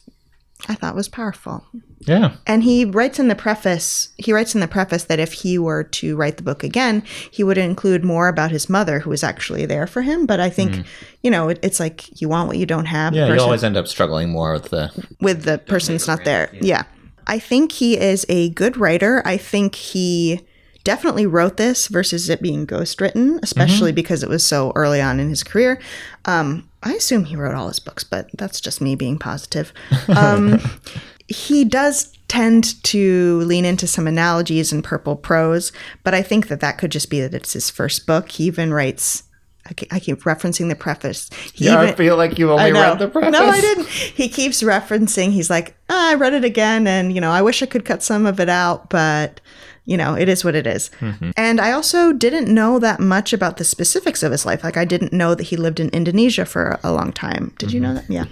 I 0.68 0.76
thought 0.76 0.96
was 0.96 1.10
powerful. 1.10 1.66
Yeah. 2.00 2.36
And 2.48 2.64
he 2.64 2.86
writes 2.86 3.20
in 3.20 3.28
the 3.28 3.36
preface, 3.36 4.10
he 4.18 4.32
writes 4.32 4.56
in 4.56 4.62
the 4.62 4.68
preface 4.68 5.04
that 5.06 5.20
if 5.20 5.34
he 5.34 5.58
were 5.58 5.84
to 5.84 6.16
write 6.16 6.38
the 6.38 6.44
book 6.44 6.64
again, 6.64 7.04
he 7.30 7.44
would 7.44 7.58
include 7.58 8.04
more 8.04 8.28
about 8.28 8.52
his 8.52 8.70
mother 8.70 9.00
who 9.00 9.10
was 9.10 9.24
actually 9.24 9.66
there 9.66 9.86
for 9.86 10.02
him. 10.02 10.26
But 10.26 10.40
I 10.40 10.50
think, 10.50 10.76
hmm. 10.76 10.82
you 11.24 11.30
know, 11.30 11.50
it, 11.50 11.60
it's 11.62 11.80
like 11.80 12.22
you 12.22 12.30
want 12.30 12.48
what 12.48 12.58
you 12.58 12.66
don't 12.66 12.86
have. 12.86 13.14
Yeah, 13.14 13.34
you 13.34 13.40
always 13.40 13.64
end 13.64 13.78
up 13.78 13.88
struggling 13.88 14.30
more 14.30 14.54
with 14.54 14.70
the. 14.70 14.92
with 15.20 15.44
the 15.44 15.58
person 15.58 15.96
that's 15.96 16.08
not 16.08 16.24
there. 16.24 16.50
Yeah. 16.62 16.84
I 17.28 17.40
think 17.40 17.72
he 17.72 17.98
is 17.98 18.26
a 18.30 18.50
good 18.52 18.78
writer. 18.78 19.22
I 19.26 19.38
think 19.38 19.76
he 19.76 20.46
definitely 20.86 21.26
wrote 21.26 21.58
this 21.58 21.88
versus 21.88 22.30
it 22.30 22.42
being 22.42 22.66
ghostwritten, 22.66 23.40
especially 23.44 23.92
because 23.92 24.24
it 24.24 24.30
was 24.30 24.48
so 24.48 24.72
early 24.76 25.02
on 25.02 25.20
in 25.20 25.28
his 25.28 25.44
career. 25.44 25.82
Um, 26.24 26.70
I 26.84 26.94
assume 26.94 27.26
he 27.26 27.36
wrote 27.36 27.56
all 27.56 27.68
his 27.68 27.82
books, 27.82 28.06
but 28.06 28.30
that's 28.38 28.62
just 28.62 28.80
me 28.80 28.96
being 28.96 29.18
positive. 29.18 29.74
Um, 30.16 30.62
he 31.28 31.66
does 31.66 32.16
tend 32.28 32.82
to 32.84 33.40
lean 33.42 33.66
into 33.66 33.88
some 33.88 34.08
analogies 34.08 34.72
and 34.72 34.84
purple 34.84 35.16
prose, 35.16 35.72
but 36.04 36.14
I 36.14 36.22
think 36.22 36.48
that 36.48 36.62
that 36.62 36.78
could 36.78 36.92
just 36.92 37.10
be 37.10 37.20
that 37.20 37.34
it's 37.34 37.54
his 37.54 37.70
first 37.70 38.06
book. 38.08 38.32
He 38.32 38.46
even 38.46 38.74
writes. 38.74 39.24
I 39.68 39.74
keep, 39.74 40.22
referencing 40.22 40.70
the 40.70 40.76
preface. 40.76 41.28
He 41.56 41.66
Yeah, 41.66 41.80
I 41.80 41.94
feel 41.94 42.18
like 42.18 42.38
you 42.38 42.52
only 42.52 42.72
read 42.72 43.00
the 43.00 43.08
preface. 43.08 43.32
No, 43.32 43.48
I 43.48 43.60
didn't. 43.60 43.88
He 43.88 44.30
keeps 44.30 44.62
referencing. 44.62 45.32
He's 45.32 45.50
like, 45.50 45.76
"Ah, 45.90 46.12
I 46.12 46.14
read 46.14 46.36
it 46.36 46.46
again, 46.46 46.86
and 46.86 47.12
you 47.12 47.20
know, 47.20 47.32
I 47.32 47.42
wish 47.42 47.64
I 47.64 47.66
could 47.66 47.84
cut 47.84 48.04
some 48.04 48.28
of 48.28 48.40
it 48.40 48.48
out, 48.48 48.92
but 48.92 49.42
you 49.86 49.98
know, 49.98 50.16
it 50.16 50.28
is 50.30 50.44
what 50.44 50.56
it 50.56 50.68
is." 50.68 50.90
Mm-hmm. 51.00 51.32
And 51.38 51.62
I 51.62 51.72
also 51.72 52.12
didn't 52.14 52.54
know 52.54 52.80
that 52.80 53.00
much 53.00 53.34
about 53.34 53.58
the 53.58 53.64
specifics 53.64 54.24
of 54.24 54.32
his 54.32 54.46
life. 54.46 54.64
Like, 54.64 54.78
I 54.78 54.86
didn't 54.86 55.14
know 55.14 55.36
that 55.36 55.44
he 55.44 55.58
lived 55.58 55.80
in 55.80 55.90
Indonesia 55.90 56.46
for 56.46 56.80
a 56.84 56.92
long 56.92 57.12
time. 57.14 57.54
Did 57.58 57.72
you 57.72 57.80
know 57.80 57.90
Mm-hmm. 57.96 58.14
that? 58.14 58.14
Yeah. 58.14 58.26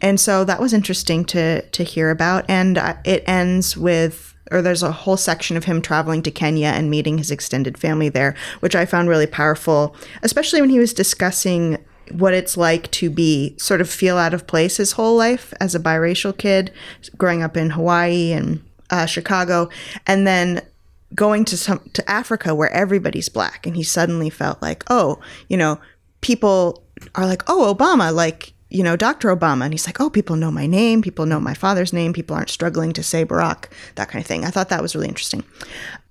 And 0.00 0.18
so 0.20 0.44
that 0.44 0.60
was 0.60 0.72
interesting 0.72 1.24
to 1.26 1.62
to 1.62 1.82
hear 1.84 2.10
about. 2.10 2.44
And 2.48 2.78
uh, 2.78 2.94
it 3.04 3.22
ends 3.26 3.76
with. 3.76 4.26
Or 4.52 4.60
there's 4.62 4.82
a 4.82 4.90
whole 4.90 5.16
section 5.16 5.56
of 5.56 5.66
him 5.66 5.80
traveling 5.80 6.22
to 6.22 6.30
Kenya 6.32 6.68
and 6.74 6.90
meeting 6.90 7.18
his 7.18 7.30
extended 7.30 7.78
family 7.78 8.08
there, 8.08 8.34
which 8.58 8.74
I 8.74 8.84
found 8.84 9.08
really 9.08 9.28
powerful, 9.28 9.94
especially 10.24 10.60
when 10.60 10.70
he 10.70 10.80
was 10.80 10.92
discussing 10.92 11.78
what 12.10 12.34
it's 12.34 12.56
like 12.56 12.90
to 12.98 13.10
be 13.10 13.54
sort 13.58 13.80
of 13.80 13.88
feel 13.88 14.16
out 14.18 14.34
of 14.34 14.48
place 14.48 14.78
his 14.78 14.92
whole 14.98 15.16
life 15.16 15.54
as 15.60 15.76
a 15.76 15.78
biracial 15.78 16.36
kid 16.36 16.72
growing 17.16 17.44
up 17.44 17.56
in 17.56 17.70
Hawaii 17.70 18.32
and 18.32 18.60
uh, 18.90 19.06
Chicago 19.06 19.68
and 20.08 20.26
then 20.26 20.60
going 21.14 21.44
to 21.46 21.56
some 21.56 21.80
to 21.92 22.08
Africa 22.10 22.54
where 22.54 22.70
everybody's 22.70 23.28
black 23.28 23.66
and 23.66 23.76
he 23.76 23.82
suddenly 23.82 24.30
felt 24.30 24.60
like 24.62 24.84
oh 24.88 25.18
you 25.48 25.56
know 25.56 25.80
people 26.20 26.84
are 27.14 27.26
like 27.26 27.42
oh 27.48 27.74
Obama 27.74 28.14
like 28.14 28.52
you 28.68 28.84
know 28.84 28.94
Dr. 28.96 29.34
Obama 29.34 29.64
and 29.64 29.74
he's 29.74 29.86
like 29.86 30.00
oh 30.00 30.08
people 30.10 30.36
know 30.36 30.50
my 30.52 30.66
name 30.66 31.02
people 31.02 31.26
know 31.26 31.40
my 31.40 31.54
father's 31.54 31.92
name 31.92 32.12
people 32.12 32.36
aren't 32.36 32.48
struggling 32.50 32.92
to 32.92 33.02
say 33.02 33.24
Barack 33.24 33.64
that 33.96 34.08
kind 34.08 34.22
of 34.22 34.26
thing 34.26 34.44
I 34.44 34.50
thought 34.50 34.68
that 34.68 34.82
was 34.82 34.94
really 34.94 35.08
interesting 35.08 35.42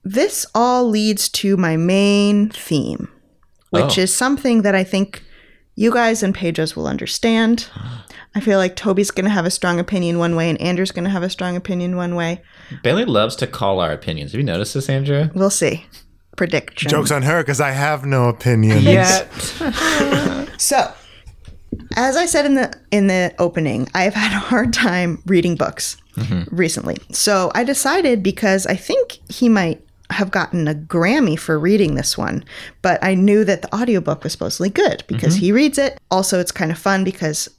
this 0.04 0.46
all 0.54 0.90
leads 0.90 1.30
to 1.30 1.56
my 1.58 1.78
main 1.78 2.50
theme 2.50 3.08
which 3.70 3.98
Oh. 3.98 4.02
is 4.02 4.14
something 4.14 4.64
that 4.64 4.76
I 4.76 4.84
think 4.84 5.24
you 5.76 5.94
guys 5.94 6.24
and 6.24 6.36
Pedro's 6.36 6.76
will 6.76 6.88
understand. 6.88 7.68
I 8.40 8.42
feel 8.42 8.58
like 8.58 8.78
Toby's 8.78 9.12
going 9.12 9.26
to 9.26 9.32
have 9.32 9.46
a 9.46 9.52
strong 9.52 9.82
opinion 9.82 10.18
one 10.18 10.34
way 10.34 10.50
and 10.50 10.62
Andrew's 10.62 10.94
going 10.94 11.04
to 11.04 11.10
have 11.10 11.24
a 11.24 11.30
strong 11.30 11.58
opinion 11.58 11.98
one 11.98 12.16
way. 12.16 12.42
Bailey 12.84 13.04
loves 13.04 13.36
to 13.36 13.48
call 13.48 13.82
our 13.82 13.92
opinions. 13.92 14.32
Have 14.32 14.40
you 14.40 14.46
noticed 14.46 14.76
this, 14.76 14.88
Andrew? 14.88 15.30
We'll 15.34 15.50
see. 15.50 15.86
Prediction. 16.38 16.90
Joke's 16.90 17.12
on 17.12 17.24
her 17.24 17.42
because 17.42 17.60
I 17.60 17.72
have 17.72 18.06
no 18.06 18.30
opinions. 18.30 18.88
opinion. 19.60 20.48
So, 20.58 20.90
as 21.98 22.16
I 22.16 22.26
said 22.26 22.46
in 22.46 22.56
the 22.56 22.74
in 22.92 23.08
the 23.08 23.34
opening, 23.40 23.90
I've 23.94 24.14
had 24.14 24.32
a 24.34 24.40
hard 24.40 24.72
time 24.74 25.22
reading 25.26 25.56
books 25.56 25.98
mm-hmm. 26.16 26.56
recently. 26.56 26.98
So, 27.12 27.52
I 27.56 27.66
decided 27.66 28.24
because 28.24 28.66
I 28.68 28.76
think 28.76 29.20
he 29.30 29.50
might 29.50 29.82
have 30.12 30.32
gotten 30.32 30.68
a 30.68 30.74
Grammy 30.74 31.38
for 31.38 31.60
reading 31.60 31.96
this 31.96 32.18
one, 32.18 32.44
but 32.82 33.04
I 33.04 33.16
knew 33.16 33.44
that 33.44 33.62
the 33.62 33.74
audiobook 33.76 34.24
was 34.24 34.32
supposedly 34.32 34.70
good 34.70 35.04
because 35.08 35.36
mm-hmm. 35.36 35.46
he 35.46 35.52
reads 35.52 35.78
it. 35.78 36.00
Also, 36.10 36.40
it's 36.40 36.52
kind 36.52 36.72
of 36.72 36.78
fun 36.78 37.04
because 37.04 37.50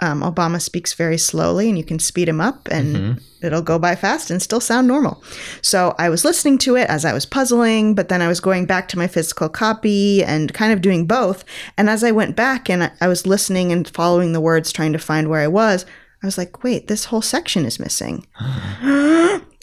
um, 0.00 0.20
Obama 0.22 0.60
speaks 0.60 0.92
very 0.92 1.16
slowly 1.18 1.68
and 1.68 1.78
you 1.78 1.84
can 1.84 1.98
speed 1.98 2.28
him 2.28 2.40
up 2.40 2.68
and 2.70 3.20
it'll 3.42 3.62
go 3.62 3.78
by 3.78 3.94
fast 3.94 4.30
and 4.30 4.42
still 4.42 4.60
sound 4.60 4.86
normal. 4.86 5.22
So 5.62 5.94
I 5.98 6.08
was 6.10 6.24
listening 6.24 6.58
to 6.58 6.76
it 6.76 6.88
as 6.90 7.04
I 7.04 7.12
was 7.14 7.24
puzzling, 7.24 7.94
but 7.94 8.08
then 8.08 8.20
I 8.20 8.28
was 8.28 8.40
going 8.40 8.66
back 8.66 8.88
to 8.88 8.98
my 8.98 9.06
physical 9.06 9.48
copy 9.48 10.22
and 10.22 10.52
kind 10.52 10.72
of 10.72 10.82
doing 10.82 11.06
both. 11.06 11.44
And 11.78 11.88
as 11.88 12.04
I 12.04 12.10
went 12.12 12.36
back 12.36 12.68
and 12.68 12.84
I- 12.84 12.90
I 13.00 13.08
was 13.08 13.26
listening 13.26 13.72
and 13.72 13.88
following 13.88 14.32
the 14.32 14.40
words, 14.40 14.70
trying 14.72 14.92
to 14.92 14.98
find 14.98 15.28
where 15.28 15.40
I 15.40 15.48
was, 15.48 15.86
I 16.22 16.26
was 16.26 16.36
like, 16.38 16.62
wait, 16.64 16.88
this 16.88 17.06
whole 17.06 17.22
section 17.22 17.64
is 17.64 17.78
missing. 17.80 18.26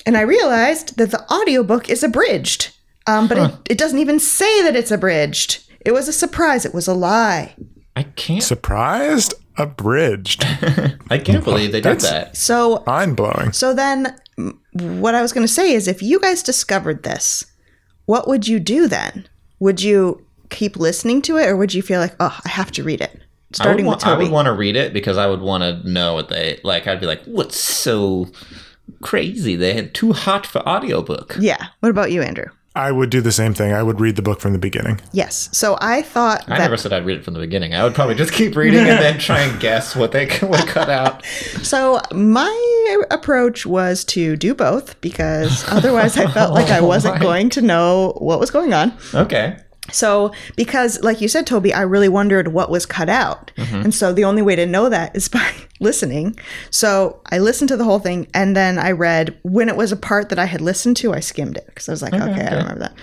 and 0.05 0.17
I 0.17 0.21
realized 0.21 0.97
that 0.97 1.11
the 1.11 1.23
audiobook 1.31 1.89
is 1.89 2.03
abridged, 2.03 2.75
um, 3.07 3.27
but 3.27 3.37
it, 3.37 3.51
it 3.71 3.77
doesn't 3.77 3.99
even 3.99 4.19
say 4.19 4.61
that 4.63 4.75
it's 4.75 4.91
abridged. 4.91 5.63
It 5.81 5.91
was 5.91 6.07
a 6.07 6.13
surprise. 6.13 6.65
It 6.65 6.73
was 6.73 6.87
a 6.87 6.93
lie. 6.93 7.55
I 7.95 8.03
can't. 8.03 8.41
Surprised? 8.41 9.33
Abridged. 9.57 10.43
I 11.09 11.17
can't 11.17 11.43
believe 11.43 11.71
they 11.71 11.81
did 11.81 11.99
That's- 11.99 12.09
that. 12.09 12.37
So 12.37 12.83
Mind 12.87 13.15
blowing. 13.15 13.51
So 13.51 13.73
then, 13.73 14.15
what 14.73 15.15
I 15.15 15.21
was 15.21 15.31
going 15.33 15.45
to 15.45 15.51
say 15.53 15.73
is 15.73 15.87
if 15.87 16.01
you 16.01 16.19
guys 16.19 16.41
discovered 16.43 17.03
this, 17.03 17.45
what 18.05 18.27
would 18.27 18.47
you 18.47 18.59
do 18.59 18.87
then? 18.87 19.27
Would 19.59 19.81
you 19.81 20.25
keep 20.49 20.75
listening 20.77 21.21
to 21.23 21.37
it 21.37 21.47
or 21.47 21.55
would 21.57 21.73
you 21.73 21.81
feel 21.81 21.99
like, 21.99 22.15
oh, 22.19 22.37
I 22.45 22.49
have 22.49 22.71
to 22.71 22.83
read 22.83 23.01
it? 23.01 23.11
I 23.11 23.15
would, 23.15 23.55
Starting 23.55 23.85
want, 23.85 23.97
with 23.99 24.05
I 24.07 24.09
Toby. 24.13 24.23
would 24.25 24.31
want 24.33 24.45
to 24.47 24.53
read 24.53 24.75
it 24.75 24.93
because 24.93 25.17
I 25.17 25.27
would 25.27 25.41
want 25.41 25.61
to 25.63 25.87
know 25.89 26.15
what 26.15 26.29
they 26.29 26.59
like. 26.63 26.87
I'd 26.87 26.99
be 26.99 27.05
like, 27.05 27.23
"What's 27.25 27.55
so 27.59 28.27
crazy? 29.01 29.55
They 29.55 29.73
had 29.75 29.93
too 29.93 30.11
hot 30.11 30.47
for 30.47 30.67
audiobook." 30.67 31.37
yeah. 31.39 31.67
What 31.79 31.89
about 31.89 32.11
you, 32.11 32.23
Andrew? 32.23 32.47
I 32.75 32.91
would 32.91 33.11
do 33.11 33.21
the 33.21 33.31
same 33.31 33.53
thing. 33.53 33.71
I 33.71 33.83
would 33.83 33.99
read 33.99 34.15
the 34.15 34.23
book 34.23 34.39
from 34.39 34.51
the 34.53 34.57
beginning. 34.59 34.99
Yes. 35.11 35.47
So 35.51 35.77
I 35.79 36.01
thought 36.01 36.43
I 36.47 36.57
that. 36.57 36.63
never 36.63 36.75
said 36.77 36.91
I'd 36.91 37.05
read 37.05 37.19
it 37.19 37.23
from 37.23 37.35
the 37.35 37.39
beginning. 37.39 37.75
I 37.75 37.83
would 37.83 37.93
probably 37.93 38.15
just 38.15 38.33
keep 38.33 38.55
reading 38.55 38.79
and 38.79 38.89
then 38.99 39.19
try 39.19 39.41
and 39.41 39.59
guess 39.59 39.95
what 39.95 40.11
they 40.11 40.25
would 40.41 40.67
cut 40.67 40.89
out. 40.89 41.23
So 41.63 42.01
my 42.11 43.05
approach 43.11 43.65
was 43.65 44.03
to 44.05 44.35
do 44.35 44.53
both 44.53 44.99
because 45.01 45.63
otherwise 45.71 46.17
I 46.17 46.27
felt 46.31 46.53
like 46.53 46.69
I 46.69 46.79
oh 46.79 46.85
wasn't 46.87 47.15
my. 47.15 47.21
going 47.21 47.49
to 47.51 47.61
know 47.61 48.13
what 48.17 48.39
was 48.39 48.51
going 48.51 48.73
on. 48.73 48.91
Okay. 49.13 49.57
So, 49.93 50.33
because, 50.55 51.01
like 51.01 51.21
you 51.21 51.27
said, 51.27 51.47
Toby, 51.47 51.73
I 51.73 51.81
really 51.81 52.09
wondered 52.09 52.49
what 52.49 52.69
was 52.69 52.85
cut 52.85 53.09
out. 53.09 53.51
Mm-hmm. 53.57 53.75
And 53.75 53.93
so 53.93 54.13
the 54.13 54.23
only 54.23 54.41
way 54.41 54.55
to 54.55 54.65
know 54.65 54.89
that 54.89 55.15
is 55.15 55.27
by 55.29 55.51
listening. 55.79 56.37
So 56.69 57.21
I 57.31 57.39
listened 57.39 57.69
to 57.69 57.77
the 57.77 57.83
whole 57.83 57.99
thing 57.99 58.27
and 58.33 58.55
then 58.55 58.79
I 58.79 58.91
read 58.91 59.37
when 59.43 59.69
it 59.69 59.75
was 59.75 59.91
a 59.91 59.97
part 59.97 60.29
that 60.29 60.39
I 60.39 60.45
had 60.45 60.61
listened 60.61 60.97
to, 60.97 61.13
I 61.13 61.19
skimmed 61.19 61.57
it 61.57 61.65
because 61.67 61.89
I 61.89 61.91
was 61.91 62.01
like, 62.01 62.13
okay, 62.13 62.45
I 62.45 62.55
remember 62.55 62.79
that. 62.79 62.93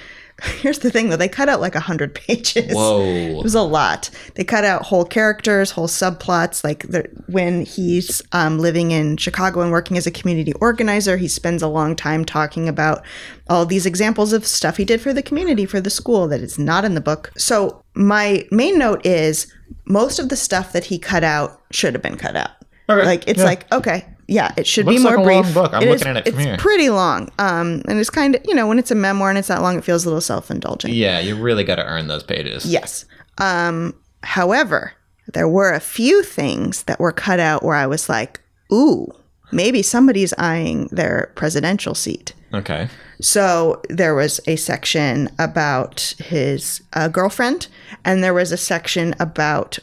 Here's 0.60 0.80
the 0.80 0.90
thing 0.90 1.08
though, 1.08 1.16
they 1.16 1.28
cut 1.28 1.48
out 1.48 1.60
like 1.60 1.74
100 1.74 2.14
pages. 2.14 2.74
Whoa. 2.74 3.00
It 3.02 3.42
was 3.42 3.54
a 3.54 3.62
lot. 3.62 4.10
They 4.34 4.44
cut 4.44 4.64
out 4.64 4.82
whole 4.82 5.04
characters, 5.04 5.70
whole 5.72 5.88
subplots. 5.88 6.64
Like 6.64 6.88
the, 6.88 7.08
when 7.26 7.64
he's 7.64 8.22
um, 8.32 8.58
living 8.58 8.90
in 8.90 9.16
Chicago 9.16 9.60
and 9.60 9.70
working 9.70 9.96
as 9.96 10.06
a 10.06 10.10
community 10.10 10.52
organizer, 10.54 11.16
he 11.16 11.28
spends 11.28 11.62
a 11.62 11.68
long 11.68 11.96
time 11.96 12.24
talking 12.24 12.68
about 12.68 13.04
all 13.48 13.66
these 13.66 13.86
examples 13.86 14.32
of 14.32 14.46
stuff 14.46 14.76
he 14.76 14.84
did 14.84 15.00
for 15.00 15.12
the 15.12 15.22
community, 15.22 15.66
for 15.66 15.80
the 15.80 15.90
school 15.90 16.28
that 16.28 16.40
is 16.40 16.58
not 16.58 16.84
in 16.84 16.94
the 16.94 17.00
book. 17.00 17.32
So 17.36 17.82
my 17.94 18.46
main 18.50 18.78
note 18.78 19.04
is 19.04 19.52
most 19.84 20.18
of 20.18 20.28
the 20.28 20.36
stuff 20.36 20.72
that 20.72 20.84
he 20.84 20.98
cut 20.98 21.24
out 21.24 21.60
should 21.70 21.94
have 21.94 22.02
been 22.02 22.16
cut 22.16 22.36
out. 22.36 22.50
Okay, 22.88 23.04
Like 23.04 23.28
it's 23.28 23.38
yeah. 23.38 23.44
like 23.44 23.72
okay, 23.72 24.06
yeah, 24.30 24.52
it 24.56 24.66
should 24.66 24.86
Looks 24.86 24.98
be 24.98 25.02
more 25.02 25.16
like 25.16 25.20
a 25.20 25.24
brief. 25.24 25.44
long 25.44 25.52
book. 25.54 25.74
I'm 25.74 25.82
It 25.82 25.88
looking 25.90 26.00
is- 26.12 26.16
at 26.16 26.16
it 26.26 26.30
from 26.30 26.38
it's 26.40 26.44
here. 26.46 26.56
pretty 26.56 26.88
long. 26.88 27.28
Um, 27.38 27.82
and 27.88 27.98
it's 28.00 28.10
kind 28.10 28.34
of 28.36 28.40
you 28.46 28.54
know 28.54 28.66
when 28.66 28.78
it's 28.78 28.90
a 28.90 28.94
memoir 28.94 29.28
and 29.28 29.38
it's 29.38 29.48
that 29.48 29.60
long, 29.60 29.76
it 29.76 29.84
feels 29.84 30.04
a 30.04 30.08
little 30.08 30.20
self 30.20 30.50
indulgent. 30.50 30.94
Yeah, 30.94 31.18
you 31.20 31.34
really 31.36 31.64
got 31.64 31.76
to 31.76 31.84
earn 31.84 32.06
those 32.08 32.22
pages. 32.22 32.64
Yes. 32.64 33.04
Um, 33.38 33.94
however, 34.22 34.92
there 35.32 35.48
were 35.48 35.72
a 35.72 35.80
few 35.80 36.22
things 36.22 36.82
that 36.84 36.98
were 37.00 37.12
cut 37.12 37.40
out 37.40 37.62
where 37.62 37.76
I 37.76 37.86
was 37.86 38.08
like, 38.08 38.40
ooh, 38.72 39.06
maybe 39.52 39.82
somebody's 39.82 40.32
eyeing 40.38 40.88
their 40.92 41.32
presidential 41.36 41.94
seat. 41.94 42.32
Okay. 42.52 42.88
So 43.20 43.80
there 43.90 44.14
was 44.14 44.40
a 44.46 44.56
section 44.56 45.28
about 45.38 46.14
his 46.18 46.80
uh, 46.94 47.08
girlfriend, 47.08 47.68
and 48.04 48.22
there 48.24 48.34
was 48.34 48.52
a 48.52 48.56
section 48.56 49.14
about. 49.20 49.78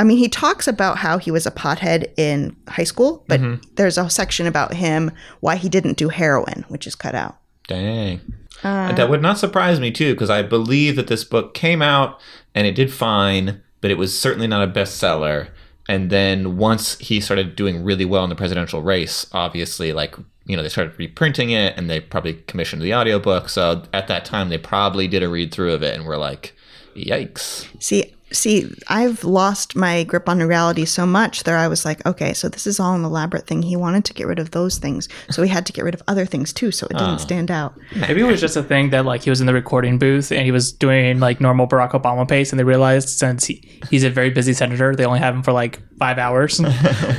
I 0.00 0.02
mean, 0.04 0.16
he 0.16 0.30
talks 0.30 0.66
about 0.66 0.96
how 0.96 1.18
he 1.18 1.30
was 1.30 1.44
a 1.44 1.50
pothead 1.50 2.10
in 2.16 2.56
high 2.66 2.84
school, 2.84 3.22
but 3.28 3.38
mm-hmm. 3.38 3.62
there's 3.74 3.98
a 3.98 4.08
section 4.08 4.46
about 4.46 4.72
him 4.72 5.10
why 5.40 5.56
he 5.56 5.68
didn't 5.68 5.98
do 5.98 6.08
heroin, 6.08 6.64
which 6.68 6.86
is 6.86 6.94
cut 6.94 7.14
out. 7.14 7.36
Dang. 7.68 8.22
Uh, 8.64 8.92
that 8.92 9.10
would 9.10 9.20
not 9.20 9.36
surprise 9.36 9.78
me 9.78 9.90
too, 9.90 10.14
because 10.14 10.30
I 10.30 10.40
believe 10.40 10.96
that 10.96 11.08
this 11.08 11.22
book 11.22 11.52
came 11.52 11.82
out 11.82 12.18
and 12.54 12.66
it 12.66 12.74
did 12.74 12.90
fine, 12.90 13.60
but 13.82 13.90
it 13.90 13.98
was 13.98 14.18
certainly 14.18 14.46
not 14.46 14.66
a 14.66 14.72
bestseller. 14.72 15.50
And 15.86 16.08
then 16.08 16.56
once 16.56 16.96
he 16.96 17.20
started 17.20 17.54
doing 17.54 17.84
really 17.84 18.06
well 18.06 18.24
in 18.24 18.30
the 18.30 18.36
presidential 18.36 18.80
race, 18.80 19.26
obviously, 19.32 19.92
like 19.92 20.16
you 20.46 20.56
know, 20.56 20.62
they 20.62 20.70
started 20.70 20.98
reprinting 20.98 21.50
it 21.50 21.76
and 21.76 21.90
they 21.90 22.00
probably 22.00 22.34
commissioned 22.46 22.80
the 22.80 22.94
audiobook. 22.94 23.50
So 23.50 23.82
at 23.92 24.08
that 24.08 24.24
time, 24.24 24.48
they 24.48 24.56
probably 24.56 25.06
did 25.08 25.22
a 25.22 25.28
read 25.28 25.52
through 25.52 25.74
of 25.74 25.82
it 25.82 25.94
and 25.94 26.06
were 26.06 26.16
like, 26.16 26.56
"Yikes!" 26.96 27.68
See, 27.82 28.14
see, 28.32 28.72
I've 28.88 29.24
lost 29.24 29.76
my 29.76 30.04
grip 30.04 30.28
on 30.28 30.40
reality 30.40 30.84
so 30.84 31.06
much 31.06 31.44
that 31.44 31.54
I 31.54 31.68
was 31.68 31.84
like, 31.84 32.04
okay, 32.06 32.32
so 32.32 32.48
this 32.48 32.66
is 32.66 32.80
all 32.80 32.94
an 32.94 33.04
elaborate 33.04 33.46
thing. 33.46 33.62
He 33.62 33.76
wanted 33.76 34.04
to 34.06 34.14
get 34.14 34.26
rid 34.26 34.38
of 34.38 34.52
those 34.52 34.78
things, 34.78 35.08
so 35.30 35.42
he 35.42 35.48
had 35.48 35.66
to 35.66 35.72
get 35.72 35.84
rid 35.84 35.94
of 35.94 36.02
other 36.08 36.26
things 36.26 36.52
too, 36.52 36.70
so 36.70 36.86
it 36.86 36.94
didn't 36.94 37.14
ah. 37.14 37.16
stand 37.16 37.50
out. 37.50 37.74
Maybe 37.94 38.20
it 38.20 38.24
was 38.24 38.40
just 38.40 38.56
a 38.56 38.62
thing 38.62 38.90
that 38.90 39.04
like 39.04 39.22
he 39.22 39.30
was 39.30 39.40
in 39.40 39.46
the 39.46 39.54
recording 39.54 39.98
booth 39.98 40.30
and 40.30 40.44
he 40.44 40.52
was 40.52 40.72
doing 40.72 41.20
like 41.20 41.40
normal 41.40 41.66
Barack 41.66 41.92
Obama 41.92 42.28
pace, 42.28 42.52
and 42.52 42.58
they 42.58 42.64
realized 42.64 43.08
since 43.08 43.44
he, 43.46 43.80
he's 43.90 44.04
a 44.04 44.10
very 44.10 44.30
busy 44.30 44.52
senator, 44.52 44.94
they 44.94 45.04
only 45.04 45.18
have 45.20 45.34
him 45.34 45.42
for 45.42 45.52
like 45.52 45.80
five 46.00 46.18
hours. 46.18 46.60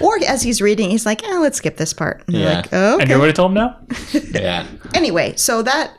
Or 0.02 0.18
as 0.28 0.42
he's 0.42 0.62
reading, 0.62 0.90
he's 0.90 1.06
like, 1.06 1.24
eh, 1.24 1.38
let's 1.38 1.58
skip 1.60 1.78
this 1.78 1.94
part. 1.94 2.24
And 2.28 2.36
they're 2.36 2.44
Yeah. 2.44 2.56
like, 2.62 2.70
oh, 2.74 2.96
okay. 3.02 3.14
you 3.14 3.20
would 3.20 3.28
have 3.28 3.36
told 3.36 3.52
him 3.52 3.56
no. 3.56 3.76
Yeah. 4.32 4.66
anyway, 4.96 5.36
so 5.36 5.62
that 5.62 5.92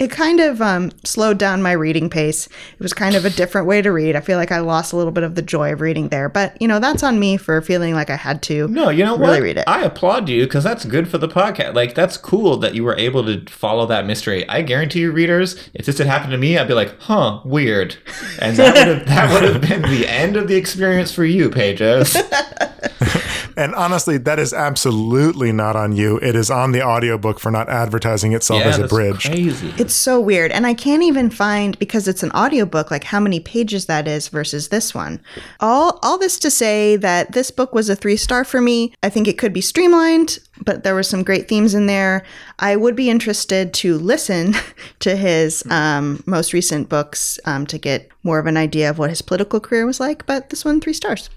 it 0.00 0.10
kind 0.10 0.40
of 0.40 0.60
um, 0.60 0.90
slowed 1.04 1.38
down 1.38 1.62
my 1.62 1.72
reading 1.72 2.10
pace. 2.10 2.46
It 2.46 2.80
was 2.80 2.92
kind 2.92 3.14
of 3.14 3.24
a 3.24 3.30
different 3.30 3.66
way 3.68 3.82
to 3.82 3.92
read. 3.92 4.16
I 4.16 4.20
feel 4.20 4.36
like 4.38 4.50
I 4.50 4.58
lost 4.58 4.92
a 4.92 4.96
little 4.96 5.12
bit 5.12 5.22
of 5.22 5.36
the 5.36 5.42
joy 5.42 5.72
of 5.72 5.80
reading 5.80 6.08
there, 6.08 6.28
but 6.28 6.60
you 6.60 6.66
know 6.66 6.80
that's 6.80 7.02
on 7.04 7.20
me 7.20 7.36
for 7.36 7.60
feeling 7.62 7.94
like 7.94 8.10
I 8.10 8.16
had 8.16 8.42
to. 8.44 8.66
No, 8.68 8.88
you 8.88 9.04
know 9.04 9.16
really 9.16 9.34
what? 9.38 9.42
read 9.42 9.56
it. 9.58 9.64
I 9.68 9.82
applaud 9.82 10.28
you 10.28 10.44
because 10.44 10.64
that's 10.64 10.84
good 10.84 11.08
for 11.08 11.18
the 11.18 11.28
podcast. 11.28 11.74
Like 11.74 11.94
that's 11.94 12.16
cool 12.16 12.56
that 12.58 12.74
you 12.74 12.82
were 12.84 12.96
able 12.96 13.24
to 13.26 13.44
follow 13.52 13.86
that 13.86 14.06
mystery. 14.06 14.48
I 14.48 14.62
guarantee 14.62 15.00
you, 15.00 15.12
readers, 15.12 15.56
if 15.74 15.86
this 15.86 15.98
had 15.98 16.06
happened 16.08 16.32
to 16.32 16.38
me, 16.38 16.58
I'd 16.58 16.66
be 16.68 16.74
like, 16.74 16.98
"Huh, 17.00 17.40
weird," 17.44 17.96
and 18.40 18.56
that 18.56 18.74
would 18.74 18.96
have 18.98 19.06
that 19.06 19.32
would 19.32 19.42
have 19.52 19.60
been 19.62 19.82
the 19.82 20.08
end 20.08 20.36
of 20.36 20.48
the 20.48 20.56
experience 20.56 21.12
for 21.12 21.24
you, 21.24 21.50
Pages. 21.50 22.15
And 23.56 23.74
honestly, 23.74 24.18
that 24.18 24.38
is 24.38 24.52
absolutely 24.52 25.50
not 25.50 25.76
on 25.76 25.96
you. 25.96 26.18
It 26.18 26.36
is 26.36 26.50
on 26.50 26.72
the 26.72 26.82
audiobook 26.82 27.40
for 27.40 27.50
not 27.50 27.70
advertising 27.70 28.34
itself 28.34 28.62
as 28.62 28.78
a 28.78 28.86
bridge. 28.86 29.24
Crazy. 29.24 29.72
It's 29.78 29.94
so 29.94 30.20
weird. 30.20 30.52
And 30.52 30.66
I 30.66 30.74
can't 30.74 31.02
even 31.02 31.30
find 31.30 31.78
because 31.78 32.06
it's 32.06 32.22
an 32.22 32.30
audiobook 32.32 32.90
like 32.90 33.04
how 33.04 33.18
many 33.18 33.40
pages 33.40 33.86
that 33.86 34.06
is 34.06 34.28
versus 34.28 34.68
this 34.68 34.94
one. 34.94 35.20
All 35.60 35.98
all 36.02 36.18
this 36.18 36.38
to 36.40 36.50
say 36.50 36.96
that 36.96 37.32
this 37.32 37.50
book 37.50 37.74
was 37.74 37.88
a 37.88 37.96
3-star 37.96 38.44
for 38.44 38.60
me. 38.60 38.92
I 39.02 39.08
think 39.08 39.26
it 39.26 39.38
could 39.38 39.54
be 39.54 39.62
streamlined, 39.62 40.38
but 40.62 40.84
there 40.84 40.94
were 40.94 41.02
some 41.02 41.22
great 41.22 41.48
themes 41.48 41.72
in 41.72 41.86
there. 41.86 42.24
I 42.58 42.76
would 42.76 42.94
be 42.94 43.08
interested 43.08 43.72
to 43.74 43.96
listen 43.96 44.54
to 44.98 45.16
his 45.16 45.64
um, 45.70 46.22
most 46.26 46.52
recent 46.52 46.90
books 46.90 47.40
um, 47.46 47.66
to 47.68 47.78
get 47.78 48.10
more 48.22 48.38
of 48.38 48.44
an 48.44 48.58
idea 48.58 48.90
of 48.90 48.98
what 48.98 49.08
his 49.08 49.22
political 49.22 49.60
career 49.60 49.86
was 49.86 49.98
like, 49.98 50.26
but 50.26 50.50
this 50.50 50.62
one 50.62 50.82
3 50.82 50.92
stars. 50.92 51.30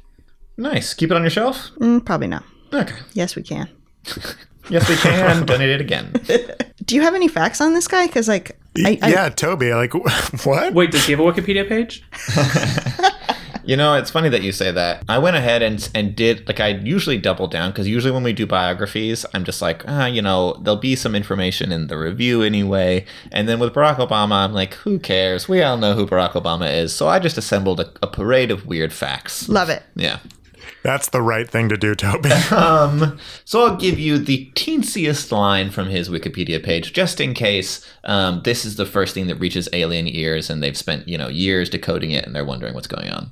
Nice. 0.59 0.93
Keep 0.93 1.11
it 1.11 1.15
on 1.15 1.21
your 1.23 1.29
shelf. 1.29 1.71
Mm, 1.79 2.03
probably 2.03 2.27
not. 2.27 2.43
Okay. 2.73 2.95
Yes, 3.13 3.35
we 3.35 3.43
can. 3.43 3.69
Yes, 4.69 4.87
we 4.87 4.95
can 4.97 5.45
donate 5.47 5.69
it 5.69 5.81
again. 5.81 6.13
Do 6.85 6.93
you 6.93 7.01
have 7.01 7.15
any 7.15 7.27
facts 7.27 7.59
on 7.59 7.73
this 7.73 7.87
guy 7.87 8.07
cuz 8.07 8.27
like 8.27 8.55
I, 8.85 8.99
I, 9.01 9.09
yeah, 9.09 9.29
Toby, 9.29 9.73
like 9.73 9.93
what? 10.45 10.75
Wait, 10.75 10.91
does 10.91 11.05
he 11.07 11.11
have 11.13 11.19
a 11.19 11.23
Wikipedia 11.23 11.67
page? 11.67 12.03
You 13.65 13.77
know, 13.77 13.93
it's 13.93 14.09
funny 14.09 14.29
that 14.29 14.41
you 14.41 14.51
say 14.51 14.71
that. 14.71 15.03
I 15.07 15.19
went 15.19 15.35
ahead 15.35 15.61
and 15.61 15.87
and 15.93 16.15
did 16.15 16.47
like 16.47 16.59
I 16.59 16.69
usually 16.69 17.17
double 17.17 17.47
down 17.47 17.71
because 17.71 17.87
usually 17.87 18.11
when 18.11 18.23
we 18.23 18.33
do 18.33 18.47
biographies, 18.47 19.25
I'm 19.33 19.43
just 19.43 19.61
like, 19.61 19.83
ah, 19.87 20.05
you 20.07 20.21
know, 20.21 20.53
there'll 20.61 20.79
be 20.79 20.95
some 20.95 21.13
information 21.13 21.71
in 21.71 21.87
the 21.87 21.97
review 21.97 22.41
anyway. 22.41 23.05
And 23.31 23.47
then 23.47 23.59
with 23.59 23.73
Barack 23.73 23.97
Obama, 23.97 24.43
I'm 24.43 24.53
like, 24.53 24.73
who 24.75 24.97
cares? 24.97 25.47
We 25.47 25.61
all 25.61 25.77
know 25.77 25.93
who 25.93 26.07
Barack 26.07 26.31
Obama 26.31 26.71
is. 26.71 26.95
So 26.95 27.07
I 27.07 27.19
just 27.19 27.37
assembled 27.37 27.79
a, 27.79 27.91
a 28.01 28.07
parade 28.07 28.49
of 28.49 28.65
weird 28.65 28.91
facts. 28.93 29.47
love 29.49 29.69
it. 29.69 29.83
Yeah. 29.95 30.19
That's 30.83 31.09
the 31.09 31.21
right 31.21 31.49
thing 31.49 31.69
to 31.69 31.77
do, 31.77 31.95
Toby. 31.95 32.29
Um, 32.51 33.17
so 33.45 33.65
I'll 33.65 33.77
give 33.77 33.99
you 33.99 34.17
the 34.17 34.51
teensiest 34.55 35.31
line 35.31 35.69
from 35.69 35.87
his 35.87 36.09
Wikipedia 36.09 36.63
page, 36.63 36.93
just 36.93 37.21
in 37.21 37.33
case 37.33 37.85
um, 38.03 38.41
this 38.43 38.65
is 38.65 38.75
the 38.75 38.85
first 38.85 39.13
thing 39.13 39.27
that 39.27 39.35
reaches 39.35 39.69
alien 39.73 40.07
ears, 40.07 40.49
and 40.49 40.61
they've 40.63 40.77
spent 40.77 41.07
you 41.07 41.17
know 41.17 41.27
years 41.27 41.69
decoding 41.69 42.11
it, 42.11 42.25
and 42.25 42.35
they're 42.35 42.45
wondering 42.45 42.73
what's 42.73 42.87
going 42.87 43.09
on. 43.09 43.31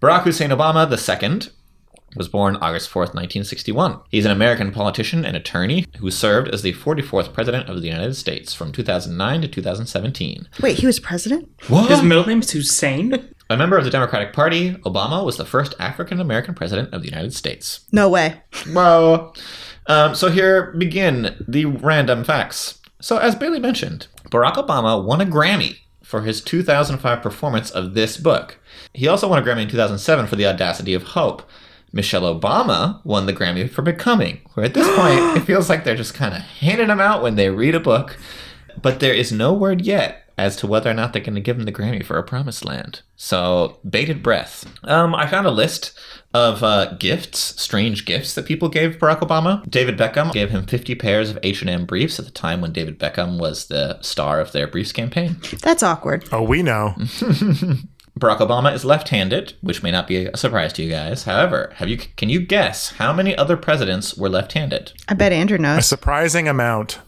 Barack 0.00 0.22
Hussein 0.22 0.50
Obama 0.50 0.86
II 0.88 1.50
was 2.16 2.28
born 2.28 2.56
August 2.56 2.90
4th, 2.90 3.14
1961. 3.14 4.00
He's 4.10 4.24
an 4.24 4.32
American 4.32 4.72
politician 4.72 5.24
and 5.24 5.36
attorney 5.36 5.86
who 5.98 6.10
served 6.10 6.48
as 6.48 6.62
the 6.62 6.72
44th 6.72 7.32
President 7.32 7.68
of 7.68 7.80
the 7.80 7.88
United 7.88 8.14
States 8.14 8.52
from 8.52 8.72
2009 8.72 9.42
to 9.42 9.48
2017. 9.48 10.48
Wait, 10.62 10.78
he 10.78 10.86
was 10.86 10.98
president? 10.98 11.48
What? 11.68 11.90
His 11.90 12.02
middle 12.02 12.26
name 12.26 12.40
is 12.40 12.50
Hussein. 12.50 13.32
A 13.50 13.56
member 13.56 13.76
of 13.76 13.82
the 13.82 13.90
Democratic 13.90 14.32
Party, 14.32 14.76
Obama 14.84 15.24
was 15.24 15.36
the 15.36 15.44
first 15.44 15.74
African 15.80 16.20
American 16.20 16.54
president 16.54 16.94
of 16.94 17.02
the 17.02 17.08
United 17.08 17.34
States. 17.34 17.80
No 17.90 18.08
way. 18.08 18.40
Well, 18.72 19.34
um, 19.88 20.14
so 20.14 20.30
here 20.30 20.72
begin 20.78 21.34
the 21.48 21.64
random 21.64 22.22
facts. 22.22 22.78
So, 23.00 23.18
as 23.18 23.34
Bailey 23.34 23.58
mentioned, 23.58 24.06
Barack 24.26 24.54
Obama 24.54 25.04
won 25.04 25.20
a 25.20 25.26
Grammy 25.26 25.78
for 26.00 26.22
his 26.22 26.40
2005 26.40 27.20
performance 27.20 27.72
of 27.72 27.94
this 27.94 28.16
book. 28.16 28.60
He 28.94 29.08
also 29.08 29.26
won 29.26 29.42
a 29.42 29.44
Grammy 29.44 29.62
in 29.62 29.68
2007 29.68 30.28
for 30.28 30.36
The 30.36 30.46
Audacity 30.46 30.94
of 30.94 31.02
Hope. 31.02 31.42
Michelle 31.92 32.32
Obama 32.32 33.04
won 33.04 33.26
the 33.26 33.32
Grammy 33.32 33.68
for 33.68 33.82
Becoming, 33.82 34.42
where 34.54 34.66
at 34.66 34.74
this 34.74 34.86
point 34.96 35.36
it 35.36 35.44
feels 35.44 35.68
like 35.68 35.82
they're 35.82 35.96
just 35.96 36.14
kind 36.14 36.36
of 36.36 36.42
handing 36.42 36.86
them 36.86 37.00
out 37.00 37.20
when 37.20 37.34
they 37.34 37.50
read 37.50 37.74
a 37.74 37.80
book. 37.80 38.16
But 38.80 39.00
there 39.00 39.12
is 39.12 39.32
no 39.32 39.52
word 39.52 39.80
yet 39.80 40.29
as 40.40 40.56
to 40.56 40.66
whether 40.66 40.90
or 40.90 40.94
not 40.94 41.12
they're 41.12 41.22
going 41.22 41.34
to 41.34 41.40
give 41.40 41.58
him 41.58 41.64
the 41.64 41.72
Grammy 41.72 42.04
for 42.04 42.16
A 42.16 42.22
Promised 42.22 42.64
Land. 42.64 43.02
So, 43.14 43.78
bated 43.88 44.22
breath. 44.22 44.64
Um, 44.84 45.14
I 45.14 45.26
found 45.26 45.46
a 45.46 45.50
list 45.50 45.92
of 46.32 46.62
uh, 46.62 46.94
gifts, 46.94 47.60
strange 47.60 48.06
gifts 48.06 48.34
that 48.34 48.46
people 48.46 48.70
gave 48.70 48.98
Barack 48.98 49.20
Obama. 49.20 49.68
David 49.68 49.98
Beckham 49.98 50.32
gave 50.32 50.48
him 50.48 50.64
50 50.64 50.94
pairs 50.94 51.28
of 51.28 51.38
H&M 51.42 51.84
briefs 51.84 52.18
at 52.18 52.24
the 52.24 52.30
time 52.30 52.62
when 52.62 52.72
David 52.72 52.98
Beckham 52.98 53.38
was 53.38 53.66
the 53.66 54.00
star 54.00 54.40
of 54.40 54.52
their 54.52 54.66
briefs 54.66 54.92
campaign. 54.92 55.36
That's 55.60 55.82
awkward. 55.82 56.26
oh, 56.32 56.42
we 56.42 56.62
know. 56.62 56.94
Barack 58.18 58.38
Obama 58.38 58.74
is 58.74 58.84
left-handed, 58.84 59.54
which 59.60 59.82
may 59.82 59.90
not 59.90 60.06
be 60.06 60.26
a 60.26 60.36
surprise 60.36 60.72
to 60.74 60.82
you 60.82 60.90
guys. 60.90 61.24
However, 61.24 61.72
have 61.76 61.88
you 61.88 61.96
can 61.96 62.28
you 62.28 62.40
guess 62.40 62.90
how 62.92 63.12
many 63.12 63.36
other 63.36 63.56
presidents 63.56 64.16
were 64.16 64.28
left-handed? 64.28 64.92
I 65.08 65.14
bet 65.14 65.32
Andrew 65.32 65.58
knows. 65.58 65.78
A 65.78 65.82
surprising 65.82 66.48
amount, 66.48 66.98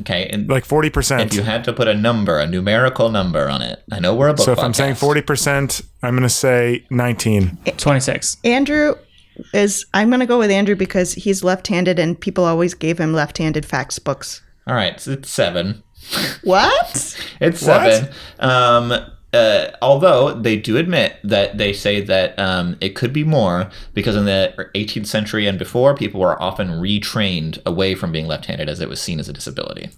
Okay, 0.00 0.28
and 0.32 0.48
like 0.48 0.66
40%. 0.66 1.20
if 1.26 1.34
you 1.34 1.42
had 1.42 1.64
to 1.64 1.72
put 1.72 1.88
a 1.88 1.94
number, 1.94 2.38
a 2.38 2.46
numerical 2.46 3.08
number 3.10 3.48
on 3.48 3.62
it, 3.62 3.82
I 3.90 3.98
know 4.00 4.14
we're 4.14 4.28
a 4.28 4.34
book 4.34 4.44
so 4.46 4.52
if 4.52 4.58
I'm 4.58 4.74
saying 4.74 4.94
40%, 4.94 5.82
I'm 6.02 6.14
going 6.14 6.22
to 6.22 6.28
say 6.28 6.84
19. 6.90 7.58
26. 7.76 8.36
Andrew 8.44 8.94
is 9.54 9.86
I'm 9.94 10.08
going 10.08 10.20
to 10.20 10.26
go 10.26 10.38
with 10.38 10.50
Andrew 10.50 10.74
because 10.76 11.14
he's 11.14 11.42
left-handed 11.44 11.98
and 11.98 12.20
people 12.20 12.44
always 12.44 12.74
gave 12.74 12.98
him 12.98 13.12
left-handed 13.12 13.64
facts 13.66 13.98
books. 13.98 14.42
All 14.66 14.74
right, 14.74 15.00
so 15.00 15.12
it's 15.12 15.30
seven. 15.30 15.82
What? 16.42 17.16
It's 17.40 17.62
What? 17.62 17.92
seven. 17.92 18.12
Um, 18.40 18.92
uh, 19.32 19.70
although 19.82 20.32
they 20.32 20.56
do 20.56 20.76
admit 20.76 21.16
that 21.22 21.58
they 21.58 21.72
say 21.72 22.00
that 22.00 22.38
um, 22.38 22.76
it 22.80 22.94
could 22.94 23.12
be 23.12 23.24
more 23.24 23.70
because 23.92 24.16
in 24.16 24.24
the 24.24 24.54
18th 24.74 25.06
century 25.06 25.46
and 25.46 25.58
before, 25.58 25.94
people 25.94 26.20
were 26.20 26.40
often 26.42 26.68
retrained 26.68 27.64
away 27.66 27.94
from 27.94 28.10
being 28.10 28.26
left-handed 28.26 28.68
as 28.68 28.80
it 28.80 28.88
was 28.88 29.00
seen 29.00 29.20
as 29.20 29.28
a 29.28 29.32
disability. 29.32 29.90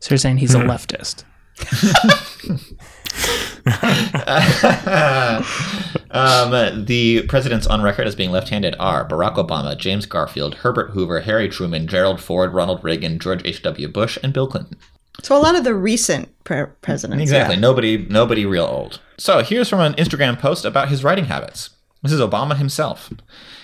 So 0.00 0.10
you're 0.10 0.18
saying 0.18 0.38
he's 0.38 0.54
a 0.54 0.58
leftist. 0.58 1.24
Um, 6.10 6.86
the 6.86 7.22
presidents 7.28 7.66
on 7.66 7.82
record 7.82 8.06
as 8.06 8.16
being 8.16 8.30
left-handed 8.30 8.74
are 8.80 9.06
Barack 9.06 9.36
Obama, 9.36 9.76
James 9.76 10.06
Garfield, 10.06 10.56
Herbert 10.56 10.92
Hoover, 10.92 11.20
Harry 11.20 11.48
Truman, 11.48 11.86
Gerald 11.86 12.20
Ford, 12.20 12.54
Ronald 12.54 12.82
Reagan, 12.82 13.18
George 13.18 13.42
H.W. 13.44 13.88
Bush, 13.88 14.18
and 14.22 14.32
Bill 14.32 14.46
Clinton. 14.46 14.78
So 15.22 15.36
a 15.36 15.42
lot 15.42 15.56
of 15.56 15.64
the 15.64 15.74
recent 15.74 16.28
pre- 16.44 16.66
presidents. 16.80 17.22
Exactly. 17.22 17.56
yeah. 17.56 17.60
Nobody, 17.60 18.06
nobody 18.08 18.46
real 18.46 18.64
old. 18.64 19.00
So 19.18 19.40
here's 19.42 19.68
from 19.68 19.80
an 19.80 19.94
Instagram 19.94 20.38
post 20.38 20.64
about 20.64 20.88
his 20.88 21.02
writing 21.02 21.24
habits. 21.26 21.70
This 22.02 22.12
is 22.12 22.20
Obama 22.20 22.56
himself. 22.56 23.12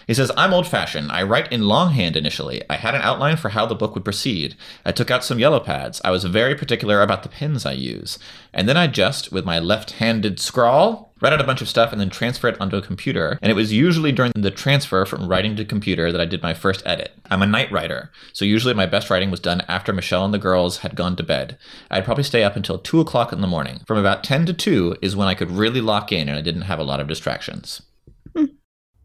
He 0.06 0.14
says, 0.14 0.30
I'm 0.36 0.52
old 0.52 0.66
fashioned. 0.66 1.10
I 1.10 1.22
write 1.22 1.50
in 1.52 1.66
longhand 1.66 2.16
initially. 2.16 2.62
I 2.68 2.76
had 2.76 2.94
an 2.94 3.02
outline 3.02 3.36
for 3.36 3.50
how 3.50 3.66
the 3.66 3.74
book 3.74 3.94
would 3.94 4.04
proceed. 4.04 4.54
I 4.84 4.92
took 4.92 5.10
out 5.10 5.24
some 5.24 5.38
yellow 5.38 5.60
pads. 5.60 6.00
I 6.04 6.10
was 6.10 6.24
very 6.24 6.54
particular 6.54 7.02
about 7.02 7.22
the 7.22 7.28
pens 7.28 7.64
I 7.64 7.72
use. 7.72 8.18
And 8.52 8.68
then 8.68 8.76
I 8.76 8.86
just, 8.86 9.32
with 9.32 9.44
my 9.44 9.58
left 9.58 9.92
handed 9.92 10.38
scrawl, 10.38 11.12
write 11.20 11.32
out 11.32 11.40
a 11.40 11.44
bunch 11.44 11.62
of 11.62 11.68
stuff 11.68 11.90
and 11.90 12.00
then 12.00 12.10
transfer 12.10 12.48
it 12.48 12.60
onto 12.60 12.76
a 12.76 12.82
computer. 12.82 13.38
And 13.40 13.50
it 13.50 13.54
was 13.54 13.72
usually 13.72 14.12
during 14.12 14.32
the 14.34 14.50
transfer 14.50 15.06
from 15.06 15.26
writing 15.26 15.56
to 15.56 15.64
computer 15.64 16.12
that 16.12 16.20
I 16.20 16.26
did 16.26 16.42
my 16.42 16.52
first 16.52 16.82
edit. 16.84 17.12
I'm 17.30 17.40
a 17.40 17.46
night 17.46 17.72
writer, 17.72 18.10
so 18.34 18.44
usually 18.44 18.74
my 18.74 18.84
best 18.84 19.08
writing 19.08 19.30
was 19.30 19.40
done 19.40 19.62
after 19.66 19.92
Michelle 19.92 20.24
and 20.26 20.34
the 20.34 20.38
girls 20.38 20.78
had 20.78 20.96
gone 20.96 21.16
to 21.16 21.22
bed. 21.22 21.56
I'd 21.90 22.04
probably 22.04 22.24
stay 22.24 22.44
up 22.44 22.56
until 22.56 22.78
2 22.78 23.00
o'clock 23.00 23.32
in 23.32 23.40
the 23.40 23.46
morning. 23.46 23.80
From 23.86 23.96
about 23.96 24.22
10 24.22 24.44
to 24.46 24.52
2 24.52 24.96
is 25.00 25.16
when 25.16 25.28
I 25.28 25.34
could 25.34 25.50
really 25.50 25.80
lock 25.80 26.12
in 26.12 26.28
and 26.28 26.36
I 26.36 26.42
didn't 26.42 26.62
have 26.62 26.78
a 26.78 26.84
lot 26.84 27.00
of 27.00 27.08
distractions. 27.08 27.80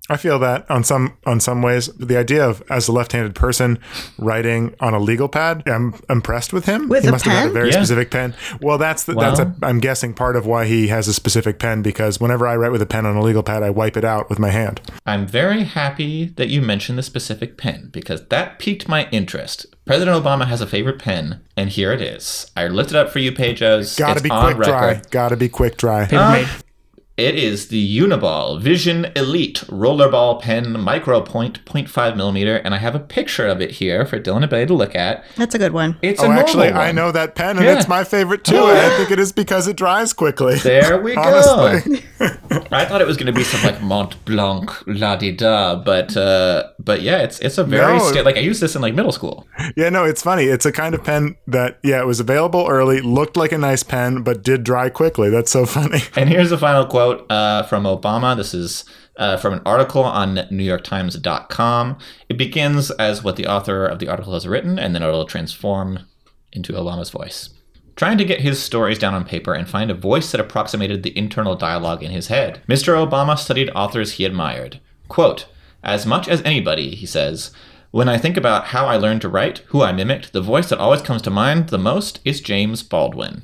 I 0.09 0.17
feel 0.17 0.39
that 0.39 0.69
on 0.69 0.83
some 0.83 1.17
on 1.25 1.39
some 1.39 1.61
ways, 1.61 1.87
the 1.95 2.17
idea 2.17 2.47
of 2.47 2.63
as 2.69 2.87
a 2.87 2.91
left-handed 2.91 3.35
person 3.35 3.77
writing 4.17 4.75
on 4.79 4.93
a 4.93 4.99
legal 4.99 5.29
pad, 5.29 5.63
I'm 5.67 5.93
impressed 6.09 6.51
with 6.53 6.65
him. 6.65 6.89
With 6.89 7.03
he 7.03 7.09
a 7.09 7.11
must 7.11 7.25
have 7.25 7.33
had 7.33 7.47
a 7.49 7.53
very 7.53 7.69
Yeah. 7.69 7.75
specific 7.75 8.09
pen. 8.11 8.33
Well, 8.61 8.77
that's 8.77 9.03
the, 9.03 9.13
that's 9.13 9.39
a, 9.39 9.45
Well- 9.45 9.55
I'm 9.63 9.79
guessing 9.79 10.13
part 10.13 10.35
of 10.35 10.45
why 10.45 10.65
he 10.65 10.87
has 10.87 11.07
a 11.07 11.13
specific 11.13 11.59
pen 11.59 11.81
because 11.81 12.19
whenever 12.19 12.47
I 12.47 12.55
write 12.55 12.71
with 12.71 12.81
a 12.81 12.85
pen 12.85 13.05
on 13.05 13.15
a 13.15 13.21
legal 13.21 13.43
pad, 13.43 13.61
I 13.63 13.69
wipe 13.69 13.95
it 13.97 14.03
out 14.05 14.29
with 14.29 14.39
my 14.39 14.49
hand. 14.49 14.81
I'm 15.05 15.27
very 15.27 15.63
happy 15.63 16.25
that 16.37 16.49
you 16.49 16.61
mentioned 16.61 16.97
the 16.97 17.03
specific 17.03 17.57
pen 17.57 17.89
because 17.91 18.25
that 18.27 18.57
piqued 18.59 18.87
my 18.87 19.07
interest. 19.11 19.65
President 19.85 20.23
Obama 20.23 20.45
has 20.45 20.61
a 20.61 20.67
favorite 20.67 20.99
pen, 20.99 21.41
and 21.57 21.69
here 21.69 21.91
it 21.91 22.01
is. 22.01 22.51
I 22.55 22.67
looked 22.67 22.91
it 22.91 22.95
up 22.95 23.09
for 23.09 23.19
you, 23.19 23.31
Pejos. 23.31 23.97
Gotta 23.97 24.13
It's 24.13 24.21
be 24.21 24.29
on 24.29 24.53
quick 24.55 24.67
dry. 24.67 25.01
Gotta 25.09 25.35
be 25.35 25.49
quick 25.49 25.77
dry. 25.77 26.05
Paper 26.05 26.29
made. 26.31 26.45
Um, 26.45 26.49
It 27.19 27.35
is 27.35 27.67
the 27.67 27.97
Uniball 27.99 28.61
Vision 28.61 29.11
Elite 29.13 29.55
Rollerball 29.67 30.41
Pen 30.41 30.79
Micro 30.79 31.19
Point 31.19 31.65
0.5 31.65 32.15
millimeter, 32.15 32.55
and 32.55 32.73
I 32.73 32.77
have 32.77 32.95
a 32.95 32.99
picture 32.99 33.45
of 33.45 33.59
it 33.59 33.71
here 33.71 34.05
for 34.05 34.17
Dylan 34.21 34.43
and 34.43 34.49
Betty 34.49 34.67
to 34.67 34.73
look 34.73 34.95
at. 34.95 35.25
That's 35.35 35.53
a 35.53 35.57
good 35.57 35.73
one. 35.73 35.97
It's 36.01 36.21
Oh, 36.21 36.23
a 36.23 36.27
normal 36.27 36.43
actually, 36.43 36.69
I 36.71 36.93
know 36.93 37.11
that 37.11 37.35
pen, 37.35 37.57
and 37.57 37.65
Yeah. 37.65 37.77
it's 37.77 37.89
my 37.89 38.05
favorite 38.05 38.45
too. 38.45 38.55
and 38.55 38.77
I 38.77 38.89
think 38.97 39.11
it 39.11 39.19
is 39.19 39.33
because 39.33 39.67
it 39.67 39.75
dries 39.75 40.13
quickly. 40.13 40.55
There 40.59 41.01
we 41.01 41.13
go. 41.15 41.21
I 42.71 42.85
thought 42.85 43.01
it 43.01 43.07
was 43.07 43.17
going 43.17 43.27
to 43.27 43.33
be 43.33 43.43
some 43.43 43.63
like 43.69 43.81
Mont 43.81 44.23
Blanc 44.23 44.71
la 44.87 45.17
di 45.17 45.33
da, 45.33 45.75
but 45.75 46.15
uh, 46.15 46.69
but 46.79 47.01
yeah, 47.01 47.17
it's 47.19 47.39
it's 47.39 47.57
a 47.57 47.65
very 47.65 47.97
No. 47.97 48.03
sta- 48.11 48.21
like 48.23 48.37
I 48.37 48.39
used 48.39 48.61
this 48.61 48.75
in 48.77 48.81
like 48.81 48.93
middle 48.95 49.11
school. 49.11 49.45
Yeah, 49.75 49.89
no, 49.89 50.05
it's 50.05 50.21
funny. 50.21 50.43
It's 50.45 50.65
a 50.65 50.71
kind 50.71 50.95
of 50.95 51.03
pen 51.03 51.35
that, 51.47 51.79
yeah, 51.83 51.99
it 51.99 52.07
was 52.07 52.19
available 52.21 52.65
early, 52.69 53.01
looked 53.01 53.35
like 53.35 53.51
a 53.51 53.57
nice 53.57 53.83
pen, 53.83 54.23
but 54.23 54.41
did 54.43 54.63
dry 54.63 54.89
quickly. 54.89 55.29
That's 55.29 55.51
so 55.51 55.65
funny. 55.65 55.99
And 56.15 56.29
here's 56.29 56.49
the 56.49 56.57
final 56.57 56.85
quote 56.85 57.08
uh, 57.29 57.63
from 57.63 57.83
Obama. 57.83 58.35
This 58.35 58.53
is 58.53 58.85
uh, 59.17 59.37
from 59.37 59.53
an 59.53 59.61
article 59.65 60.03
on 60.03 60.35
NewYorkTimes.com. 60.35 61.97
It 62.29 62.37
begins 62.37 62.91
as 62.91 63.23
what 63.23 63.35
the 63.35 63.47
author 63.47 63.85
of 63.85 63.99
the 63.99 64.07
article 64.07 64.33
has 64.33 64.47
written, 64.47 64.79
and 64.79 64.95
then 64.95 65.03
it'll 65.03 65.25
transform 65.25 65.99
into 66.51 66.73
Obama's 66.73 67.09
voice. 67.09 67.49
Trying 67.95 68.17
to 68.17 68.25
get 68.25 68.41
his 68.41 68.63
stories 68.63 68.97
down 68.97 69.13
on 69.13 69.25
paper 69.25 69.53
and 69.53 69.67
find 69.67 69.91
a 69.91 69.93
voice 69.93 70.31
that 70.31 70.39
approximated 70.39 71.03
the 71.03 71.17
internal 71.17 71.55
dialogue 71.55 72.01
in 72.01 72.11
his 72.11 72.27
head, 72.27 72.61
Mr. 72.67 72.95
Obama 72.95 73.37
studied 73.37 73.69
authors 73.71 74.13
he 74.13 74.25
admired. 74.25 74.79
Quote, 75.09 75.47
As 75.83 76.05
much 76.05 76.29
as 76.29 76.41
anybody, 76.43 76.95
he 76.95 77.05
says, 77.05 77.51
when 77.91 78.07
I 78.07 78.17
think 78.17 78.37
about 78.37 78.67
how 78.67 78.85
I 78.85 78.97
learned 78.97 79.21
to 79.21 79.29
write, 79.29 79.59
who 79.67 79.81
I 79.81 79.91
mimicked, 79.91 80.31
the 80.31 80.41
voice 80.41 80.69
that 80.69 80.79
always 80.79 81.01
comes 81.01 81.23
to 81.23 81.31
mind 81.31 81.69
the 81.69 81.77
most 81.77 82.19
is 82.23 82.39
James 82.39 82.83
Baldwin. 82.83 83.41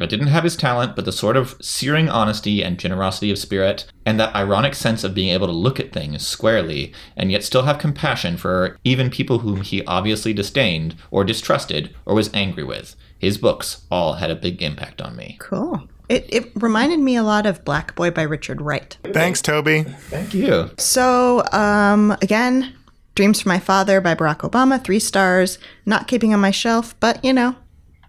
I 0.00 0.06
didn't 0.06 0.28
have 0.28 0.44
his 0.44 0.56
talent, 0.56 0.96
but 0.96 1.04
the 1.04 1.12
sort 1.12 1.36
of 1.36 1.56
searing 1.60 2.08
honesty 2.08 2.62
and 2.62 2.78
generosity 2.78 3.30
of 3.30 3.38
spirit, 3.38 3.86
and 4.04 4.18
that 4.18 4.34
ironic 4.34 4.74
sense 4.74 5.04
of 5.04 5.14
being 5.14 5.28
able 5.28 5.46
to 5.46 5.52
look 5.52 5.78
at 5.78 5.92
things 5.92 6.26
squarely 6.26 6.92
and 7.16 7.30
yet 7.30 7.44
still 7.44 7.62
have 7.62 7.78
compassion 7.78 8.36
for 8.36 8.78
even 8.84 9.10
people 9.10 9.40
whom 9.40 9.60
he 9.60 9.84
obviously 9.84 10.32
disdained 10.32 10.96
or 11.10 11.24
distrusted 11.24 11.94
or 12.06 12.14
was 12.14 12.30
angry 12.34 12.64
with. 12.64 12.96
His 13.18 13.38
books 13.38 13.86
all 13.90 14.14
had 14.14 14.30
a 14.30 14.36
big 14.36 14.62
impact 14.62 15.00
on 15.00 15.14
me. 15.14 15.36
Cool. 15.40 15.88
It, 16.08 16.26
it 16.28 16.52
reminded 16.56 16.98
me 16.98 17.16
a 17.16 17.22
lot 17.22 17.46
of 17.46 17.64
Black 17.64 17.94
Boy 17.94 18.10
by 18.10 18.22
Richard 18.22 18.60
Wright. 18.60 18.98
Thanks, 19.04 19.40
Toby. 19.40 19.84
Thank 19.84 20.34
you. 20.34 20.70
So, 20.76 21.44
um, 21.52 22.10
again, 22.20 22.74
Dreams 23.14 23.42
from 23.42 23.50
My 23.50 23.58
Father 23.58 24.00
by 24.00 24.14
Barack 24.14 24.38
Obama, 24.38 24.82
three 24.82 24.98
stars. 24.98 25.58
Not 25.84 26.08
keeping 26.08 26.32
on 26.32 26.40
my 26.40 26.50
shelf, 26.50 26.98
but 26.98 27.22
you 27.24 27.32
know, 27.32 27.56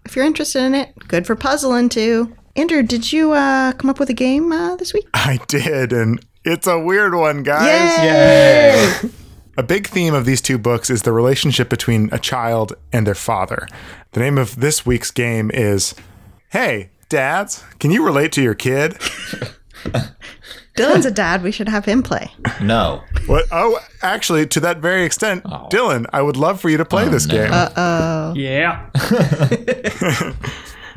if 0.04 0.16
you're 0.16 0.24
interested 0.24 0.62
in 0.62 0.74
it, 0.74 0.94
good 1.08 1.26
for 1.26 1.36
puzzling 1.36 1.88
too. 1.88 2.34
Andrew, 2.56 2.82
did 2.82 3.12
you 3.12 3.32
uh, 3.32 3.72
come 3.72 3.90
up 3.90 3.98
with 3.98 4.10
a 4.10 4.14
game 4.14 4.52
uh, 4.52 4.76
this 4.76 4.94
week? 4.94 5.08
I 5.12 5.40
did, 5.48 5.92
and 5.92 6.24
it's 6.44 6.66
a 6.66 6.78
weird 6.78 7.14
one, 7.14 7.42
guys. 7.42 7.98
Yay! 7.98 9.10
A 9.56 9.62
big 9.62 9.86
theme 9.86 10.14
of 10.14 10.24
these 10.24 10.40
two 10.40 10.58
books 10.58 10.90
is 10.90 11.02
the 11.02 11.12
relationship 11.12 11.68
between 11.68 12.08
a 12.12 12.18
child 12.18 12.74
and 12.92 13.06
their 13.06 13.14
father. 13.14 13.68
The 14.12 14.20
name 14.20 14.36
of 14.36 14.56
this 14.56 14.84
week's 14.84 15.10
game 15.10 15.50
is 15.52 15.94
Hey, 16.50 16.90
dads, 17.08 17.64
can 17.78 17.90
you 17.90 18.04
relate 18.04 18.32
to 18.32 18.42
your 18.42 18.54
kid? 18.54 18.96
Dylan's 20.74 21.06
a 21.06 21.10
dad. 21.10 21.42
We 21.42 21.52
should 21.52 21.68
have 21.68 21.84
him 21.84 22.02
play. 22.02 22.32
No. 22.60 23.02
What? 23.26 23.46
Oh, 23.52 23.78
actually, 24.02 24.46
to 24.48 24.60
that 24.60 24.78
very 24.78 25.04
extent, 25.04 25.44
Dylan, 25.44 26.06
I 26.12 26.20
would 26.20 26.36
love 26.36 26.60
for 26.60 26.68
you 26.68 26.76
to 26.76 26.84
play 26.84 27.08
this 27.08 27.26
no. 27.26 27.34
game. 27.34 27.50
Uh 27.52 27.70
oh. 27.76 28.34
Yeah. 28.34 28.90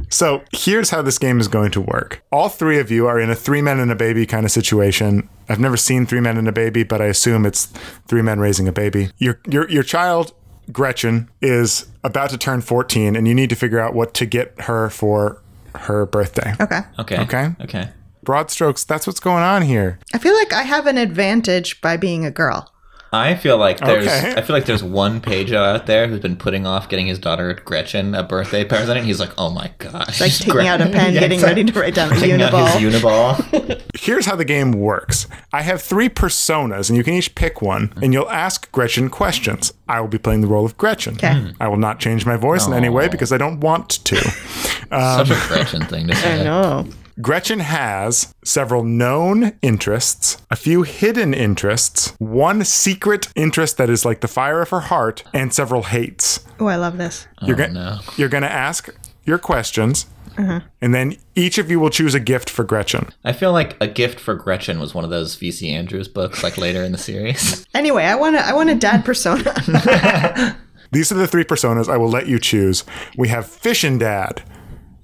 So 0.10 0.44
here's 0.54 0.90
how 0.90 1.02
this 1.02 1.18
game 1.18 1.40
is 1.40 1.48
going 1.48 1.72
to 1.72 1.82
work. 1.82 2.24
All 2.32 2.50
three 2.50 2.80
of 2.80 2.90
you 2.90 3.08
are 3.08 3.20
in 3.20 3.30
a 3.30 3.36
three 3.36 3.62
men 3.62 3.80
and 3.80 3.92
a 3.92 3.96
baby 3.96 4.26
kind 4.26 4.46
of 4.46 4.52
situation. 4.52 5.28
I've 5.50 5.60
never 5.60 5.78
seen 5.78 6.06
three 6.06 6.22
men 6.22 6.38
and 6.38 6.48
a 6.48 6.52
baby, 6.52 6.84
but 6.84 7.02
I 7.02 7.06
assume 7.06 7.46
it's 7.46 7.66
three 8.08 8.22
men 8.22 8.40
raising 8.40 8.68
a 8.68 8.72
baby. 8.72 9.12
Your 9.18 9.40
your 9.48 9.70
your 9.70 9.84
child 9.84 10.34
Gretchen 10.72 11.30
is 11.42 11.88
about 12.04 12.30
to 12.32 12.38
turn 12.38 12.62
14 12.62 13.16
and 13.16 13.28
you 13.28 13.34
need 13.34 13.50
to 13.50 13.56
figure 13.56 13.80
out 13.80 13.94
what 13.94 14.14
to 14.16 14.26
get 14.26 14.54
her 14.62 14.90
for 14.90 15.42
her 15.76 16.06
birthday. 16.06 16.54
Okay. 16.60 16.80
Okay. 17.00 17.18
Okay. 17.20 17.50
Okay. 17.62 17.90
Broad 18.28 18.52
strokes, 18.52 18.84
that's 18.84 19.08
what's 19.08 19.22
going 19.22 19.42
on 19.42 19.62
here. 19.62 20.00
I 20.14 20.18
feel 20.18 20.36
like 20.36 20.52
I 20.52 20.64
have 20.64 20.86
an 20.86 20.98
advantage 20.98 21.80
by 21.80 21.96
being 21.96 22.26
a 22.26 22.30
girl. 22.30 22.74
I 23.14 23.36
feel 23.36 23.58
like 23.58 23.80
there's 23.80 24.06
Okay. 24.06 24.34
I 24.36 24.42
feel 24.42 24.54
like 24.54 24.66
there's 24.66 24.84
one 24.84 25.22
page 25.22 25.54
out 25.54 25.86
there 25.86 26.10
who's 26.10 26.20
been 26.20 26.36
putting 26.36 26.68
off 26.68 26.90
getting 26.90 27.08
his 27.08 27.20
daughter 27.20 27.54
Gretchen 27.54 28.14
a 28.14 28.24
birthday 28.24 28.66
present. 28.66 28.98
And 28.98 29.08
He's 29.08 29.22
like, 29.22 29.30
oh 29.38 29.50
my 29.50 29.72
gosh, 29.78 30.20
Like 30.20 30.34
taking 30.34 30.68
out 30.68 30.82
a 30.82 30.88
pen, 30.90 31.14
Yeah, 31.14 31.22
getting 31.22 31.40
ready 31.40 31.64
to 31.64 31.80
write 31.80 31.96
down 31.96 32.12
a 32.12 32.16
Taking 32.20 32.42
out 32.42 32.52
uniball. 32.52 32.78
his 32.78 33.02
uniball. 33.02 33.82
Here's 33.98 34.26
how 34.26 34.36
the 34.36 34.44
game 34.44 34.74
works. 34.74 35.26
I 35.54 35.62
have 35.62 35.82
three 35.82 36.10
personas, 36.10 36.90
and 36.90 36.98
you 36.98 37.06
can 37.06 37.14
each 37.14 37.34
pick 37.34 37.62
one, 37.62 37.94
and 38.02 38.12
you'll 38.12 38.30
ask 38.30 38.70
Gretchen 38.74 39.10
questions. 39.10 39.72
I 39.88 40.02
will 40.02 40.10
be 40.10 40.18
playing 40.18 40.42
the 40.42 40.48
role 40.48 40.66
of 40.66 40.76
Gretchen. 40.76 41.14
Okay. 41.14 41.34
Hmm. 41.34 41.50
I 41.62 41.70
will 41.70 41.78
not 41.78 42.02
change 42.02 42.26
my 42.26 42.36
voice 42.36 42.68
in 42.68 42.74
any 42.74 42.90
way 42.90 43.08
because 43.08 43.32
I 43.32 43.38
don't 43.38 43.62
want 43.62 44.04
to. 44.04 44.18
Such 44.18 44.92
a 44.92 45.34
um, 45.34 45.48
Gretchen 45.48 45.86
thing 45.86 46.08
to 46.08 46.16
say. 46.16 46.44
No. 46.44 46.86
Gretchen 47.22 47.60
has 47.62 48.34
several 48.44 48.84
known 48.84 49.54
interests, 49.62 50.38
a 50.52 50.56
few 50.56 50.84
hidden 50.84 51.34
interests, 51.34 52.14
one 52.20 52.64
secret 52.64 53.30
interest 53.36 53.78
that 53.78 53.90
is 53.90 54.06
like 54.06 54.22
the 54.22 54.28
fire 54.28 54.62
of 54.62 54.70
her 54.70 54.82
heart, 54.82 55.24
and 55.34 55.52
several 55.54 55.84
hates. 55.84 56.46
Oh, 56.60 56.68
I 56.68 56.76
love 56.76 56.98
this. 56.98 57.28
You're, 57.42 57.56
Oh, 57.56 57.68
go- 57.68 57.74
no. 57.74 58.00
you're 58.18 58.30
going 58.30 58.44
to 58.44 58.52
ask 58.52 58.90
your 59.26 59.40
questions, 59.40 60.06
mm-hmm. 60.36 60.66
and 60.80 60.94
then 60.94 61.18
each 61.36 61.58
of 61.58 61.72
you 61.72 61.80
will 61.80 61.90
choose 61.90 62.14
a 62.14 62.20
gift 62.20 62.50
for 62.52 62.64
Gretchen. 62.64 63.10
I 63.24 63.34
feel 63.34 63.52
like 63.52 63.76
a 63.82 63.88
gift 63.88 64.20
for 64.20 64.36
Gretchen 64.36 64.80
was 64.80 64.94
one 64.94 65.04
of 65.04 65.10
those 65.10 65.36
VC 65.36 65.72
Andrews 65.72 66.08
books, 66.08 66.44
like 66.44 66.58
later 66.58 66.84
in 66.84 66.92
the 66.92 66.98
series. 67.00 67.66
Anyway, 67.78 68.04
I 68.06 68.16
want 68.16 68.36
to. 68.36 68.44
I 68.44 68.54
want 68.54 68.72
a 68.72 68.76
dad 68.76 69.06
persona. 69.06 69.54
These 70.92 71.12
are 71.12 71.16
the 71.16 71.28
three 71.28 71.44
personas 71.44 71.88
I 71.88 71.98
will 71.98 72.10
let 72.10 72.26
you 72.28 72.40
choose. 72.40 72.84
We 73.16 73.28
have 73.28 73.46
Fish 73.48 73.84
and 73.84 74.00
Dad. 74.00 74.42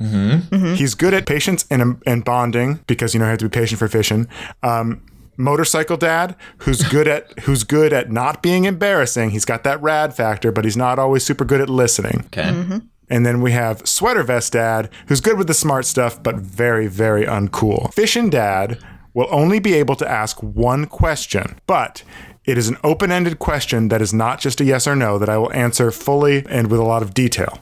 Mm-hmm. 0.03 0.73
He's 0.75 0.95
good 0.95 1.13
at 1.13 1.25
patience 1.25 1.65
and, 1.69 2.01
and 2.05 2.25
bonding 2.25 2.79
because 2.87 3.13
you 3.13 3.19
know 3.19 3.25
you 3.25 3.31
have 3.31 3.39
to 3.39 3.49
be 3.49 3.59
patient 3.59 3.79
for 3.79 3.87
fishing. 3.87 4.27
Um, 4.61 5.05
motorcycle 5.37 5.97
dad, 5.97 6.35
who's 6.59 6.81
good 6.89 7.07
at 7.07 7.39
who's 7.41 7.63
good 7.63 7.93
at 7.93 8.11
not 8.11 8.41
being 8.41 8.65
embarrassing. 8.65 9.31
He's 9.31 9.45
got 9.45 9.63
that 9.63 9.81
rad 9.81 10.15
factor, 10.15 10.51
but 10.51 10.65
he's 10.65 10.77
not 10.77 10.99
always 10.99 11.23
super 11.23 11.45
good 11.45 11.61
at 11.61 11.69
listening. 11.69 12.23
Okay. 12.27 12.81
And 13.09 13.25
then 13.25 13.41
we 13.41 13.51
have 13.51 13.85
sweater 13.87 14.23
vest 14.23 14.53
dad, 14.53 14.89
who's 15.07 15.21
good 15.21 15.37
with 15.37 15.47
the 15.47 15.53
smart 15.53 15.85
stuff, 15.85 16.21
but 16.21 16.35
very 16.35 16.87
very 16.87 17.25
uncool. 17.25 17.93
Fishin' 17.93 18.29
dad 18.29 18.79
will 19.13 19.27
only 19.29 19.59
be 19.59 19.73
able 19.75 19.95
to 19.95 20.09
ask 20.09 20.41
one 20.41 20.85
question, 20.87 21.59
but 21.67 22.03
it 22.45 22.57
is 22.57 22.67
an 22.67 22.77
open 22.83 23.11
ended 23.11 23.39
question 23.39 23.87
that 23.89 24.01
is 24.01 24.13
not 24.13 24.39
just 24.39 24.59
a 24.61 24.65
yes 24.65 24.87
or 24.87 24.95
no 24.95 25.17
that 25.17 25.29
I 25.29 25.37
will 25.37 25.53
answer 25.53 25.91
fully 25.91 26.45
and 26.49 26.69
with 26.69 26.79
a 26.79 26.83
lot 26.83 27.01
of 27.01 27.13
detail. 27.13 27.59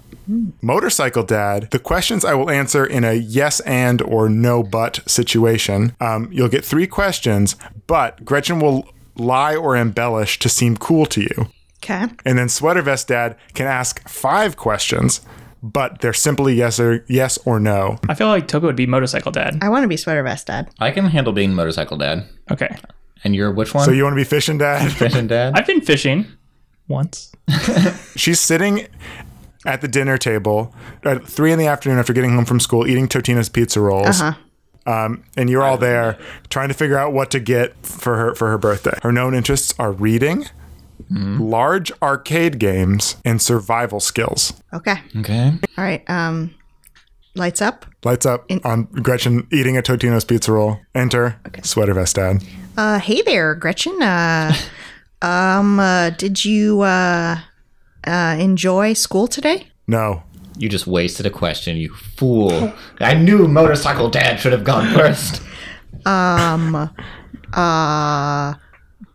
Motorcycle 0.62 1.24
Dad, 1.24 1.70
the 1.72 1.80
questions 1.80 2.24
I 2.24 2.36
will 2.36 2.50
answer 2.50 2.86
in 2.86 3.04
a 3.04 3.14
yes 3.14 3.60
and 3.62 4.02
or 4.02 4.30
no 4.30 4.64
but 4.64 5.02
situation. 5.06 5.94
Um, 6.00 6.30
you'll 6.32 6.48
get 6.48 6.64
three 6.64 6.88
questions, 6.88 7.58
but 7.86 8.24
Gretchen 8.24 8.60
will 8.62 8.88
lie 9.18 9.56
or 9.58 9.76
embellish 9.76 10.40
to 10.40 10.48
seem 10.48 10.78
cool 10.78 11.06
to 11.08 11.22
you. 11.22 11.48
okay. 11.84 12.06
And 12.24 12.38
then 12.38 12.48
Sweater 12.48 12.82
Vest 12.82 13.10
Dad 13.10 13.36
can 13.54 13.68
ask 13.68 14.08
five 14.08 14.56
questions, 14.56 15.20
but 15.62 16.00
they're 16.00 16.14
simply 16.14 16.54
yes 16.54 16.80
or 16.80 17.04
yes 17.10 17.38
or 17.46 17.60
no. 17.60 17.98
I 18.08 18.14
feel 18.14 18.28
like 18.28 18.48
Toby 18.48 18.68
would 18.68 18.76
be 18.78 18.88
motorcycle 18.88 19.32
dad. 19.34 19.60
I 19.62 19.68
want 19.70 19.84
to 19.84 19.88
be 19.90 19.98
sweater 19.98 20.24
vest 20.24 20.48
dad. 20.48 20.70
I 20.80 20.92
can 20.92 21.06
handle 21.06 21.34
being 21.34 21.54
motorcycle 21.54 21.98
dad. 21.98 22.26
Okay. 22.50 22.76
And 23.24 23.36
you're 23.36 23.52
which 23.52 23.74
one? 23.74 23.86
So 23.86 23.92
you 23.92 24.04
want 24.04 24.14
to 24.14 24.18
be 24.18 24.24
fishing 24.24 24.58
dad? 24.58 24.92
fishing 24.94 25.28
dad? 25.28 25.54
I've 25.56 25.68
been 25.68 25.82
fishing 25.82 26.26
once. 26.88 27.32
She's 28.16 28.40
sitting 28.40 28.88
at 29.66 29.82
the 29.82 29.88
dinner 29.88 30.18
table 30.18 30.74
at 31.04 31.26
three 31.28 31.52
in 31.52 31.60
the 31.60 31.68
afternoon 31.68 32.00
after 32.00 32.14
getting 32.14 32.34
home 32.34 32.46
from 32.46 32.60
school, 32.60 32.88
eating 32.88 33.08
Totino's 33.08 33.50
pizza 33.50 33.80
rolls. 33.80 34.22
Uh 34.22 34.34
Um, 34.88 35.24
and 35.38 35.48
you're 35.50 35.62
all 35.62 35.78
there 35.78 36.18
trying 36.50 36.70
to 36.70 36.74
figure 36.74 36.98
out 36.98 37.14
what 37.14 37.30
to 37.32 37.40
get 37.40 37.76
for 37.86 38.18
her 38.18 38.34
for 38.36 38.50
her 38.50 38.58
birthday. 38.58 38.98
Her 39.04 39.12
known 39.12 39.36
interests 39.36 39.76
are 39.78 39.92
reading, 39.92 40.48
large 41.10 41.92
arcade 42.02 42.58
games, 42.58 43.18
and 43.24 43.40
survival 43.40 44.00
skills. 44.00 44.54
Okay. 44.74 44.96
okay. 45.20 45.54
All 45.78 45.84
right. 45.84 46.04
Um, 46.10 46.56
lights 47.36 47.62
up. 47.62 47.86
Lights 48.04 48.26
up 48.26 48.50
on 48.66 48.86
Gretchen 48.86 49.48
eating 49.52 49.78
a 49.78 49.84
Totino's 49.84 50.26
pizza 50.26 50.52
roll. 50.52 50.80
Enter 50.96 51.40
Okay. 51.48 51.62
sweater 51.64 51.94
vest 51.94 52.16
dad. 52.16 52.44
Uh, 52.78 53.00
hey 53.00 53.22
there, 53.22 53.56
Gretchen. 53.56 54.02
Uh, 54.02 54.54
um, 55.22 55.80
uh, 55.80 56.10
did 56.12 56.44
you 56.46 56.82
uh, 56.82 57.40
uh, 58.06 58.36
enjoy 58.40 58.94
school 58.94 59.28
today? 59.28 59.68
No. 59.88 60.24
You 60.58 60.70
just 60.70 60.86
wasted 60.86 61.26
a 61.26 61.30
question, 61.30 61.78
you 61.78 61.94
fool. 61.94 62.74
I 63.00 63.14
knew 63.16 63.48
motorcycle 63.48 64.10
dad 64.10 64.40
should 64.40 64.52
have 64.52 64.64
gone 64.64 64.94
first. 64.94 65.42
Um, 66.06 66.90
Uh, 67.54 68.54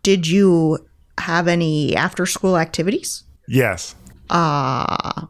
did 0.03 0.27
you 0.27 0.77
have 1.17 1.47
any 1.47 1.95
after-school 1.95 2.57
activities? 2.57 3.23
Yes. 3.47 3.95
I 4.29 5.27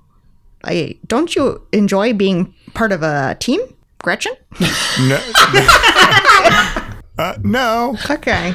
don't 1.07 1.35
you 1.35 1.61
enjoy 1.71 2.13
being 2.13 2.53
part 2.73 2.91
of 2.91 3.03
a 3.03 3.35
team, 3.39 3.61
Gretchen? 4.01 4.33
No. 4.59 5.17
uh, 7.17 7.37
no. 7.43 7.95
Okay. 8.09 8.53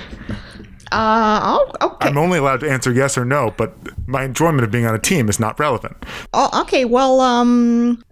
Uh, 0.90 1.40
oh, 1.42 1.72
okay. 1.80 2.08
I'm 2.08 2.18
only 2.18 2.38
allowed 2.38 2.60
to 2.60 2.70
answer 2.70 2.92
yes 2.92 3.16
or 3.16 3.24
no, 3.24 3.54
but 3.56 3.74
my 4.06 4.24
enjoyment 4.24 4.62
of 4.62 4.70
being 4.70 4.84
on 4.84 4.94
a 4.94 4.98
team 4.98 5.28
is 5.28 5.40
not 5.40 5.58
relevant. 5.58 5.96
Oh, 6.34 6.62
okay. 6.62 6.84
Well, 6.84 7.20
um, 7.20 8.02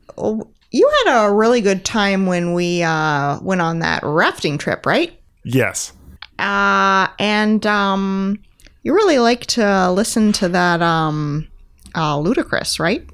you 0.70 0.90
had 1.04 1.26
a 1.26 1.32
really 1.32 1.60
good 1.60 1.84
time 1.84 2.26
when 2.26 2.54
we 2.54 2.82
uh 2.82 3.38
went 3.42 3.60
on 3.60 3.80
that 3.80 4.02
rafting 4.02 4.56
trip, 4.56 4.86
right? 4.86 5.18
Yes. 5.44 5.92
Uh, 6.38 7.08
and 7.18 7.66
um, 7.66 8.40
you 8.82 8.94
really 8.94 9.18
like 9.18 9.44
to 9.46 9.90
listen 9.92 10.32
to 10.32 10.48
that 10.48 10.80
um, 10.80 11.46
uh, 11.94 12.16
Ludacris, 12.16 12.80
right? 12.80 13.06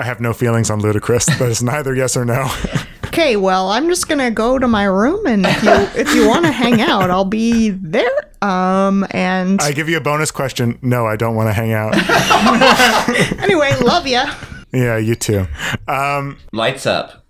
I 0.00 0.04
have 0.04 0.20
no 0.20 0.32
feelings 0.32 0.70
on 0.70 0.80
Ludacris. 0.80 1.38
That 1.38 1.48
is 1.48 1.62
neither 1.62 1.94
yes 1.94 2.16
or 2.16 2.24
no. 2.24 2.50
Okay, 3.14 3.36
well, 3.36 3.70
I'm 3.70 3.88
just 3.88 4.08
gonna 4.08 4.32
go 4.32 4.58
to 4.58 4.66
my 4.66 4.82
room, 4.82 5.24
and 5.24 5.46
if 5.46 5.62
you 5.62 5.70
if 6.00 6.12
you 6.16 6.26
want 6.26 6.46
to 6.46 6.50
hang 6.50 6.80
out, 6.80 7.10
I'll 7.12 7.24
be 7.24 7.70
there. 7.70 8.10
Um, 8.42 9.06
and 9.12 9.62
I 9.62 9.70
give 9.70 9.88
you 9.88 9.96
a 9.96 10.00
bonus 10.00 10.32
question. 10.32 10.80
No, 10.82 11.06
I 11.06 11.14
don't 11.14 11.36
want 11.36 11.48
to 11.48 11.52
hang 11.52 11.72
out. 11.72 11.94
anyway, 13.40 13.72
love 13.80 14.08
ya. 14.08 14.34
yeah, 14.72 14.96
you 14.98 15.14
too. 15.14 15.46
Um, 15.86 16.38
Lights 16.52 16.86
up. 16.86 17.24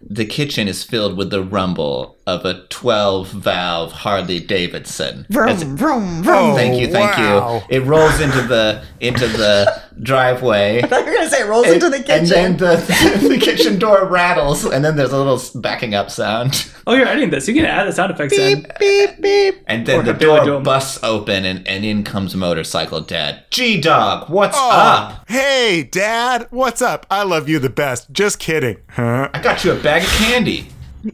The 0.00 0.24
kitchen 0.26 0.68
is 0.68 0.84
filled 0.84 1.16
with 1.16 1.30
the 1.30 1.42
rumble 1.42 2.16
of 2.26 2.44
a 2.44 2.66
12 2.68 3.28
valve 3.30 3.92
Harley 3.92 4.38
Davidson. 4.40 5.26
As- 5.30 5.62
Vroom, 5.62 5.76
vroom, 5.76 6.22
vroom. 6.22 6.54
thank 6.54 6.80
you, 6.80 6.88
thank 6.88 7.16
wow. 7.16 7.62
you. 7.68 7.76
It 7.76 7.80
rolls 7.80 8.20
into 8.20 8.42
the 8.42 8.84
into 9.00 9.26
the 9.26 9.82
driveway. 10.02 10.80
I 10.82 10.86
thought 10.86 11.00
you 11.04 11.10
were 11.10 11.16
gonna 11.16 11.30
say 11.30 11.42
it 11.42 11.48
rolls 11.48 11.66
into 11.66 11.88
the 11.88 11.98
kitchen. 11.98 12.14
And 12.16 12.28
then 12.28 12.56
the, 12.56 13.28
the 13.28 13.38
kitchen 13.38 13.78
door 13.78 14.04
rattles, 14.06 14.64
and 14.64 14.84
then 14.84 14.96
there's 14.96 15.12
a 15.12 15.18
little 15.18 15.60
backing 15.60 15.94
up 15.94 16.10
sound. 16.10 16.70
Oh, 16.86 16.94
you're 16.94 17.06
editing 17.06 17.30
this. 17.30 17.46
You 17.46 17.54
can 17.54 17.64
add 17.66 17.86
the 17.86 17.92
sound 17.92 18.10
effects 18.10 18.36
in. 18.36 18.62
beep 18.62 18.78
beep 18.78 19.20
beep. 19.20 19.64
And 19.66 19.86
then 19.86 20.00
Or 20.00 20.02
the 20.02 20.12
door 20.12 20.38
it, 20.38 20.44
do 20.44 20.60
busts 20.60 20.98
open, 21.02 21.44
and, 21.44 21.66
and 21.66 21.84
in 21.84 22.04
comes 22.04 22.34
motorcycle 22.34 23.00
dad. 23.00 23.44
G 23.50 23.80
Dog, 23.80 24.28
what's 24.30 24.56
oh, 24.58 24.70
up? 24.70 25.28
hey, 25.28 25.88
Dad, 25.90 26.46
what's 26.50 26.82
up? 26.82 27.06
I 27.10 27.22
love 27.22 27.48
you 27.48 27.58
the 27.58 27.70
best. 27.70 28.10
Just 28.12 28.38
kidding. 28.38 28.78
Huh? 28.88 29.28
I 29.32 29.40
got 29.40 29.64
you 29.64 29.72
a 29.72 29.76
bag 29.76 30.02
of 30.02 30.08
candy. 30.10 30.68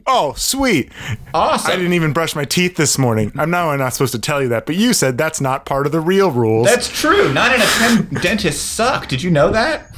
Oh, 0.07 0.33
sweet. 0.37 0.91
Awesome. 1.35 1.71
I 1.73 1.77
didn't 1.77 1.93
even 1.93 2.13
brush 2.13 2.35
my 2.35 2.45
teeth 2.45 2.77
this 2.77 2.99
morning. 2.99 3.33
I'm 3.37 3.51
now 3.51 3.75
not 3.77 3.93
supposed 3.93 4.13
to 4.13 4.19
tell 4.19 4.43
you 4.43 4.49
that, 4.49 4.67
but 4.67 4.75
you 4.77 4.93
said 4.93 5.17
that's 5.19 5.41
not 5.41 5.65
part 5.67 5.87
of 5.87 5.93
the 5.93 6.01
real 6.01 6.31
rules. 6.31 6.67
That's 6.67 6.89
true. 6.89 7.33
Nine 7.33 7.53
out 7.61 7.65
of 7.65 7.71
ten 7.73 8.23
dentists 8.23 8.63
suck. 8.63 9.09
Did 9.09 9.23
you 9.23 9.31
know 9.31 9.51
that? 9.53 9.91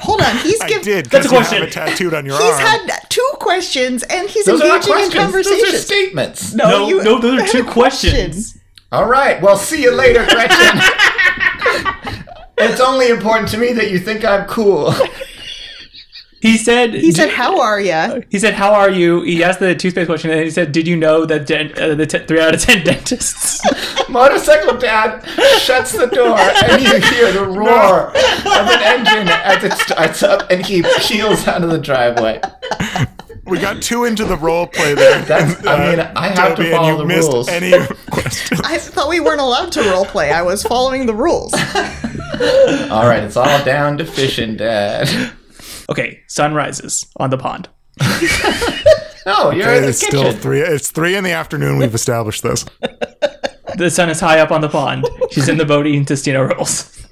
Hold 0.00 0.20
on, 0.22 0.36
he's 0.38 0.60
I 0.62 0.68
given. 0.68 0.82
did 0.84 1.06
That's 1.06 1.26
a 1.26 1.28
because 1.30 1.52
you 1.52 1.58
have 1.58 1.68
question. 1.70 1.84
it 1.86 1.90
tattooed 1.90 2.14
on 2.14 2.26
your 2.26 2.36
He's 2.38 2.50
arm. 2.50 2.60
had 2.60 2.98
two 3.08 3.30
questions, 3.34 4.02
and 4.04 4.28
he's 4.28 4.46
Those 4.46 4.60
are 4.62 4.68
not 4.68 4.86
engaging 4.86 4.92
in 5.04 5.10
questions. 5.10 5.14
Those 5.14 5.20
are 5.20 5.24
conversations. 5.24 5.86
statements. 5.86 6.54
No, 6.54 6.88
you- 6.88 7.02
no, 7.02 7.18
those 7.20 7.42
are 7.42 7.46
two 7.46 7.64
questions. 7.64 8.12
questions. 8.12 8.56
All 8.92 9.06
right. 9.06 9.40
Well, 9.40 9.56
see 9.56 9.82
you 9.82 9.92
later, 9.94 10.24
Gretchen. 10.26 10.80
it's 12.58 12.80
only 12.80 13.08
important 13.08 13.48
to 13.50 13.58
me 13.58 13.72
that 13.74 13.90
you 13.90 13.98
think 13.98 14.24
I'm 14.24 14.46
cool. 14.48 14.92
He 16.40 16.56
said. 16.56 16.94
He 16.94 17.12
said, 17.12 17.28
"How 17.30 17.60
are 17.60 17.78
you?" 17.80 18.24
He 18.30 18.38
said, 18.38 18.54
"How 18.54 18.72
are 18.72 18.90
you?" 18.90 19.20
He 19.22 19.44
asked 19.44 19.60
the 19.60 19.74
toothpaste 19.74 20.06
question, 20.08 20.30
and 20.30 20.40
he 20.42 20.50
said, 20.50 20.72
"Did 20.72 20.88
you 20.88 20.96
know 20.96 21.26
that 21.26 21.46
dent- 21.46 21.78
uh, 21.78 21.94
the 21.94 22.06
t- 22.06 22.18
three 22.20 22.40
out 22.40 22.54
of 22.54 22.60
ten 22.62 22.82
dentists?" 22.84 23.60
Motorcycle 24.08 24.78
dad 24.78 25.22
shuts 25.60 25.92
the 25.92 26.06
door, 26.06 26.38
and 26.38 26.82
you 26.82 26.98
hear 27.10 27.30
the 27.32 27.44
roar 27.58 28.08
of 28.08 28.14
an 28.16 28.82
engine 28.82 29.28
as 29.28 29.62
it 29.64 29.72
starts 29.74 30.22
up, 30.22 30.50
and 30.50 30.64
he 30.64 30.82
peels 31.00 31.46
out 31.46 31.62
of 31.62 31.70
the 31.70 31.78
driveway. 31.78 32.40
we 33.44 33.58
got 33.58 33.82
two 33.82 34.04
into 34.04 34.24
the 34.24 34.36
role 34.38 34.66
play 34.66 34.94
there. 34.94 35.20
That's. 35.22 35.66
I 35.66 35.90
mean, 35.90 36.00
I 36.00 36.28
have 36.28 36.56
Toby, 36.56 36.70
to 36.70 36.74
follow 36.74 36.96
the 36.96 37.04
missed 37.04 37.30
rules. 37.30 37.48
any 37.48 37.72
questions. 38.10 38.60
I 38.64 38.78
thought 38.78 39.10
we 39.10 39.20
weren't 39.20 39.40
allowed 39.42 39.72
to 39.72 39.82
role 39.90 40.06
play. 40.06 40.32
I 40.32 40.40
was 40.40 40.62
following 40.62 41.04
the 41.04 41.14
rules. 41.14 41.52
All 41.52 43.06
right, 43.06 43.22
it's 43.22 43.36
all 43.36 43.62
down 43.64 43.98
to 43.98 44.06
fishing, 44.06 44.56
Dad. 44.56 45.32
Okay, 45.90 46.20
sun 46.28 46.54
rises 46.54 47.06
on 47.16 47.30
the 47.30 47.38
pond. 47.38 47.68
Oh, 49.26 49.50
you're 49.50 49.74
in 49.74 49.82
the 49.82 49.88
It's 49.90 50.00
kitchen. 50.00 50.18
still 50.18 50.32
three. 50.32 50.60
It's 50.60 50.90
three 50.90 51.14
in 51.14 51.24
the 51.24 51.30
afternoon. 51.32 51.76
We've 51.76 51.94
established 51.94 52.42
this. 52.42 52.64
The 53.76 53.90
sun 53.90 54.08
is 54.08 54.18
high 54.18 54.40
up 54.40 54.50
on 54.50 54.62
the 54.62 54.68
pond. 54.68 55.06
She's 55.30 55.46
in 55.46 55.58
the 55.58 55.66
boat 55.66 55.86
eating 55.86 56.06
Tostino 56.06 56.48
rolls. 56.56 57.06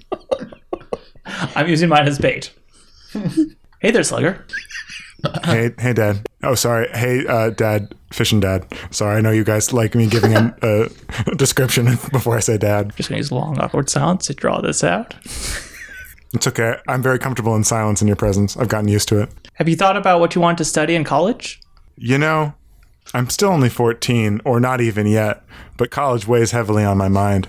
I'm 1.55 1.69
using 1.69 1.91
mine 1.91 2.09
as 2.09 2.19
bait. 2.19 2.51
Hey 3.81 3.91
there, 3.91 4.03
Slugger. 4.03 4.47
Hey, 5.45 5.71
hey, 5.79 5.93
Dad. 5.93 6.27
Oh, 6.43 6.55
sorry. 6.55 6.89
Hey, 6.95 7.27
uh, 7.27 7.51
Dad. 7.51 7.95
Fishing 8.11 8.41
Dad. 8.41 8.67
Sorry, 8.91 9.19
I 9.19 9.21
know 9.21 9.31
you 9.31 9.45
guys 9.45 9.75
like 9.75 9.95
me 9.95 10.07
giving 10.09 10.33
a, 10.35 10.57
a 10.63 10.89
description 11.37 11.85
before 12.11 12.37
I 12.39 12.41
say 12.41 12.57
Dad. 12.57 12.95
Just 12.97 13.11
gonna 13.11 13.19
use 13.19 13.31
long, 13.31 13.59
awkward 13.59 13.91
sounds 13.91 14.27
to 14.29 14.35
draw 14.35 14.63
this 14.63 14.83
out. 14.83 15.15
It's 16.35 16.47
okay. 16.47 16.77
I'm 16.89 17.03
very 17.03 17.19
comfortable 17.19 17.57
in 17.57 17.65
silence 17.65 18.03
in 18.03 18.07
your 18.07 18.17
presence. 18.17 18.57
I've 18.57 18.69
gotten 18.69 18.89
used 18.89 19.09
to 19.09 19.23
it. 19.23 19.31
Have 19.55 19.69
you 19.69 19.77
thought 19.77 19.97
about 19.97 20.21
what 20.21 20.35
you 20.35 20.41
want 20.41 20.59
to 20.59 20.65
study 20.65 20.95
in 20.95 21.05
college? 21.05 21.61
You 21.97 22.19
know, 22.19 22.55
I'm 23.15 23.31
still 23.31 23.49
only 23.49 23.69
14, 23.69 24.43
or 24.45 24.61
not 24.61 24.81
even 24.81 25.07
yet, 25.07 25.43
but 25.77 25.91
college 25.91 26.27
weighs 26.27 26.51
heavily 26.51 26.85
on 26.85 26.99
my 26.99 27.09
mind. 27.09 27.49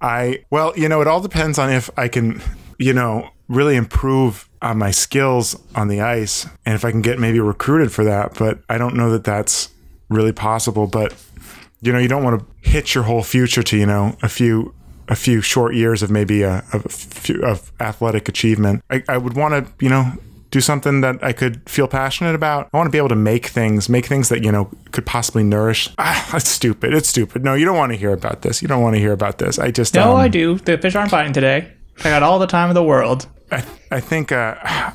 I, 0.00 0.44
well, 0.50 0.72
you 0.76 0.88
know, 0.88 1.00
it 1.00 1.06
all 1.06 1.20
depends 1.20 1.58
on 1.58 1.70
if 1.70 1.90
I 1.96 2.08
can, 2.08 2.42
you 2.78 2.92
know, 2.92 3.30
really 3.48 3.76
improve 3.76 4.48
on 4.62 4.78
my 4.78 4.90
skills 4.90 5.60
on 5.74 5.88
the 5.88 6.00
ice 6.00 6.46
and 6.64 6.74
if 6.74 6.84
I 6.84 6.90
can 6.90 7.02
get 7.02 7.18
maybe 7.18 7.40
recruited 7.40 7.92
for 7.92 8.04
that. 8.04 8.34
But 8.38 8.60
I 8.68 8.78
don't 8.78 8.96
know 8.96 9.10
that 9.10 9.24
that's 9.24 9.70
really 10.08 10.32
possible. 10.32 10.86
But, 10.86 11.14
you 11.80 11.92
know, 11.92 11.98
you 11.98 12.08
don't 12.08 12.24
want 12.24 12.40
to 12.40 12.68
hitch 12.68 12.94
your 12.94 13.04
whole 13.04 13.22
future 13.22 13.62
to, 13.62 13.76
you 13.76 13.86
know, 13.86 14.16
a 14.22 14.28
few. 14.28 14.74
A 15.10 15.16
few 15.16 15.40
short 15.40 15.74
years 15.74 16.02
of 16.02 16.10
maybe 16.10 16.42
a, 16.42 16.64
a 16.72 16.78
few 16.88 17.42
of 17.42 17.72
athletic 17.80 18.28
achievement. 18.28 18.82
I, 18.88 19.02
I 19.08 19.18
would 19.18 19.34
want 19.36 19.52
to, 19.66 19.84
you 19.84 19.90
know, 19.90 20.12
do 20.50 20.60
something 20.60 21.00
that 21.00 21.22
I 21.22 21.32
could 21.32 21.68
feel 21.68 21.86
passionate 21.88 22.34
about. 22.34 22.68
I 22.72 22.76
want 22.76 22.86
to 22.86 22.90
be 22.90 22.98
able 22.98 23.08
to 23.10 23.16
make 23.16 23.46
things, 23.46 23.88
make 23.88 24.06
things 24.06 24.28
that, 24.30 24.42
you 24.42 24.50
know, 24.50 24.70
could 24.92 25.06
possibly 25.06 25.42
nourish. 25.42 25.88
Ah, 25.98 26.28
that's 26.32 26.48
stupid. 26.48 26.94
It's 26.94 27.08
stupid. 27.08 27.44
No, 27.44 27.54
you 27.54 27.64
don't 27.64 27.76
want 27.76 27.92
to 27.92 27.98
hear 27.98 28.12
about 28.12 28.42
this. 28.42 28.62
You 28.62 28.68
don't 28.68 28.82
want 28.82 28.94
to 28.94 29.00
hear 29.00 29.12
about 29.12 29.38
this. 29.38 29.58
I 29.58 29.70
just, 29.70 29.94
No, 29.94 30.12
um, 30.12 30.16
I 30.16 30.28
do. 30.28 30.56
The 30.58 30.78
fish 30.78 30.94
aren't 30.94 31.10
biting 31.10 31.32
today. 31.32 31.72
I 32.00 32.04
got 32.04 32.22
all 32.22 32.38
the 32.38 32.46
time 32.46 32.68
in 32.70 32.74
the 32.74 32.82
world. 32.82 33.26
I, 33.52 33.64
I 33.90 34.00
think, 34.00 34.32
uh, 34.32 34.56
I 34.62 34.92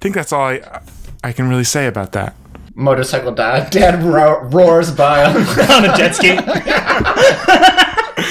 think 0.00 0.14
that's 0.14 0.32
all 0.32 0.48
I, 0.48 0.82
I 1.24 1.32
can 1.32 1.48
really 1.48 1.64
say 1.64 1.86
about 1.86 2.12
that. 2.12 2.34
Motorcycle 2.74 3.32
dad. 3.32 3.70
Dad 3.70 4.02
ro- 4.02 4.42
roars 4.44 4.90
by 4.90 5.24
on 5.24 5.36
On 5.70 5.84
a 5.90 5.96
jet 5.96 6.14
ski. 6.14 6.36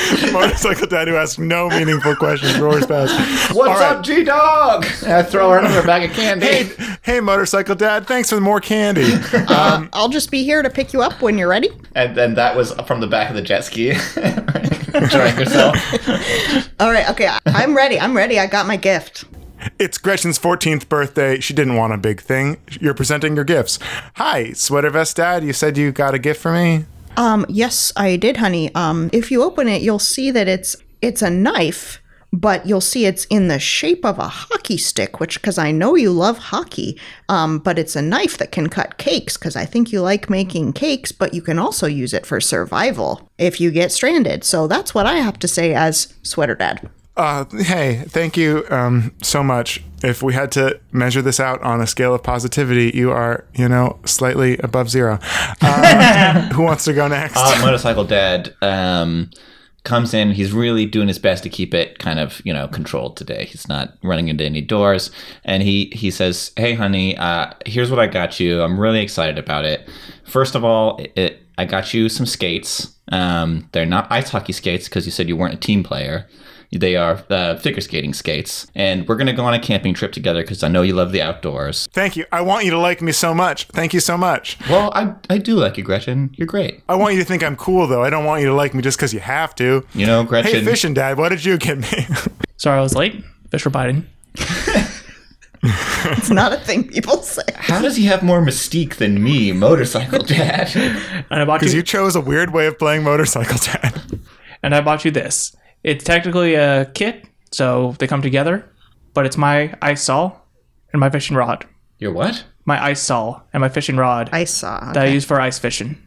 Motorcycle 0.31 0.87
dad 0.87 1.07
who 1.07 1.15
asks 1.15 1.37
no 1.39 1.69
meaningful 1.69 2.15
questions 2.15 2.57
roars 2.59 2.85
past. 2.85 3.13
What's 3.55 3.69
All 3.69 3.75
right. 3.75 3.97
up, 3.97 4.03
G 4.03 4.23
Dog? 4.23 4.85
I 5.05 5.23
throw 5.23 5.51
her 5.51 5.59
another 5.59 5.85
bag 5.85 6.09
of 6.09 6.15
candy. 6.15 6.45
Hey, 6.45 6.97
hey, 7.01 7.19
motorcycle 7.19 7.75
dad. 7.75 8.07
Thanks 8.07 8.29
for 8.29 8.35
the 8.35 8.41
more 8.41 8.59
candy. 8.61 9.13
Um, 9.55 9.89
I'll 9.93 10.09
just 10.09 10.31
be 10.31 10.43
here 10.43 10.61
to 10.61 10.69
pick 10.69 10.91
you 10.91 11.01
up 11.01 11.21
when 11.21 11.37
you're 11.37 11.47
ready. 11.47 11.69
And 11.93 12.15
then 12.15 12.33
that 12.33 12.55
was 12.55 12.73
from 12.87 12.99
the 12.99 13.07
back 13.07 13.29
of 13.29 13.35
the 13.35 13.41
jet 13.41 13.63
ski. 13.63 13.89
Enjoying 14.93 15.37
yourself. 15.37 15.75
All 16.79 16.91
right, 16.91 17.07
okay, 17.09 17.29
I'm 17.45 17.75
ready. 17.75 17.99
I'm 17.99 18.15
ready. 18.15 18.39
I 18.39 18.47
got 18.47 18.65
my 18.65 18.75
gift. 18.75 19.25
It's 19.79 19.97
Gretchen's 19.97 20.39
14th 20.39 20.89
birthday. 20.89 21.39
She 21.39 21.53
didn't 21.53 21.75
want 21.75 21.93
a 21.93 21.97
big 21.97 22.21
thing. 22.21 22.57
You're 22.81 22.93
presenting 22.93 23.35
your 23.35 23.45
gifts. 23.45 23.79
Hi, 24.15 24.51
sweater 24.53 24.89
vest 24.89 25.17
dad. 25.17 25.43
You 25.43 25.53
said 25.53 25.77
you 25.77 25.91
got 25.91 26.13
a 26.13 26.19
gift 26.19 26.41
for 26.41 26.51
me. 26.51 26.85
Um, 27.17 27.45
yes, 27.49 27.91
I 27.95 28.15
did, 28.15 28.37
honey. 28.37 28.73
Um, 28.75 29.09
if 29.13 29.31
you 29.31 29.43
open 29.43 29.67
it, 29.67 29.81
you'll 29.81 29.99
see 29.99 30.31
that 30.31 30.47
it's 30.47 30.75
it's 31.01 31.21
a 31.21 31.29
knife, 31.29 32.01
but 32.33 32.65
you'll 32.65 32.81
see 32.81 33.05
it's 33.05 33.25
in 33.25 33.47
the 33.47 33.59
shape 33.59 34.03
of 34.05 34.19
a 34.19 34.27
hockey 34.27 34.77
stick, 34.77 35.19
which 35.19 35.41
because 35.41 35.57
I 35.57 35.71
know 35.71 35.95
you 35.95 36.11
love 36.11 36.37
hockey. 36.37 36.99
Um, 37.29 37.59
but 37.59 37.79
it's 37.79 37.95
a 37.95 38.01
knife 38.01 38.37
that 38.39 38.51
can 38.51 38.69
cut 38.69 38.97
cakes 38.97 39.37
because 39.37 39.55
I 39.55 39.65
think 39.65 39.91
you 39.91 40.01
like 40.01 40.29
making 40.29 40.73
cakes, 40.73 41.11
but 41.11 41.33
you 41.33 41.41
can 41.41 41.59
also 41.59 41.87
use 41.87 42.13
it 42.13 42.25
for 42.25 42.41
survival 42.41 43.29
if 43.37 43.61
you 43.61 43.71
get 43.71 43.91
stranded. 43.91 44.43
So 44.43 44.67
that's 44.67 44.93
what 44.93 45.05
I 45.05 45.15
have 45.17 45.39
to 45.39 45.47
say 45.47 45.73
as 45.73 46.13
sweater 46.23 46.55
dad. 46.55 46.89
Uh, 47.17 47.45
hey, 47.45 48.03
thank 48.07 48.35
you 48.35 48.65
um, 48.69 49.13
so 49.21 49.41
much. 49.41 49.81
If 50.03 50.21
we 50.21 50.33
had 50.33 50.51
to 50.53 50.79
measure 50.91 51.21
this 51.21 51.39
out 51.39 51.61
on 51.61 51.79
a 51.79 51.87
scale 51.87 52.13
of 52.13 52.21
positivity, 52.23 52.91
you 52.93 53.11
are, 53.11 53.45
you 53.53 53.69
know, 53.69 53.99
slightly 54.05 54.57
above 54.57 54.89
zero. 54.89 55.19
Uh, 55.61 56.49
who 56.53 56.63
wants 56.63 56.83
to 56.85 56.93
go 56.93 57.07
next? 57.07 57.37
Uh, 57.37 57.57
motorcycle 57.61 58.03
dad 58.03 58.53
um, 58.61 59.29
comes 59.85 60.13
in. 60.13 60.31
He's 60.31 60.51
really 60.51 60.85
doing 60.85 61.07
his 61.07 61.17
best 61.17 61.43
to 61.43 61.49
keep 61.49 61.73
it 61.73 61.99
kind 61.99 62.19
of 62.19 62.41
you 62.43 62.51
know 62.51 62.67
controlled 62.67 63.15
today. 63.15 63.45
He's 63.45 63.69
not 63.69 63.93
running 64.03 64.27
into 64.27 64.43
any 64.43 64.61
doors, 64.61 65.09
and 65.45 65.63
he 65.63 65.91
he 65.93 66.11
says, 66.11 66.51
"Hey, 66.57 66.73
honey, 66.73 67.15
uh, 67.17 67.53
here's 67.65 67.89
what 67.89 67.99
I 67.99 68.07
got 68.07 68.39
you. 68.39 68.61
I'm 68.61 68.77
really 68.77 69.01
excited 69.01 69.39
about 69.39 69.63
it. 69.63 69.87
First 70.25 70.55
of 70.55 70.63
all, 70.63 70.99
it, 71.15 71.41
I 71.57 71.65
got 71.65 71.93
you 71.93 72.09
some 72.09 72.25
skates. 72.25 72.95
Um, 73.11 73.69
they're 73.71 73.85
not 73.85 74.11
ice 74.11 74.29
hockey 74.29 74.53
skates 74.53 74.87
because 74.89 75.05
you 75.05 75.11
said 75.11 75.27
you 75.27 75.37
weren't 75.37 75.53
a 75.53 75.57
team 75.57 75.83
player." 75.83 76.27
They 76.71 76.95
are 76.97 77.23
uh, 77.29 77.55
figure 77.57 77.79
skating 77.79 78.13
skates, 78.13 78.67
and 78.75 79.07
we're 79.07 79.15
gonna 79.15 79.33
go 79.33 79.45
on 79.45 79.53
a 79.53 79.59
camping 79.59 79.93
trip 79.93 80.11
together 80.11 80.41
because 80.41 80.63
I 80.63 80.67
know 80.67 80.81
you 80.81 80.93
love 80.93 81.11
the 81.11 81.21
outdoors. 81.21 81.87
Thank 81.93 82.17
you. 82.17 82.25
I 82.31 82.41
want 82.41 82.65
you 82.65 82.71
to 82.71 82.77
like 82.77 83.01
me 83.01 83.11
so 83.11 83.33
much. 83.33 83.67
Thank 83.67 83.93
you 83.93 83.99
so 83.99 84.17
much. 84.17 84.57
Well, 84.69 84.91
I 84.93 85.13
I 85.29 85.37
do 85.37 85.55
like 85.55 85.77
you, 85.77 85.83
Gretchen. 85.83 86.31
You're 86.33 86.47
great. 86.47 86.83
I 86.89 86.95
want 86.95 87.13
you 87.13 87.19
to 87.21 87.25
think 87.25 87.43
I'm 87.43 87.55
cool, 87.55 87.87
though. 87.87 88.03
I 88.03 88.09
don't 88.09 88.25
want 88.25 88.41
you 88.41 88.47
to 88.47 88.53
like 88.53 88.73
me 88.73 88.81
just 88.81 88.97
because 88.97 89.13
you 89.13 89.21
have 89.21 89.55
to. 89.55 89.85
You 89.93 90.05
know, 90.05 90.23
Gretchen. 90.23 90.51
Hey, 90.51 90.65
fishing 90.65 90.93
dad, 90.93 91.17
what 91.17 91.29
did 91.29 91.45
you 91.45 91.57
get 91.57 91.77
me? 91.77 91.87
Sorry, 92.57 92.77
I 92.77 92.81
was 92.81 92.95
late. 92.95 93.23
Fish 93.51 93.63
were 93.63 93.71
biting. 93.71 94.07
It's 96.17 96.29
not 96.29 96.53
a 96.53 96.57
thing 96.57 96.87
people 96.87 97.21
say. 97.23 97.41
How 97.55 97.81
does 97.81 97.95
he 97.95 98.05
have 98.05 98.21
more 98.23 98.41
mystique 98.41 98.95
than 98.95 99.23
me, 99.23 99.51
motorcycle 99.51 100.19
dad? 100.23 100.75
And 100.75 101.41
I 101.41 101.45
bought 101.45 101.59
Because 101.59 101.73
you, 101.73 101.79
you 101.79 101.83
chose 101.83 102.15
a 102.15 102.21
weird 102.21 102.53
way 102.53 102.67
of 102.67 102.77
playing 102.77 103.03
motorcycle 103.03 103.57
dad. 103.57 104.19
and 104.63 104.75
I 104.75 104.81
bought 104.81 105.03
you 105.05 105.11
this. 105.11 105.55
It's 105.83 106.03
technically 106.03 106.55
a 106.55 106.85
kit, 106.93 107.25
so 107.51 107.95
they 107.99 108.07
come 108.07 108.21
together, 108.21 108.69
but 109.13 109.25
it's 109.25 109.37
my 109.37 109.73
ice 109.81 110.03
saw 110.03 110.31
and 110.93 110.99
my 110.99 111.09
fishing 111.09 111.35
rod. 111.35 111.65
Your 111.99 112.13
what? 112.13 112.43
My 112.65 112.83
ice 112.83 113.01
saw 113.01 113.41
and 113.53 113.61
my 113.61 113.69
fishing 113.69 113.95
rod 113.97 114.29
I 114.33 114.43
saw. 114.45 114.91
that 114.93 115.03
I 115.03 115.07
use 115.07 115.25
for 115.25 115.39
ice 115.39 115.59
fishing. 115.59 115.97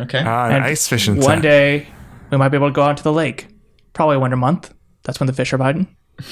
Okay. 0.00 0.22
Ah, 0.24 0.46
an 0.48 0.56
And 0.56 0.64
ice 0.64 0.88
fishing 0.88 1.16
One 1.16 1.36
set. 1.36 1.42
day, 1.42 1.86
we 2.30 2.36
might 2.38 2.48
be 2.48 2.56
able 2.56 2.68
to 2.68 2.72
go 2.74 2.82
out 2.82 2.96
to 2.96 3.02
the 3.04 3.12
lake. 3.12 3.46
Probably 3.92 4.16
winter 4.16 4.36
month. 4.36 4.72
That's 5.04 5.20
when 5.20 5.26
the 5.28 5.32
fish 5.32 5.52
are 5.52 5.58
biting. 5.58 5.94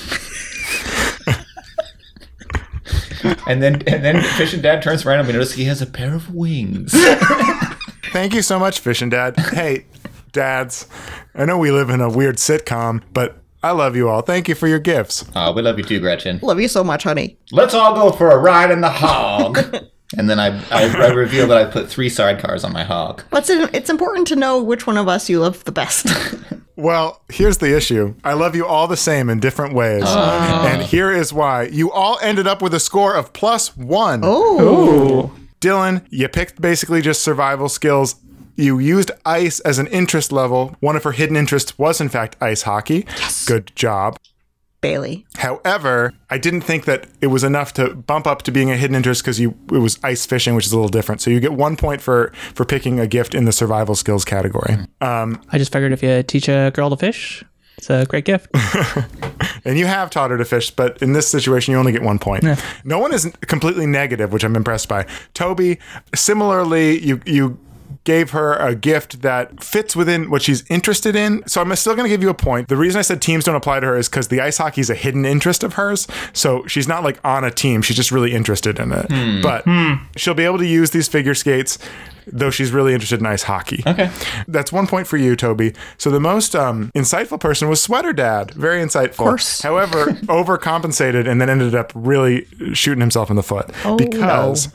and 3.46 3.62
then 3.62 3.82
and 3.86 4.04
then 4.04 4.22
fishing 4.36 4.60
dad 4.60 4.82
turns 4.82 5.04
around 5.04 5.20
and 5.20 5.28
we 5.28 5.32
notice 5.34 5.52
he 5.52 5.64
has 5.64 5.82
a 5.82 5.86
pair 5.86 6.14
of 6.14 6.34
wings. 6.34 6.92
Thank 8.12 8.34
you 8.34 8.42
so 8.42 8.58
much, 8.58 8.80
Fish 8.80 9.02
and 9.02 9.10
dad. 9.10 9.38
Hey, 9.38 9.86
dads, 10.32 10.86
I 11.34 11.44
know 11.44 11.58
we 11.58 11.70
live 11.70 11.90
in 11.90 12.00
a 12.00 12.08
weird 12.08 12.36
sitcom, 12.36 13.02
but 13.12 13.38
I 13.62 13.70
love 13.70 13.96
you 13.96 14.08
all. 14.08 14.20
Thank 14.20 14.48
you 14.48 14.54
for 14.54 14.68
your 14.68 14.78
gifts. 14.78 15.24
Oh, 15.34 15.52
we 15.52 15.62
love 15.62 15.78
you 15.78 15.84
too, 15.84 15.98
Gretchen. 15.98 16.38
Love 16.42 16.60
you 16.60 16.68
so 16.68 16.84
much, 16.84 17.04
honey. 17.04 17.38
Let's 17.50 17.74
all 17.74 17.94
go 17.94 18.12
for 18.12 18.30
a 18.30 18.36
ride 18.36 18.70
in 18.70 18.82
the 18.82 18.90
hog. 18.90 19.58
and 20.16 20.28
then 20.30 20.38
I, 20.40 20.58
I 20.70 20.84
I 20.88 21.06
reveal 21.12 21.46
that 21.48 21.58
I 21.58 21.64
put 21.70 21.88
three 21.88 22.08
sidecars 22.08 22.64
on 22.64 22.72
my 22.72 22.84
hog. 22.84 23.22
But 23.30 23.48
it's, 23.48 23.74
it's 23.74 23.90
important 23.90 24.26
to 24.28 24.36
know 24.36 24.62
which 24.62 24.86
one 24.86 24.96
of 24.96 25.08
us 25.08 25.28
you 25.28 25.40
love 25.40 25.64
the 25.64 25.72
best. 25.72 26.06
Well, 26.76 27.22
here's 27.28 27.58
the 27.58 27.76
issue. 27.76 28.16
I 28.24 28.32
love 28.32 28.56
you 28.56 28.66
all 28.66 28.88
the 28.88 28.96
same 28.96 29.30
in 29.30 29.38
different 29.38 29.74
ways. 29.74 30.02
Oh. 30.04 30.66
And 30.68 30.82
here 30.82 31.12
is 31.12 31.32
why. 31.32 31.66
You 31.66 31.92
all 31.92 32.18
ended 32.20 32.48
up 32.48 32.60
with 32.60 32.74
a 32.74 32.80
score 32.80 33.14
of 33.14 33.32
plus 33.32 33.76
one. 33.76 34.22
oh, 34.24 35.32
Dylan, 35.60 36.04
you 36.10 36.28
picked 36.28 36.60
basically 36.60 37.00
just 37.00 37.22
survival 37.22 37.68
skills. 37.68 38.16
You 38.56 38.80
used 38.80 39.12
ice 39.24 39.60
as 39.60 39.78
an 39.78 39.86
interest 39.86 40.32
level. 40.32 40.74
One 40.80 40.96
of 40.96 41.04
her 41.04 41.12
hidden 41.12 41.36
interests 41.36 41.78
was, 41.78 42.00
in 42.00 42.08
fact, 42.08 42.36
ice 42.40 42.62
hockey. 42.62 43.06
Yes. 43.18 43.44
Good 43.46 43.70
job. 43.76 44.18
Bailey. 44.84 45.24
However, 45.36 46.12
I 46.28 46.36
didn't 46.36 46.60
think 46.60 46.84
that 46.84 47.08
it 47.22 47.28
was 47.28 47.42
enough 47.42 47.72
to 47.72 47.94
bump 47.94 48.26
up 48.26 48.42
to 48.42 48.52
being 48.52 48.70
a 48.70 48.76
hidden 48.76 48.94
interest 48.94 49.22
because 49.22 49.40
you 49.40 49.56
it 49.72 49.78
was 49.78 49.98
ice 50.04 50.26
fishing, 50.26 50.54
which 50.54 50.66
is 50.66 50.72
a 50.72 50.76
little 50.76 50.90
different. 50.90 51.22
So 51.22 51.30
you 51.30 51.40
get 51.40 51.54
one 51.54 51.74
point 51.74 52.02
for 52.02 52.34
for 52.52 52.66
picking 52.66 53.00
a 53.00 53.06
gift 53.06 53.34
in 53.34 53.46
the 53.46 53.52
survival 53.52 53.94
skills 53.94 54.26
category. 54.26 54.76
Um, 55.00 55.40
I 55.48 55.56
just 55.56 55.72
figured 55.72 55.92
if 55.92 56.02
you 56.02 56.22
teach 56.22 56.50
a 56.50 56.70
girl 56.74 56.90
to 56.90 56.98
fish, 56.98 57.42
it's 57.78 57.88
a 57.88 58.04
great 58.04 58.26
gift. 58.26 58.50
and 59.64 59.78
you 59.78 59.86
have 59.86 60.10
taught 60.10 60.30
her 60.30 60.36
to 60.36 60.44
fish, 60.44 60.70
but 60.70 61.00
in 61.00 61.14
this 61.14 61.26
situation, 61.26 61.72
you 61.72 61.78
only 61.78 61.92
get 61.92 62.02
one 62.02 62.18
point. 62.18 62.44
No 62.84 62.98
one 62.98 63.14
is 63.14 63.32
completely 63.46 63.86
negative, 63.86 64.34
which 64.34 64.44
I'm 64.44 64.54
impressed 64.54 64.90
by. 64.90 65.06
Toby, 65.32 65.78
similarly, 66.14 66.98
you 66.98 67.22
you 67.24 67.58
gave 68.04 68.30
her 68.30 68.54
a 68.54 68.74
gift 68.74 69.22
that 69.22 69.62
fits 69.62 69.96
within 69.96 70.30
what 70.30 70.42
she's 70.42 70.62
interested 70.70 71.16
in. 71.16 71.42
So 71.48 71.60
I'm 71.60 71.74
still 71.76 71.94
going 71.94 72.04
to 72.04 72.10
give 72.10 72.22
you 72.22 72.28
a 72.28 72.34
point. 72.34 72.68
The 72.68 72.76
reason 72.76 72.98
I 72.98 73.02
said 73.02 73.20
teams 73.22 73.44
don't 73.44 73.54
apply 73.54 73.80
to 73.80 73.86
her 73.86 73.96
is 73.96 74.08
because 74.08 74.28
the 74.28 74.40
ice 74.40 74.58
hockey 74.58 74.82
is 74.82 74.90
a 74.90 74.94
hidden 74.94 75.24
interest 75.24 75.64
of 75.64 75.74
hers. 75.74 76.06
So 76.34 76.66
she's 76.66 76.86
not 76.86 77.02
like 77.02 77.18
on 77.24 77.44
a 77.44 77.50
team. 77.50 77.80
She's 77.82 77.96
just 77.96 78.12
really 78.12 78.32
interested 78.34 78.78
in 78.78 78.92
it. 78.92 79.42
But 79.42 79.64
she'll 80.16 80.34
be 80.34 80.44
able 80.44 80.58
to 80.58 80.66
use 80.66 80.90
these 80.90 81.08
figure 81.08 81.34
skates, 81.34 81.78
though 82.26 82.50
she's 82.50 82.72
really 82.72 82.92
interested 82.92 83.20
in 83.20 83.26
ice 83.26 83.44
hockey. 83.44 83.82
Okay. 83.86 84.10
That's 84.48 84.70
one 84.70 84.86
point 84.86 85.06
for 85.06 85.16
you, 85.16 85.34
Toby. 85.34 85.72
So 85.96 86.10
the 86.10 86.20
most 86.20 86.54
um, 86.54 86.90
insightful 86.94 87.40
person 87.40 87.68
was 87.68 87.82
Sweater 87.82 88.12
Dad. 88.12 88.50
Very 88.52 88.82
insightful. 88.82 89.10
Of 89.10 89.16
course. 89.16 89.62
However, 89.62 90.06
overcompensated 90.28 91.26
and 91.26 91.40
then 91.40 91.48
ended 91.48 91.74
up 91.74 91.90
really 91.94 92.46
shooting 92.74 93.00
himself 93.00 93.30
in 93.30 93.36
the 93.36 93.42
foot 93.42 93.70
because 93.96 94.68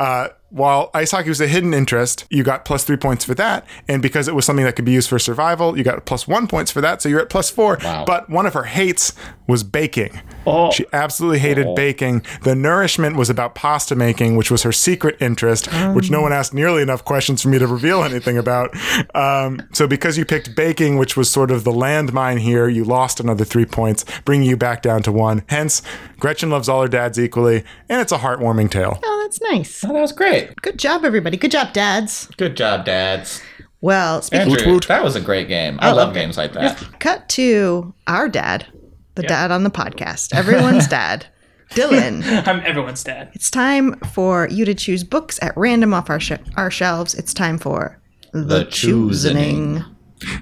uh, 0.00 0.28
while 0.50 0.90
ice 0.94 1.12
hockey 1.12 1.28
was 1.28 1.40
a 1.40 1.48
hidden 1.48 1.72
interest, 1.72 2.26
you 2.30 2.42
got 2.42 2.64
plus 2.64 2.84
three 2.84 2.96
points 2.96 3.24
for 3.24 3.34
that, 3.34 3.66
and 3.88 4.02
because 4.02 4.28
it 4.28 4.34
was 4.34 4.44
something 4.44 4.64
that 4.64 4.76
could 4.76 4.84
be 4.84 4.92
used 4.92 5.08
for 5.08 5.18
survival, 5.18 5.78
you 5.78 5.84
got 5.84 6.04
plus 6.04 6.28
one 6.28 6.46
points 6.46 6.70
for 6.70 6.80
that. 6.80 7.00
So 7.02 7.08
you're 7.08 7.20
at 7.20 7.30
plus 7.30 7.50
four. 7.50 7.78
Wow. 7.82 8.04
But 8.04 8.28
one 8.28 8.46
of 8.46 8.54
her 8.54 8.64
hates 8.64 9.12
was 9.46 9.62
baking. 9.62 10.20
Oh. 10.46 10.70
She 10.70 10.86
absolutely 10.92 11.40
hated 11.40 11.74
baking. 11.74 12.24
The 12.42 12.54
nourishment 12.54 13.16
was 13.16 13.28
about 13.28 13.54
pasta 13.54 13.94
making, 13.94 14.36
which 14.36 14.50
was 14.50 14.62
her 14.62 14.72
secret 14.72 15.16
interest, 15.20 15.68
which 15.94 16.10
no 16.10 16.22
one 16.22 16.32
asked 16.32 16.54
nearly 16.54 16.82
enough 16.82 17.04
questions 17.04 17.42
for 17.42 17.48
me 17.48 17.58
to 17.58 17.66
reveal 17.66 18.02
anything 18.02 18.38
about. 18.38 18.74
Um, 19.14 19.60
so, 19.72 19.86
because 19.86 20.16
you 20.16 20.24
picked 20.24 20.54
baking, 20.54 20.96
which 20.98 21.16
was 21.16 21.30
sort 21.30 21.50
of 21.50 21.64
the 21.64 21.72
landmine 21.72 22.38
here, 22.38 22.68
you 22.68 22.84
lost 22.84 23.20
another 23.20 23.44
three 23.44 23.66
points, 23.66 24.04
bringing 24.24 24.48
you 24.48 24.56
back 24.56 24.82
down 24.82 25.02
to 25.02 25.12
one. 25.12 25.42
Hence, 25.48 25.82
Gretchen 26.18 26.50
loves 26.50 26.68
all 26.68 26.82
her 26.82 26.88
dads 26.88 27.18
equally, 27.18 27.64
and 27.88 28.00
it's 28.00 28.12
a 28.12 28.18
heartwarming 28.18 28.70
tale. 28.70 28.98
Oh, 29.04 29.20
that's 29.24 29.40
nice. 29.42 29.84
Oh, 29.84 29.92
that 29.92 30.00
was 30.00 30.12
great. 30.12 30.39
Good 30.62 30.78
job, 30.78 31.04
everybody. 31.04 31.36
Good 31.36 31.50
job, 31.50 31.72
dads. 31.72 32.26
Good 32.36 32.56
job, 32.56 32.84
dads. 32.84 33.42
Well, 33.80 34.20
speaking 34.22 34.52
Andrew, 34.52 34.78
that 34.88 35.02
was 35.02 35.16
a 35.16 35.20
great 35.20 35.48
game. 35.48 35.78
I 35.80 35.90
oh, 35.90 35.94
love 35.94 36.10
okay. 36.10 36.20
games 36.20 36.36
like 36.36 36.52
that. 36.52 36.98
cut 37.00 37.28
to 37.30 37.94
our 38.06 38.28
dad, 38.28 38.66
the 39.14 39.22
dad 39.22 39.50
on 39.50 39.64
the 39.64 39.70
podcast, 39.70 40.34
everyone's 40.34 40.86
dad, 40.88 41.26
Dylan. 41.70 42.22
I'm 42.46 42.60
everyone's 42.60 43.02
dad. 43.02 43.30
It's 43.32 43.50
time 43.50 43.94
for 44.12 44.48
you 44.50 44.64
to 44.66 44.74
choose 44.74 45.02
books 45.02 45.38
at 45.42 45.56
random 45.56 45.94
off 45.94 46.10
our 46.10 46.20
sh- 46.20 46.32
our 46.56 46.70
shelves. 46.70 47.14
It's 47.14 47.32
time 47.32 47.56
for 47.56 47.98
the, 48.32 48.40
The 48.42 48.64
choosing. 48.66 49.82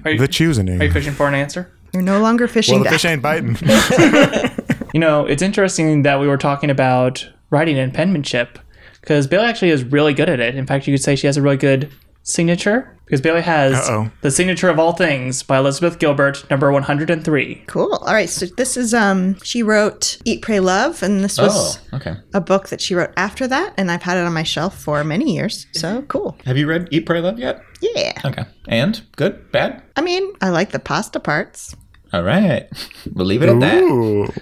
Are 0.03 0.11
you, 0.11 0.19
The 0.19 0.27
choosing. 0.27 0.69
are 0.69 0.83
you 0.83 0.91
fishing 0.91 1.13
for 1.13 1.27
an 1.27 1.33
answer? 1.33 1.71
You're 1.93 2.03
no 2.03 2.19
longer 2.19 2.47
fishing. 2.47 2.75
well, 2.75 2.83
the 2.83 2.89
dad. 2.89 2.95
fish 2.95 3.05
ain't 3.05 3.21
biting. 3.21 3.55
You 4.93 4.99
know, 4.99 5.25
it's 5.25 5.41
interesting 5.43 6.01
that 6.03 6.19
we 6.19 6.27
were 6.27 6.37
talking 6.37 6.69
about 6.71 7.29
writing 7.51 7.77
and 7.77 7.93
penmanship 7.93 8.57
because 9.01 9.27
Bailey 9.27 9.45
actually 9.47 9.71
is 9.71 9.83
really 9.83 10.13
good 10.13 10.29
at 10.29 10.39
it. 10.39 10.55
In 10.55 10.65
fact, 10.65 10.87
you 10.87 10.93
could 10.93 11.03
say 11.03 11.15
she 11.15 11.27
has 11.27 11.37
a 11.37 11.41
really 11.41 11.57
good 11.57 11.91
signature 12.23 12.95
because 13.05 13.21
Bailey 13.21 13.41
has 13.41 13.73
Uh-oh. 13.73 14.11
the 14.21 14.29
signature 14.29 14.69
of 14.69 14.77
all 14.77 14.93
things 14.93 15.41
by 15.41 15.57
Elizabeth 15.57 15.97
Gilbert, 15.97 16.47
number 16.51 16.71
103. 16.71 17.63
Cool. 17.65 17.91
All 17.95 18.13
right. 18.13 18.29
So 18.29 18.45
this 18.45 18.77
is 18.77 18.93
um 18.93 19.39
she 19.41 19.63
wrote 19.63 20.19
Eat 20.25 20.41
Pray 20.43 20.59
Love 20.59 21.01
and 21.01 21.23
this 21.23 21.39
was 21.39 21.79
Oh, 21.91 21.95
okay. 21.97 22.17
a 22.33 22.41
book 22.41 22.69
that 22.69 22.81
she 22.81 22.93
wrote 22.93 23.11
after 23.17 23.47
that 23.47 23.73
and 23.77 23.89
I've 23.89 24.03
had 24.03 24.17
it 24.17 24.25
on 24.25 24.33
my 24.33 24.43
shelf 24.43 24.79
for 24.79 25.03
many 25.03 25.33
years. 25.33 25.65
So 25.73 26.03
cool. 26.03 26.37
Have 26.45 26.57
you 26.57 26.67
read 26.67 26.87
Eat, 26.91 27.05
Pray, 27.07 27.19
Love 27.19 27.39
yet? 27.39 27.61
Yeah. 27.81 28.13
Okay. 28.25 28.43
And? 28.67 29.01
Good? 29.15 29.51
Bad? 29.51 29.81
I 29.95 30.01
mean, 30.01 30.31
I 30.41 30.49
like 30.49 30.69
the 30.71 30.79
pasta 30.79 31.19
parts. 31.19 31.75
All 32.13 32.23
right. 32.23 32.67
We'll 33.13 33.25
leave 33.25 33.41
it 33.41 33.49
at 33.49 33.59
that. 33.61 34.33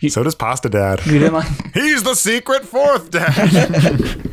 Ooh. 0.00 0.08
So 0.08 0.22
does 0.22 0.34
Pasta 0.34 0.68
Dad. 0.68 1.04
You 1.06 1.18
didn't 1.18 1.34
like 1.34 1.48
He's 1.74 2.02
the 2.02 2.14
secret 2.14 2.64
fourth 2.64 3.10
dad. 3.10 4.32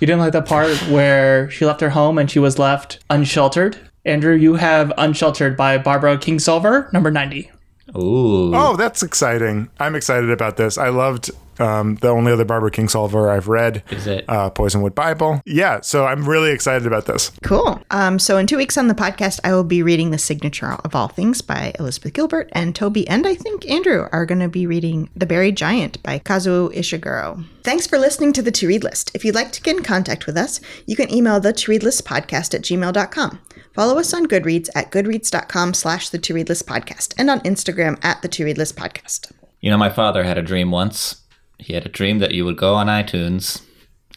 you 0.00 0.06
didn't 0.06 0.20
like 0.20 0.32
the 0.32 0.42
part 0.42 0.76
where 0.88 1.50
she 1.50 1.64
left 1.66 1.80
her 1.80 1.90
home 1.90 2.18
and 2.18 2.30
she 2.30 2.38
was 2.38 2.58
left 2.58 3.00
unsheltered. 3.10 3.78
Andrew, 4.04 4.34
you 4.34 4.54
have 4.54 4.92
Unsheltered 4.96 5.56
by 5.56 5.78
Barbara 5.78 6.16
Kingsolver, 6.16 6.92
number 6.92 7.10
90. 7.10 7.50
Ooh. 7.96 8.54
Oh, 8.54 8.76
that's 8.76 9.02
exciting. 9.02 9.68
I'm 9.80 9.96
excited 9.96 10.30
about 10.30 10.56
this. 10.56 10.78
I 10.78 10.90
loved 10.90 11.32
Um, 11.58 11.96
the 11.96 12.08
only 12.08 12.32
other 12.32 12.44
Barbara 12.44 12.70
Kingsolver 12.70 13.28
I've 13.30 13.48
read 13.48 13.82
Is 13.90 14.06
it? 14.06 14.24
uh, 14.28 14.50
Poisonwood 14.50 14.94
Bible. 14.94 15.40
Yeah, 15.46 15.80
so 15.80 16.06
I'm 16.06 16.28
really 16.28 16.50
excited 16.50 16.86
about 16.86 17.06
this. 17.06 17.30
Cool. 17.42 17.80
Um, 17.90 18.18
so 18.18 18.36
in 18.38 18.46
two 18.46 18.56
weeks 18.56 18.76
on 18.76 18.88
the 18.88 18.94
podcast, 18.94 19.40
I 19.44 19.52
will 19.52 19.64
be 19.64 19.82
reading 19.82 20.10
The 20.10 20.18
Signature 20.18 20.72
of 20.84 20.94
All 20.94 21.08
Things 21.08 21.42
by 21.42 21.72
Elizabeth 21.78 22.12
Gilbert, 22.12 22.48
and 22.52 22.74
Toby 22.74 23.06
and 23.08 23.26
I 23.26 23.34
think 23.34 23.68
Andrew 23.70 24.08
are 24.12 24.26
going 24.26 24.40
to 24.40 24.48
be 24.48 24.66
reading 24.66 25.10
The 25.16 25.26
Buried 25.26 25.56
Giant 25.56 26.02
by 26.02 26.18
Kazuo 26.18 26.72
Ishiguro. 26.74 27.44
Thanks 27.62 27.86
for 27.86 27.98
listening 27.98 28.32
to 28.34 28.42
the 28.42 28.52
To 28.52 28.68
Read 28.68 28.84
List. 28.84 29.10
If 29.14 29.24
you'd 29.24 29.34
like 29.34 29.52
to 29.52 29.60
get 29.62 29.76
in 29.76 29.82
contact 29.82 30.26
with 30.26 30.36
us, 30.36 30.60
you 30.86 30.94
can 30.96 31.12
email 31.12 31.40
the 31.40 31.52
To 31.52 31.70
Read 31.70 31.82
List 31.82 32.04
podcast 32.04 32.54
at 32.54 32.62
gmail.com. 32.62 33.40
Follow 33.74 33.98
us 33.98 34.14
on 34.14 34.26
Goodreads 34.26 34.68
at 34.74 34.90
goodreads.com 34.90 35.74
slash 35.74 36.08
the 36.08 36.18
To 36.18 36.34
Read 36.34 36.48
List 36.48 36.66
podcast 36.66 37.14
and 37.18 37.28
on 37.28 37.40
Instagram 37.40 37.98
at 38.04 38.22
the 38.22 38.28
To 38.28 38.44
Read 38.44 38.56
List 38.58 38.76
podcast. 38.76 39.32
You 39.60 39.70
know, 39.70 39.76
my 39.78 39.90
father 39.90 40.22
had 40.22 40.38
a 40.38 40.42
dream 40.42 40.70
once. 40.70 41.22
He 41.58 41.74
had 41.74 41.86
a 41.86 41.90
dream 41.90 42.18
that 42.18 42.32
you 42.32 42.44
would 42.44 42.56
go 42.56 42.74
on 42.74 42.86
iTunes 42.86 43.62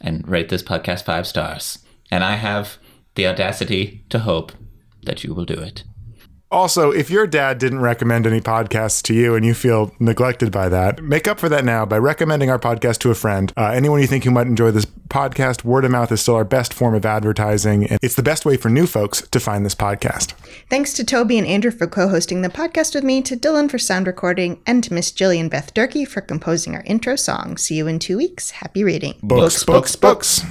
and 0.02 0.28
rate 0.28 0.50
this 0.50 0.64
podcast 0.64 1.04
five 1.04 1.28
stars. 1.28 1.80
And 2.12 2.24
I 2.24 2.36
have 2.36 2.78
the 3.16 3.28
audacity 3.28 4.06
to 4.10 4.20
hope 4.20 4.52
that 5.04 5.24
you 5.24 5.34
will 5.34 5.46
do 5.46 5.60
it. 5.60 5.84
Also, 6.52 6.92
if 6.92 7.12
your 7.12 7.28
dad 7.28 7.60
didn't 7.60 7.82
recommend 7.82 8.26
any 8.26 8.42
podcasts 8.42 9.04
to 9.04 9.14
you 9.14 9.36
and 9.36 9.46
you 9.46 9.54
feel 9.54 9.94
neglected 10.00 10.52
by 10.52 10.68
that, 10.68 11.04
make 11.04 11.28
up 11.28 11.40
for 11.40 11.48
that 11.48 11.64
now 11.64 11.86
by 11.86 11.98
recommending 11.98 12.50
our 12.50 12.58
podcast 12.58 12.98
to 13.00 13.12
a 13.12 13.16
friend. 13.16 13.54
Uh, 13.56 13.66
anyone 13.68 14.02
you 14.02 14.08
think 14.08 14.24
who 14.24 14.32
might 14.32 14.48
enjoy 14.48 14.72
this 14.72 14.86
podcast, 14.86 15.64
word 15.64 15.86
of 15.86 15.92
mouth 15.92 16.12
is 16.12 16.22
still 16.22 16.36
our 16.36 16.44
best 16.44 16.74
form 16.74 16.96
of 16.96 17.06
advertising. 17.06 17.86
And 17.86 18.00
it's 18.02 18.16
the 18.16 18.24
best 18.24 18.46
way 18.46 18.58
for 18.58 18.70
new 18.70 18.88
folks 18.88 19.28
to 19.28 19.40
find 19.40 19.64
this 19.64 19.76
podcast. 19.76 20.32
Thanks 20.70 20.94
to 20.94 21.04
Toby 21.04 21.38
and 21.38 21.46
Andrew 21.46 21.72
for 21.72 21.86
co 21.86 22.08
hosting 22.08 22.42
the 22.42 22.50
podcast 22.50 22.96
with 22.96 23.04
me, 23.04 23.22
to 23.24 23.38
Dylan 23.38 23.70
for 23.70 23.78
sound 23.78 24.08
recording, 24.08 24.60
and 24.66 24.84
to 24.84 24.94
Miss 24.94 25.12
Jillian 25.12 25.50
Beth 25.52 25.74
Durkee 25.76 26.06
for 26.06 26.22
composing 26.22 26.74
our 26.76 26.84
intro 26.86 27.16
song. 27.16 27.58
See 27.58 27.76
you 27.76 27.86
in 27.86 28.00
two 28.00 28.18
weeks. 28.18 28.52
Happy 28.52 28.84
reading. 28.84 29.20
Books, 29.22 29.64
books, 29.64 29.96
books. 29.96 30.44